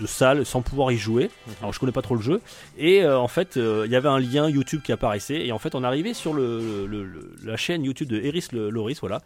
[0.00, 1.30] de salle sans pouvoir y jouer.
[1.60, 2.40] Alors je connais pas trop le jeu.
[2.78, 5.46] Et euh, en fait, euh, il y avait un lien YouTube qui apparaissait.
[5.46, 9.00] Et en fait, on arrivait sur le, le- le- la chaîne YouTube de Eris Loris,
[9.00, 9.20] voilà.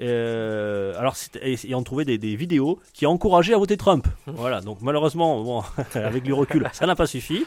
[0.00, 4.06] Euh, alors et, et on trouvait des, des vidéos qui encourageaient à voter Trump.
[4.26, 4.60] Voilà.
[4.60, 5.62] Donc malheureusement, bon,
[5.94, 7.44] avec du recul, ça n'a pas suffi.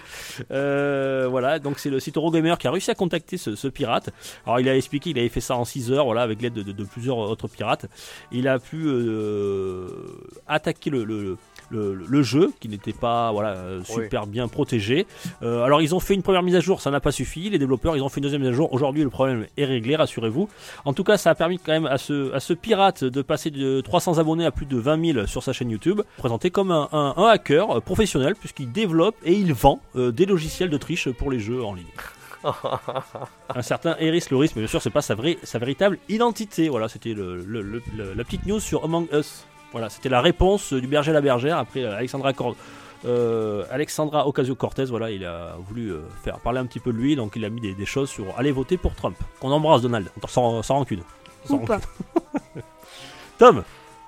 [0.49, 1.59] Voilà.
[1.59, 4.09] Donc c'est le site Eurogamer qui a réussi à contacter ce, ce pirate.
[4.45, 6.63] Alors il a expliqué qu'il avait fait ça en 6 heures, voilà, avec l'aide de,
[6.63, 7.85] de- de plusieurs autres pirates.
[8.31, 8.87] Il a pu
[10.47, 11.37] attaquer le, le-
[11.69, 15.05] le- le jeu qui n'était pas voilà euh, super bien protégé.
[15.43, 17.49] Euh, alors ils ont fait une première mise à jour, ça n'a pas suffi.
[17.49, 18.71] Les développeurs ils ont fait une deuxième mise à jour.
[18.73, 20.47] Aujourd'hui le problème est réglé, rassurez-vous.
[20.85, 23.51] En tout cas ça a permis quand même à ce, à ce pirate de passer
[23.51, 26.87] de 300 abonnés à plus de 20 000 sur sa chaîne YouTube, présenté comme un,
[26.91, 31.09] un- un hacker euh, professionnel puisqu'il développe et il vend euh, des logiciels de triche
[31.09, 31.85] pour les jeux en ligne.
[33.55, 36.69] un certain Eris Loris, mais bien sûr c'est pas sa, vraie, sa véritable identité.
[36.69, 39.45] Voilà, c'était le, le- le- le- la petite news sur Among Us.
[39.77, 42.55] Voilà, c'était la réponse du berger à la bergère après euh, Alexandra Cor-
[43.05, 44.85] euh, Alexandra Ocasio-Cortez.
[44.85, 47.49] Voilà, il a voulu euh, faire parler un petit peu de lui, donc il a
[47.49, 49.15] mis des, des choses sur aller voter pour Trump.
[49.39, 51.01] Qu'on embrasse Donald, sans, sans rancune.
[51.45, 51.75] Sans Ou pas.
[51.75, 52.61] rancune.
[53.37, 53.63] Tom,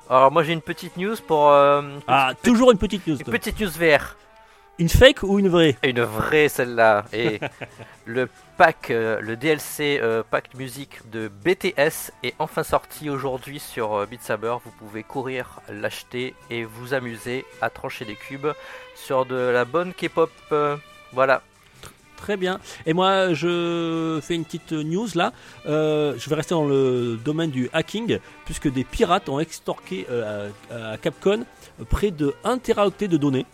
[0.10, 3.18] Alors moi j'ai une petite news pour euh, une ah, toujours une petite news.
[3.18, 3.32] Tom.
[3.32, 4.16] petite news VR.
[4.80, 7.04] Une fake ou une vraie Une vraie celle-là.
[7.12, 7.42] Et
[8.06, 13.94] le pack, euh, le DLC euh, pack musique de BTS est enfin sorti aujourd'hui sur
[13.94, 14.56] euh, Beat Saber.
[14.64, 18.48] Vous pouvez courir, l'acheter et vous amuser à trancher des cubes
[18.96, 20.32] sur de la bonne K-pop.
[20.54, 20.78] euh,
[21.12, 21.42] voilà.
[22.16, 22.60] Très bien.
[22.86, 25.34] Et moi, je fais une petite news là.
[25.66, 30.50] Euh, je vais rester dans le domaine du hacking, puisque des pirates ont extorqué euh,
[30.72, 31.44] à, à Capcom
[31.90, 33.46] près de 1 teraoctet de données.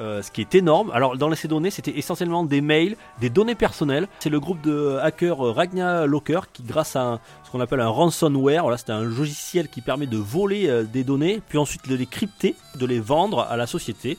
[0.00, 0.90] Euh, ce qui est énorme.
[0.92, 4.08] Alors, dans ces données, c'était essentiellement des mails, des données personnelles.
[4.20, 7.88] C'est le groupe de hackers euh, Ragna Locker qui, grâce à ce qu'on appelle un
[7.88, 12.06] ransomware, c'est un logiciel qui permet de voler euh, des données, puis ensuite de les
[12.06, 14.16] crypter, de les vendre à la société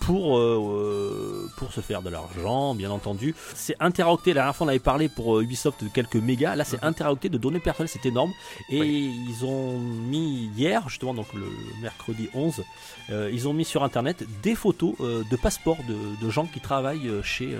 [0.00, 3.34] pour, euh, euh, pour se faire de l'argent, bien entendu.
[3.54, 6.56] C'est un teraoctet, la dernière fois on avait parlé pour euh, Ubisoft de quelques mégas,
[6.56, 8.32] là c'est teraoctet de données personnelles, c'est énorme.
[8.70, 11.46] Et ils ont mis hier, justement, donc le
[11.82, 12.62] mercredi 11,
[13.10, 16.60] euh, ils ont mis sur internet des photos euh, de passeports de, de gens qui
[16.60, 17.56] travaillent chez.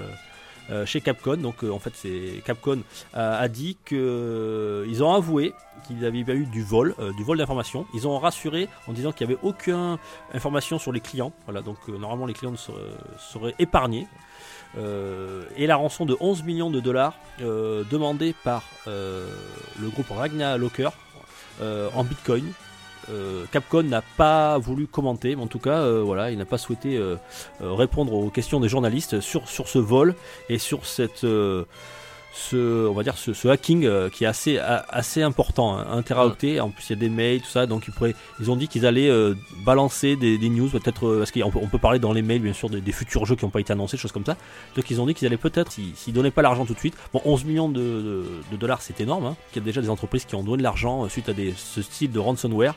[0.70, 2.80] Euh, chez Capcom, donc euh, en fait c'est Capcom
[3.12, 3.94] a, dit que
[4.88, 5.52] euh, ont avoué
[5.86, 7.86] qu'il avait eu du vol, du vol d'informations.
[7.92, 9.98] Ils ont rassuré en disant qu'il n'y avait aucune
[10.32, 11.32] information sur les clients.
[11.44, 14.06] Voilà, donc normalement les clients seraient, épargnés.
[15.56, 20.88] Et la rançon de 11 millions de dollars demandée par le groupe Ragna Locker
[21.60, 22.50] en bitcoin.
[23.10, 26.58] Euh, Capcom n'a pas voulu commenter, mais en tout cas, euh, voilà, il n'a pas
[26.58, 27.16] souhaité euh,
[27.60, 30.14] répondre aux questions des journalistes sur, ce vol
[30.48, 31.26] et sur cette,
[32.36, 35.86] ce, on va dire ce, ce hacking euh, qui est assez, a- assez important, hein,
[35.90, 36.58] un teraoctet.
[36.60, 38.66] En plus, il y a des mails, tout ça, donc ils, pourraient, ils ont dit
[38.66, 41.98] qu'ils allaient euh, balancer des, des news, peut-être euh, parce qu'on peut, on peut parler
[42.00, 44.12] dans les mails, bien sûr, des, des futurs jeux qui n'ont pas été annoncés, choses
[44.12, 44.36] comme ça.
[44.76, 47.20] Donc ils ont dit qu'ils allaient peut-être, s'ils donnaient pas l'argent tout de suite, bon,
[47.24, 49.26] 11 millions de, de- de dollars, c'est énorme.
[49.26, 51.32] Hein, qu'il y a déjà des entreprises qui ont donné de l'argent euh, suite à
[51.32, 52.74] des, ce style de ransomware.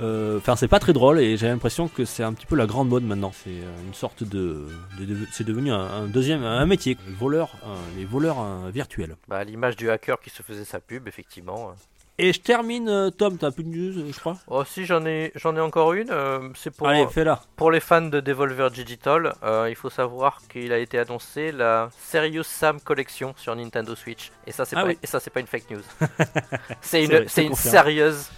[0.00, 2.66] Euh, Enfin, c'est pas très drôle et j'ai l'impression que c'est un petit peu la
[2.66, 3.32] grande mode maintenant.
[3.32, 4.66] C'est euh, une sorte de,
[4.98, 7.56] de- de- c'est devenu un, un deuxième, un métier, les voleurs,
[7.96, 8.36] les voleurs
[8.72, 9.16] virtuels.
[9.28, 11.72] Bah, l'image du hacker qui se faisait sa pub, effectivement.
[12.18, 14.36] Et je termine, euh, Tom, t'as peu de news, euh, je crois?
[14.46, 16.10] Oh, si j'en ai, j'en ai encore une.
[16.10, 17.40] euh, c'est pour, Allez, fais-la.
[17.56, 19.34] pour les fans de Devolver Digital.
[19.42, 24.30] euh, il faut savoir qu'il a été annoncé la Serious Sam Collection sur Nintendo Switch.
[24.46, 24.98] Et ça, c'est Ah pas, oui.
[25.02, 25.80] et ça, c'est pas une fake news.
[26.82, 28.28] c'est une, c'est une sérieuse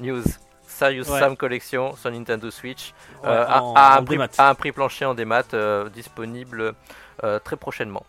[0.00, 0.22] news.
[0.74, 1.20] Serious Ouais.
[1.20, 2.92] Sam Collection sur Nintendo Switch.
[3.22, 5.88] Ouais, euh, à, en- à en un prix, à un prix plancher en démat, euh,
[5.88, 6.74] disponible
[7.22, 8.04] euh, très prochainement.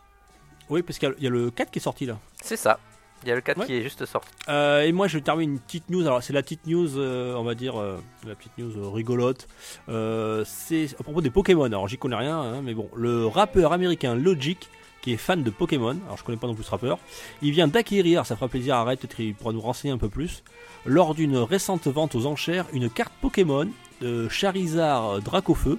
[0.69, 2.17] Oui, parce qu'il y a- il y, a le 4 qui est sorti là.
[2.41, 2.79] C'est ça.
[3.23, 3.65] Il y a le 4 Ouais.
[3.65, 4.29] qui est juste sorti.
[4.49, 6.01] Euh, et moi, je termine une petite news.
[6.05, 7.97] Alors, c'est la petite news, euh, on va dire, euh,
[8.27, 9.47] la petite news euh, rigolote.
[9.89, 11.63] Euh, c'est à propos des Pokémon.
[11.65, 14.69] Alors, j'y connais rien, hein, mais bon, le rappeur américain Logic,
[15.05, 16.97] qui est fan de Pokémon, alors je connais pas non plus ce rappeur,
[17.43, 20.09] il vient d'acquérir, ça fera plaisir à Arrête, peut-être qu'il pourra nous renseigner un peu
[20.09, 20.43] plus,
[20.83, 23.67] lors d'une récente vente aux enchères, une carte Pokémon
[24.01, 25.77] de Charizard Dracofeu,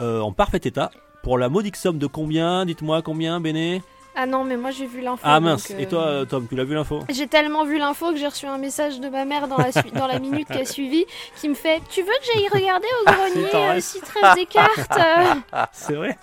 [0.00, 0.90] euh, en parfait état,
[1.22, 3.82] pour la modique somme de combien Dites-moi combien, Béné?
[4.18, 5.20] Ah non, mais moi j'ai vu l'info.
[5.22, 7.00] Ah donc, mince, euh, et toi, euh, Tom, tu l'as vu l'info?
[7.10, 10.06] J'ai tellement vu l'info que j'ai reçu un message de ma mère dans la, dans
[10.06, 11.04] la minute qui a suivi
[11.38, 14.00] qui me fait Tu veux que j'aille regarder au grenier euh, reste
[14.34, 14.98] des cartes
[15.72, 16.16] C'est vrai?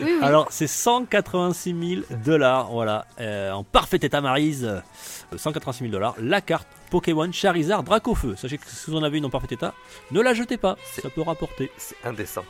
[0.00, 0.18] Oui, oui.
[0.22, 1.74] Alors, c'est 186
[2.08, 4.64] 000 dollars, voilà, euh, en parfait état marise.
[4.64, 4.80] euh,
[5.36, 8.34] 186 000 dollars, la carte Pokémon Charizard Dracofeu.
[8.36, 9.74] Sachez que si vous en avez une en parfait état,
[10.10, 11.70] ne la jetez pas, ça peut rapporter.
[11.76, 12.44] C'est indécent.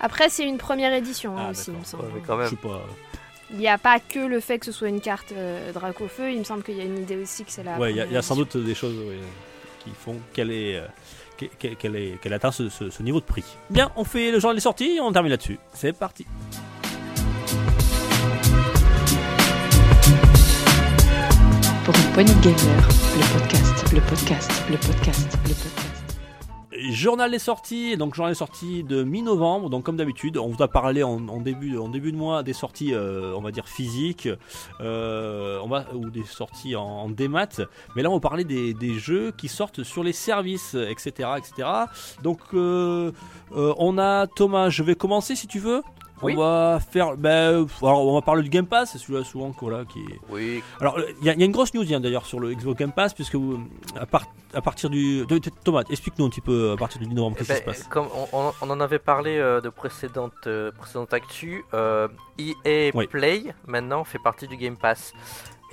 [0.00, 2.04] Après, c'est une première édition hein, Ah, aussi, il me semble.
[2.04, 2.82] Ouais, quand Je sais pas.
[3.52, 6.38] Il n'y a pas que le fait que ce soit une carte euh, Dracofeu, il
[6.38, 7.76] me semble qu'il y a une idée aussi que c'est la.
[7.78, 9.18] Ouais, il y, a- y sans doute des choses ouais,
[9.84, 10.86] qui font qu'elle est, euh,
[11.58, 13.44] qu'elle atteint ce, niveau de prix.
[13.70, 15.58] Bien, on fait le genre des sorties et on termine là-dessus.
[15.72, 16.26] C'est parti.
[21.84, 25.89] Pour une poignée de gamers, le podcast, le podcast, le podcast, le podcast.
[26.90, 29.70] Journal des sorties, donc journal des sorties de mi-novembre.
[29.70, 33.40] Donc comme d'habitude, on vous a parlé en, début, de mois des sorties, euh, on
[33.40, 34.28] va dire physiques,
[34.80, 35.60] euh,
[35.94, 37.60] ou des sorties en, démat.
[37.96, 41.68] Mais là, on va parler des, des jeux qui sortent sur les services, etc., etc.
[42.22, 43.12] Donc euh,
[43.50, 44.70] on a Thomas.
[44.70, 45.82] Je vais commencer si tu veux.
[46.22, 46.34] Oui.
[46.36, 49.84] On va faire, ben, alors on va parler du Game Pass, c'est celui-là souvent voilà,
[49.86, 52.26] qui est, Oui, alors, il y, a il y a une grosse news hein, d'ailleurs
[52.26, 53.58] sur le Xbox Game Pass, puisque vous,
[53.98, 55.24] à, part- à partir du.
[55.64, 57.78] Thomas, explique-nous un petit peu à partir du 10 novembre, Eh qu'est-ce qui ben, se
[57.80, 63.06] passe Comme on, en avait parlé euh, de précédentes, euh, précédentes actus, euh, EA Oui.
[63.06, 65.12] Play maintenant fait partie du Game Pass.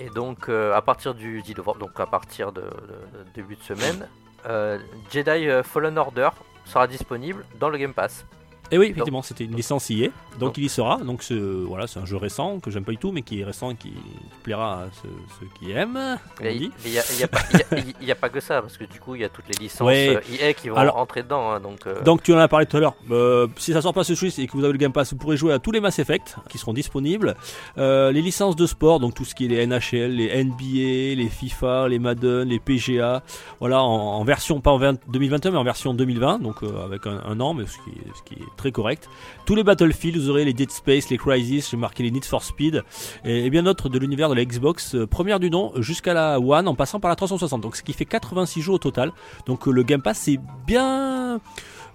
[0.00, 3.56] Et donc euh, à partir du 10 novembre, donc à partir de, de- de début
[3.56, 4.08] de semaine,
[4.46, 4.78] euh,
[5.12, 6.28] Jedi euh, Fallen Order
[6.64, 8.24] sera disponible dans le Game Pass.
[8.70, 10.08] Et oui, effectivement, c'était une licence EA,
[10.38, 10.98] donc il y sera.
[10.98, 13.44] Donc, ce- voilà, c'est un jeu récent que j'aime pas du tout, mais qui est
[13.44, 13.96] récent et qui, qui
[14.42, 15.08] plaira à ceux,
[15.40, 16.18] ceux qui aiment.
[16.42, 16.46] Il
[16.90, 19.22] n'y a, il y a pas- a- a que ça, parce que du coup il
[19.22, 20.16] y a toutes les licences Ouais.
[20.16, 21.50] euh, EA qui vont Alors- rentrer dedans.
[21.50, 22.94] hein, donc, euh, Donc tu en as parlé tout à l'heure.
[23.10, 25.18] Euh, si ça sort pas ce Suisse et que vous avez le Game Pass, vous
[25.18, 27.36] pourrez jouer à tous les Mass Effect qui seront disponibles.
[27.78, 31.28] Euh, les licences de sport, donc tout ce qui est les NHL, les NBA, les
[31.30, 33.22] FIFA, les Madden, les PGA.
[33.60, 33.86] Voilà, en,
[34.20, 37.54] en version pas en 20 2021 mais en version 2020, donc avec un, un an,
[37.54, 39.08] mais ce qui, est, ce qui est très correct.
[39.46, 42.42] Tous les Battlefield, vous aurez les Dead Space, les Crysis, j'ai marqué les Need for
[42.42, 42.84] Speed
[43.24, 46.38] et, et bien d'autres de l'univers de la Xbox, euh, première du nom jusqu'à la
[46.38, 47.62] One en passant par la 360.
[47.62, 49.12] Donc ce qui fait 86 jeux au total.
[49.46, 51.40] Donc euh, le Game Pass c'est bien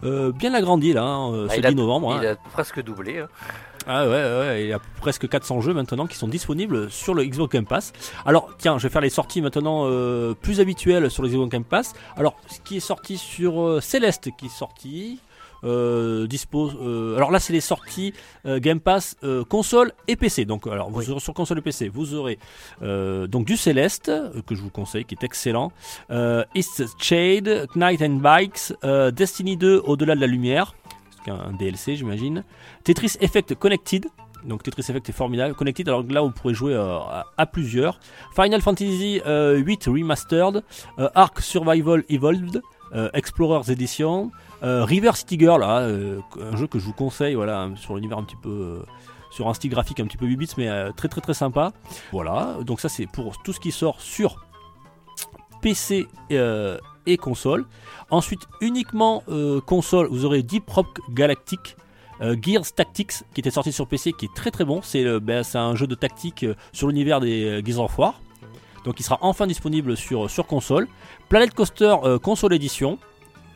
[0.04, 2.14] euh, bien agrandi là, hein, bah, ce il, a, 10 novembre.
[2.14, 2.20] hein.
[2.22, 3.20] il a presque doublé.
[3.20, 3.28] hein.
[3.86, 7.14] Ah ouais, ouais, ouais, il y a presque 400 jeux maintenant qui sont disponibles sur
[7.14, 7.92] le Xbox Game Pass.
[8.26, 11.66] Alors tiens, je vais faire les sorties maintenant euh, plus habituelles sur le Xbox Game
[11.66, 11.94] Pass.
[12.16, 15.20] Alors ce qui est sorti sur euh, Celeste qui est sorti.
[15.64, 16.76] Euh, dispose.
[16.82, 18.14] euh, alors là, c'est les sorties
[18.46, 19.16] euh, Game Pass
[19.50, 20.46] console et PC.
[20.46, 22.38] Donc, alors vous aurez sur console et PC, vous aurez
[22.82, 25.72] donc du Céleste euh, que je vous conseille, qui est excellent.
[26.56, 28.74] East Shade, Knight and Bikes,
[29.14, 30.76] Destiny 2 au-delà de la lumière,
[31.26, 32.44] c'est un DLC, j'imagine.
[32.84, 34.08] Tetris Effect Connected.
[34.46, 35.56] Donc Tetris Effect est formidable.
[35.56, 38.00] Connected, alors là vous pourrez jouer euh, à, à plusieurs.
[38.36, 40.64] Final Fantasy euh, 8 Remastered,
[41.00, 42.62] euh, Ark Survival Evolved,
[43.14, 44.30] Explorers Edition,
[44.64, 48.24] River City Girl, là, euh, un jeu que je vous conseille, voilà, sur l'univers un
[48.24, 48.86] petit peu, euh,
[49.30, 51.74] sur un style graphique un petit peu 8 bits, mais euh, très très très sympa.
[52.12, 54.46] Voilà, donc ça c'est pour tout ce qui sort sur
[55.62, 57.66] PC euh, et console.
[58.10, 61.76] Ensuite, uniquement euh, console, vous aurez Deep Rock Galactic.
[62.22, 65.44] euh, Gears Tactics qui était sorti sur PC qui est très très bon c'est ben,
[65.56, 68.22] un jeu de tactique euh, sur l'univers des euh, Gears of War
[68.86, 70.88] donc il sera enfin disponible sur, sur console
[71.28, 73.00] Planet Coaster euh, console édition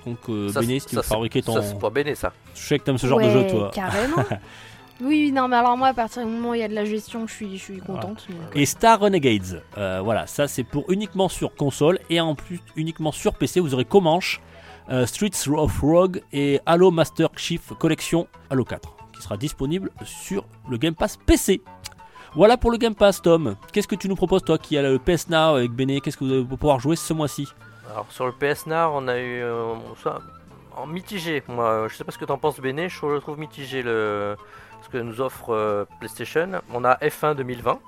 [0.07, 2.33] donc euh, Ça, Béné si tu ça, veux fabriquer ton Ça, c'est pas béné ça.
[2.55, 4.17] je sais que t'aimes ce genre de jeu toi Carrément.
[5.01, 6.73] oui, oui, non, mais alors moi, à partir du moment où il y a de
[6.75, 8.25] la gestion, je suis, je suis contente.
[8.29, 9.63] donc, et Star Renegades.
[9.77, 13.59] Euh, voilà, ça c'est pour uniquement sur console et en plus uniquement sur PC.
[13.59, 14.41] Vous aurez Comanche,
[14.89, 20.45] euh, Streets of Rogue et Halo Master Chief Collection Halo 4 qui sera disponible sur
[20.69, 21.61] le Game Pass PC.
[22.35, 23.55] Voilà pour le Game Pass, Tom.
[23.73, 26.23] Qu'est-ce que tu nous proposes, toi qui as le PS Now avec Bene Qu'est-ce que
[26.23, 27.47] vous allez pouvoir jouer ce mois-ci?
[27.91, 29.73] Alors sur le PS Now, on a eu euh,
[30.03, 30.19] ça,
[30.75, 31.43] en mitigé.
[31.47, 32.89] Moi, je sais pas ce que t'en penses, Béné.
[32.89, 34.35] Je le trouve mitigé le
[34.83, 36.49] ce que nous offre euh, PlayStation.
[36.73, 37.79] On a F1 2020.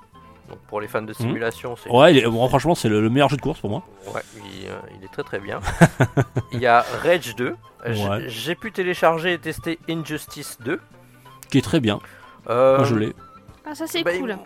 [0.48, 1.94] Donc pour les fans de simulation, c'est Mhm.
[1.96, 3.84] Ouais, il est- bon, franchement, c'est le, le meilleur jeu de course pour moi.
[4.12, 5.60] Ouais, il, euh, il est très très bien.
[6.52, 7.54] il y a Rage 2.
[7.86, 8.24] J- Ouais.
[8.28, 10.80] J'ai pu télécharger et tester Injustice 2.
[11.50, 12.00] Qui est très bien.
[12.48, 13.14] Euh, Moi, je l'ai.
[13.64, 14.36] Ah, ça c'est bah, cool.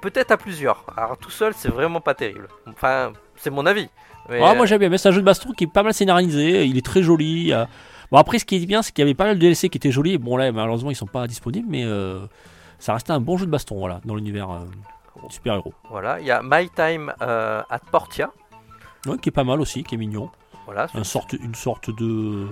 [0.00, 0.84] Peut-être à plusieurs.
[0.96, 2.48] Alors tout seul, c'est vraiment pas terrible.
[2.66, 3.88] Enfin, c'est mon avis.
[4.28, 5.82] Mais, Ah, euh, moi j'aime bien, mais c'est un jeu de baston qui est pas
[5.82, 7.52] mal scénarisé, il est très joli.
[7.52, 7.64] euh.
[8.10, 9.78] Bon après ce qui est bien c'est qu'il y avait pas mal de DLC qui
[9.78, 12.20] étaient jolis, bon là malheureusement ils sont pas disponibles mais euh,
[12.78, 14.58] ça restait un bon jeu de baston voilà, dans l'univers euh,
[15.30, 15.72] super héros.
[15.90, 18.30] Voilà, il y a My Time euh, at Portia.
[19.06, 20.28] Ouais, qui est pas mal aussi, qui est mignon.
[20.66, 22.46] Voilà, Un sorte, une sorte de...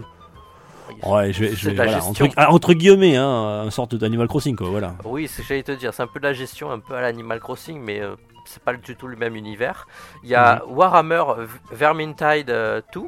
[1.06, 4.94] Ouais, je vais, je voilà, entre, entre guillemets, hein, une sorte d'Animal Crossing quoi, voilà.
[5.04, 6.94] Oui, c'est ce que j'allais te dire, c'est un peu de la gestion, un peu
[6.96, 8.16] à l'Animal Crossing, mais euh,
[8.52, 9.86] c'est pas du tout le même univers.
[10.22, 10.72] Il y a Mhm.
[10.76, 11.22] Warhammer
[11.70, 13.00] Vermintide euh, 2,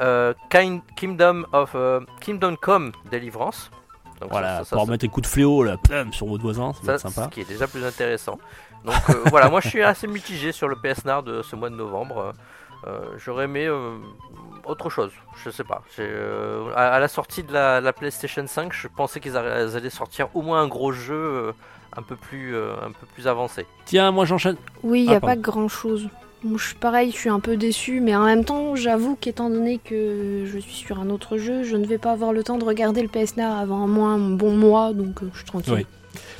[0.00, 3.70] euh, Kind- Kingdom of euh, Kingdom Come Deliverance.
[4.20, 6.42] Donc Voilà, ça, ça, pour ça- mettre des coups de fléau là, plum, sur votre
[6.42, 7.24] voisin, ça, ça, sympa.
[7.28, 8.38] ce qui est déjà plus intéressant.
[8.84, 11.70] Donc euh, voilà, moi je suis assez mitigé sur le PS Nord de ce mois
[11.70, 12.32] de novembre.
[12.86, 13.96] Euh, J'aurais aimé euh,
[14.64, 15.10] autre chose,
[15.42, 15.82] je sais pas.
[15.98, 20.28] Euh, à, à la sortie de la, la PlayStation 5, je pensais qu'ils allaient sortir
[20.34, 21.52] au moins un gros jeu euh,
[21.96, 23.66] un peu plus, euh, un peu plus avancé.
[23.84, 24.56] Tiens, moi j'enchaîne.
[24.82, 25.34] Oui, il Ah, n'y a pardon.
[25.34, 26.08] pas grand chose.
[26.42, 29.48] Moi, je suis pareil, je suis un peu déçu, mais en même temps, j'avoue qu'étant
[29.48, 32.58] donné que je suis sur un autre jeu, je ne vais pas avoir le temps
[32.58, 35.46] de regarder le PS Now avant un mois, un bon mois, donc euh, je suis
[35.46, 35.72] tranquille.
[35.72, 35.86] Oui.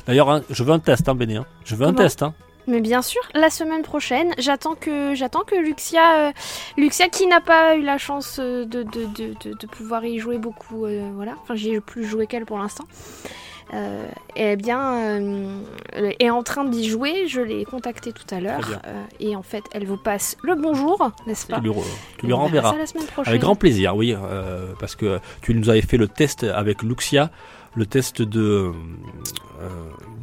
[0.05, 1.37] D'ailleurs, hein, je veux un test, hein, Béné.
[1.37, 1.45] hein.
[1.65, 2.21] Je veux un test.
[2.21, 2.35] Hein.
[2.67, 6.31] Mais bien sûr, la semaine prochaine, j'attends que j'attends que Luxia, euh,
[6.77, 9.05] Luxia qui n'a pas eu la chance de, de, de,
[9.43, 11.33] de, de pouvoir y jouer beaucoup, euh, voilà.
[11.41, 12.85] Enfin, j'y ai plus joué qu'elle pour l'instant.
[13.73, 14.05] Euh,
[14.35, 17.27] eh bien, euh, est en train d'y jouer.
[17.27, 18.79] Je l'ai contactée tout à l'heure.
[18.85, 21.71] Euh, et en fait, elle vous passe le bonjour, n'est-ce pas Tu lui,
[22.19, 22.71] tu renverras.
[22.71, 23.29] ça la semaine prochaine.
[23.31, 27.31] Avec grand plaisir, oui, euh, parce que tu nous avais fait le test avec Luxia,
[27.75, 28.71] le test de,
[29.61, 29.69] euh,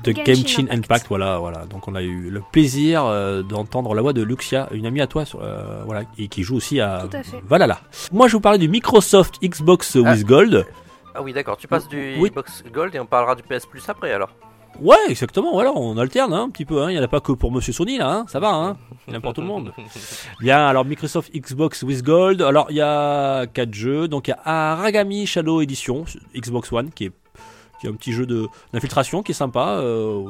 [0.05, 0.73] de Genshin Impact.
[0.85, 1.07] Impact.
[1.09, 1.65] voilà, voilà.
[1.67, 5.09] Donc on a eu le plaisir euh, d'entendre la voix de Luxia, une amie à
[5.09, 7.43] toi, sur, euh, voilà, et qui joue aussi à Tout à fait.
[7.45, 7.81] Valhalla.
[8.13, 10.13] Moi, je vous parlais du Microsoft Xbox Ah.
[10.13, 10.65] with Gold.
[11.15, 12.31] Ah oui, d'accord, tu passes du Oui.
[12.31, 14.31] Xbox Gold et on parlera du PS Plus après alors.
[14.81, 15.53] Ouais, exactement.
[15.53, 16.83] Voilà, on alterne hein, un petit peu.
[16.83, 16.91] hein.
[16.91, 18.25] Il n'y en a pas que pour Monsieur Sony là, hein.
[18.29, 18.49] ça va.
[18.55, 18.77] Hein.
[19.07, 19.73] Il y en a pour tout le monde.
[20.41, 22.41] Bien, alors Microsoft Xbox with Gold.
[22.41, 24.09] Alors il y a quatre jeux.
[24.09, 24.41] Donc il y a
[24.73, 27.13] Aragami Shadow Edition Xbox One qui est
[27.81, 29.77] qui est un petit jeu de d'infiltration qui est sympa.
[29.81, 30.23] euh,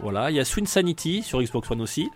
[0.00, 2.10] voilà, il y a Swing Sanity sur Xbox One aussi,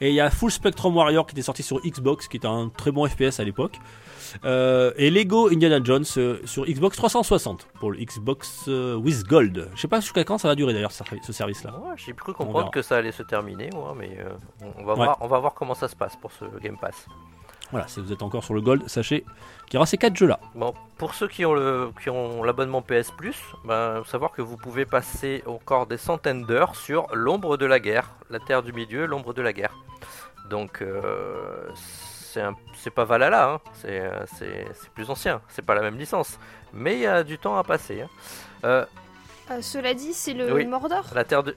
[0.00, 2.70] et il y a Full Spectrum Warrior qui était sorti sur Xbox, qui était un
[2.74, 3.78] très bon FPS à l'époque.
[4.44, 9.68] Euh, et Lego Indiana Jones euh, sur Xbox 360 pour le Xbox euh, with Gold.
[9.74, 11.72] Je sais pas jusqu'à quand ça va durer d'ailleurs ce ce service-là.
[11.78, 14.30] Ouais, J'ai cru comprendre que ça allait se terminer, mais euh,
[14.78, 15.04] on, va Ouais.
[15.04, 17.06] voir, on va voir comment ça se passe pour ce Game Pass.
[17.70, 19.24] Voilà, si vous êtes encore sur le Gold, sachez
[19.66, 20.38] qu'il y aura ces quatre jeux là.
[20.54, 24.56] Bon, pour ceux qui ont le qui ont l'abonnement PS Plus, ben, savoir que vous
[24.56, 29.06] pouvez passer encore des centaines d'heures sur l'ombre de la guerre, la terre du milieu,
[29.06, 29.74] l'ombre de la guerre.
[30.50, 30.84] Donc
[32.34, 35.96] c'est un- c'est pas Valhalla, hein, c'est euh, c'est plus ancien, c'est pas la même
[35.96, 36.38] licence,
[36.72, 38.02] mais il y a du temps à passer.
[38.02, 38.08] hein.
[38.64, 38.84] Euh,
[39.50, 40.64] Euh, cela dit, c'est le Oui.
[40.66, 41.04] Mordor.
[41.14, 41.54] la terre de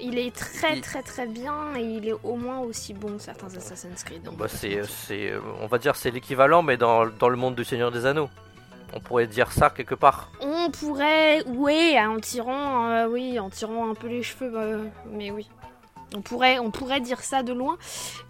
[0.00, 3.22] Il est très Il- très très bien et il est au moins aussi bon que
[3.22, 4.22] certains Assassin's Creed.
[4.22, 4.80] donc Bah, c'est,
[5.60, 8.30] on va dire, c'est l'équivalent, mais dans, dans le monde du Seigneur des Anneaux.
[8.94, 10.30] On pourrait dire ça quelque part.
[10.40, 15.30] On pourrait, oui, en tirant, euh, oui, en tirant un peu les cheveux, bah, mais
[15.32, 15.48] oui.
[16.16, 17.76] On pourrait, on pourrait dire ça de loin.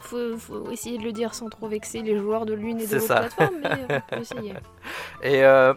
[0.00, 2.88] Faut, faut essayer de le dire sans trop vexer les joueurs de l'une et de
[2.88, 3.20] C'est l'autre ça.
[3.20, 4.54] plateforme, mais euh, on peut essayer.
[5.22, 5.74] Et euh,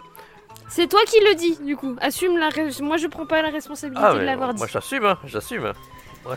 [0.67, 1.95] C'est toi qui le dis, du coup.
[2.01, 2.49] Assume la.
[2.81, 4.59] Moi, je prends pas la responsabilité ah, de l'avoir dit.
[4.59, 5.73] moi j'assume, hein, j'assume.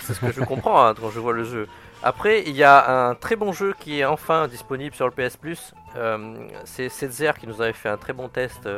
[0.00, 1.68] C'est ce que je comprends hein, quand je vois le jeu.
[2.02, 5.38] Après, il y a un très bon jeu qui est enfin disponible sur le PS
[5.38, 5.72] Plus.
[5.96, 8.68] Euh, c'est Setzer qui nous avait fait un très bon test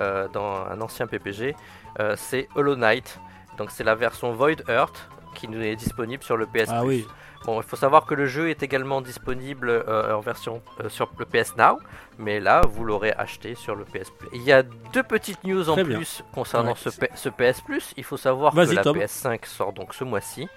[0.00, 1.56] euh, dans un ancien PPG.
[2.00, 3.18] Euh, c'est Hollow Knight.
[3.56, 6.88] Donc c'est la version Void Earth qui nous est disponible sur le PS Ah Plus.
[6.88, 7.06] oui.
[7.44, 11.08] Bon, il faut savoir que le jeu est également disponible euh, en version euh, sur
[11.18, 11.78] le PS Now,
[12.18, 14.28] mais là, vous l'aurez acheté sur le PS Plus.
[14.32, 15.84] Il y a deux petites news en bien.
[15.98, 17.08] plus concernant Ouais.
[17.14, 17.92] ce, PS Plus.
[17.96, 18.96] Il faut savoir que la Tom.
[18.98, 20.48] PS5 sort donc ce mois-ci.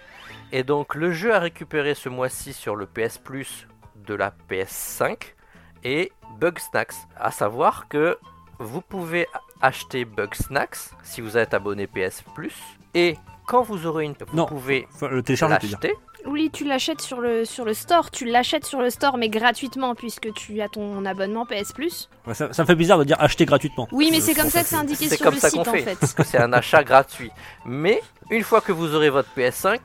[0.51, 3.67] Et donc, le jeu à récupérer ce mois-ci sur le PS Plus
[4.07, 5.35] de la PS5
[5.83, 6.97] est Bugsnax.
[7.17, 8.17] À savoir que
[8.57, 9.27] vous pouvez
[9.61, 12.55] acheter Bugsnax si vous êtes abonné PS Plus.
[12.95, 13.15] Et
[13.49, 14.13] quand vous aurez une...
[14.13, 14.45] Vous Non.
[14.45, 15.93] pouvez Enfin, le l'acheter.
[16.25, 18.11] Oui, tu l'achètes sur le, sur le store.
[18.11, 22.09] Tu l'achètes sur le store, mais gratuitement, puisque tu as ton abonnement PS Plus.
[22.27, 23.87] Ouais, ça, ça me fait bizarre de dire acheter gratuitement.
[23.91, 25.81] Oui, mais c'est comme ça que c'est indiqué sur comme le ça site, en fait.
[25.81, 25.95] fait.
[25.99, 27.31] Parce que c'est un achat gratuit.
[27.65, 29.79] Mais une fois que vous aurez votre PS5,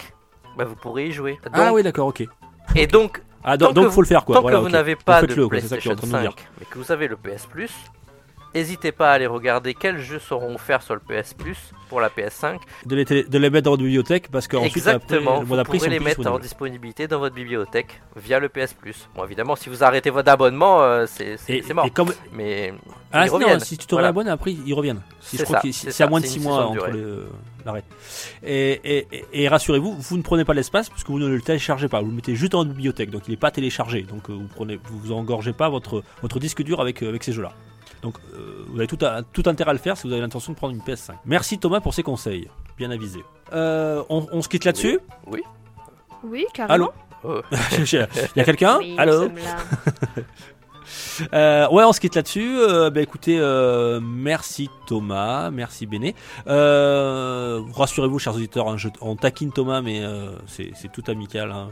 [0.59, 1.39] bah, vous pourrez y jouer.
[1.45, 2.25] Donc- ah oui, d'accord, ok.
[2.75, 4.37] Et donc, Ah, Tant donc, donc faut le faire quoi.
[4.37, 6.91] tant Voilà, que vous n'avez pas de PlayStation train de nous 5, mais que vous
[6.93, 7.71] avez le PS Plus,
[8.55, 11.59] n'hésitez pas à aller regarder quels jeux seront offerts sur le PS Plus
[11.89, 12.59] pour la PS5.
[12.87, 15.77] De les, télé- de les mettre dans votre bibliothèque parce qu'ensuite, Exactement, après, vous d'après,
[15.77, 19.09] ils pourrez les mettre en disponibilité dans votre bibliothèque via le PS Plus.
[19.15, 21.87] Bon, évidemment, si vous arrêtez votre abonnement, euh, c'est c'est- Et, c'est mort.
[21.87, 22.73] et comme, Mais
[23.13, 23.61] ah, ils non, reviennent.
[23.61, 24.09] si tu te Voilà.
[24.09, 25.03] réabonnes, après ils reviennent.
[25.21, 26.89] Si, C'est ça, que à moins de c'est 6 une mois entre
[27.65, 27.83] l'arrêt.
[28.43, 31.89] Et, et, et- et rassurez-vous, vous ne prenez pas l'espace puisque vous ne le téléchargez
[31.89, 32.01] pas.
[32.01, 34.03] Vous le mettez juste dans votre bibliothèque, donc il n'est pas téléchargé.
[34.03, 37.33] Donc euh, vous prenez, vous, engorgez pas votre, votre disque dur avec, euh, avec ces
[37.33, 37.53] jeux-là.
[38.05, 40.53] Donc euh, vous avez tout, à- tout intérêt à le faire si vous avez l'intention
[40.53, 41.15] de prendre une PS5.
[41.25, 42.49] Merci Thomas pour ces conseils,
[42.79, 43.25] bien avisé.
[43.53, 45.01] Euh, on, on se quitte là-dessus?
[46.23, 46.75] Oui, carrément.
[46.75, 46.93] Allô?
[47.25, 47.41] Oh.
[47.79, 48.07] Il
[48.37, 48.77] y a quelqu'un?
[48.79, 49.29] Oui, Allô?
[51.33, 52.59] Euh, ouais, on se quitte là-dessus.
[52.59, 56.15] Euh, bah, écoutez, euh, merci Thomas, merci Béné.
[56.47, 61.51] Euh, Rassurez-vous, chers auditeurs, hein, je- on taquine Thomas, mais euh, c'est c'est tout amical.
[61.53, 61.69] hein.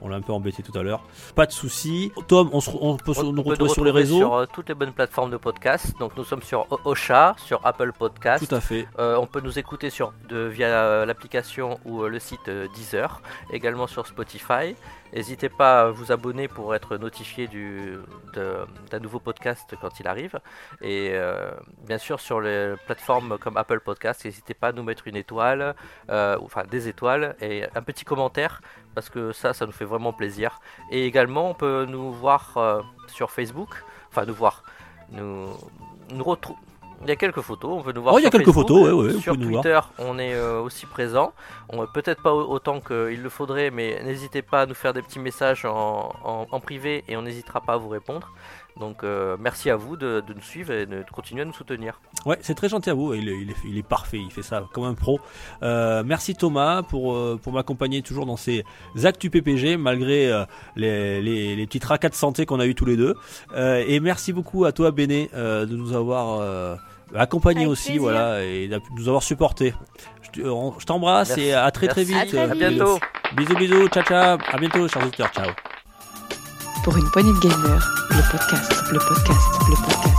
[0.00, 1.02] On l'a un peu embêté tout à l'heure.
[1.34, 2.12] Pas de souci.
[2.28, 4.18] Tom, on, se on peut On nous peut retrouver sur les réseaux.
[4.18, 5.94] Sur euh, toutes les bonnes plateformes de podcast.
[5.98, 8.46] Donc nous sommes sur Ocha, sur Apple Podcast.
[8.46, 8.86] Tout à fait.
[8.98, 13.20] Euh, on peut nous écouter sur, de, via euh, l'application ou le site Deezer,
[13.52, 14.74] également sur Spotify.
[15.12, 17.96] N'hésitez pas à vous abonner pour être notifié du,
[18.34, 20.38] d'un nouveau podcast quand il arrive.
[20.82, 21.50] Et euh,
[21.86, 25.74] bien sûr sur les plateformes comme Apple Podcast, n'hésitez pas à nous mettre une étoile,
[26.10, 28.60] euh, enfin des étoiles et un petit commentaire
[28.98, 30.58] parce que ça, ça nous fait vraiment plaisir.
[30.90, 33.70] Et également, on peut nous voir euh, sur Facebook,
[34.10, 34.64] enfin nous voir,
[35.12, 35.46] nous,
[36.12, 36.58] nous retrouver.
[37.02, 38.14] Il y a quelques photos, on peut nous voir.
[38.14, 39.62] Oh, il y a sur quelques Facebook, photos, ouais, ouais, vous sur pouvez nous voir.
[39.62, 41.32] Twitter, on est euh, aussi présent.
[41.68, 45.02] On peut-être pas au- autant qu'il le faudrait, mais n'hésitez pas à nous faire des
[45.02, 48.32] petits messages en, en- en privé et on n'hésitera pas à vous répondre.
[48.80, 52.00] Donc euh, merci à vous de, de nous suivre et de continuer à nous soutenir.
[52.26, 53.12] Ouais, c'est très gentil à vous.
[53.14, 55.18] Il est, il est- il est parfait, il fait ça comme un pro.
[55.62, 58.64] Euh, merci Thomas pour, euh, pour m'accompagner toujours dans ces
[59.04, 60.44] actus PPG malgré euh,
[60.76, 63.14] les, les, les petits tracas de santé qu'on a eu tous les deux.
[63.54, 66.76] Euh, et merci beaucoup à toi Béné euh, de nous avoir euh,
[67.14, 68.02] accompagnés Avec aussi, plaisir.
[68.02, 69.74] voilà, et de nous avoir supportés.
[70.34, 71.44] Je t'embrasse Merci.
[71.46, 72.34] et à très très vite.
[72.34, 72.98] À À bientôt.
[73.36, 75.50] Bisous bisous, ciao ciao, à bientôt chers auditeurs, ciao.
[76.84, 80.17] Pour une poignée de gamers, le podcast, le podcast, le podcast.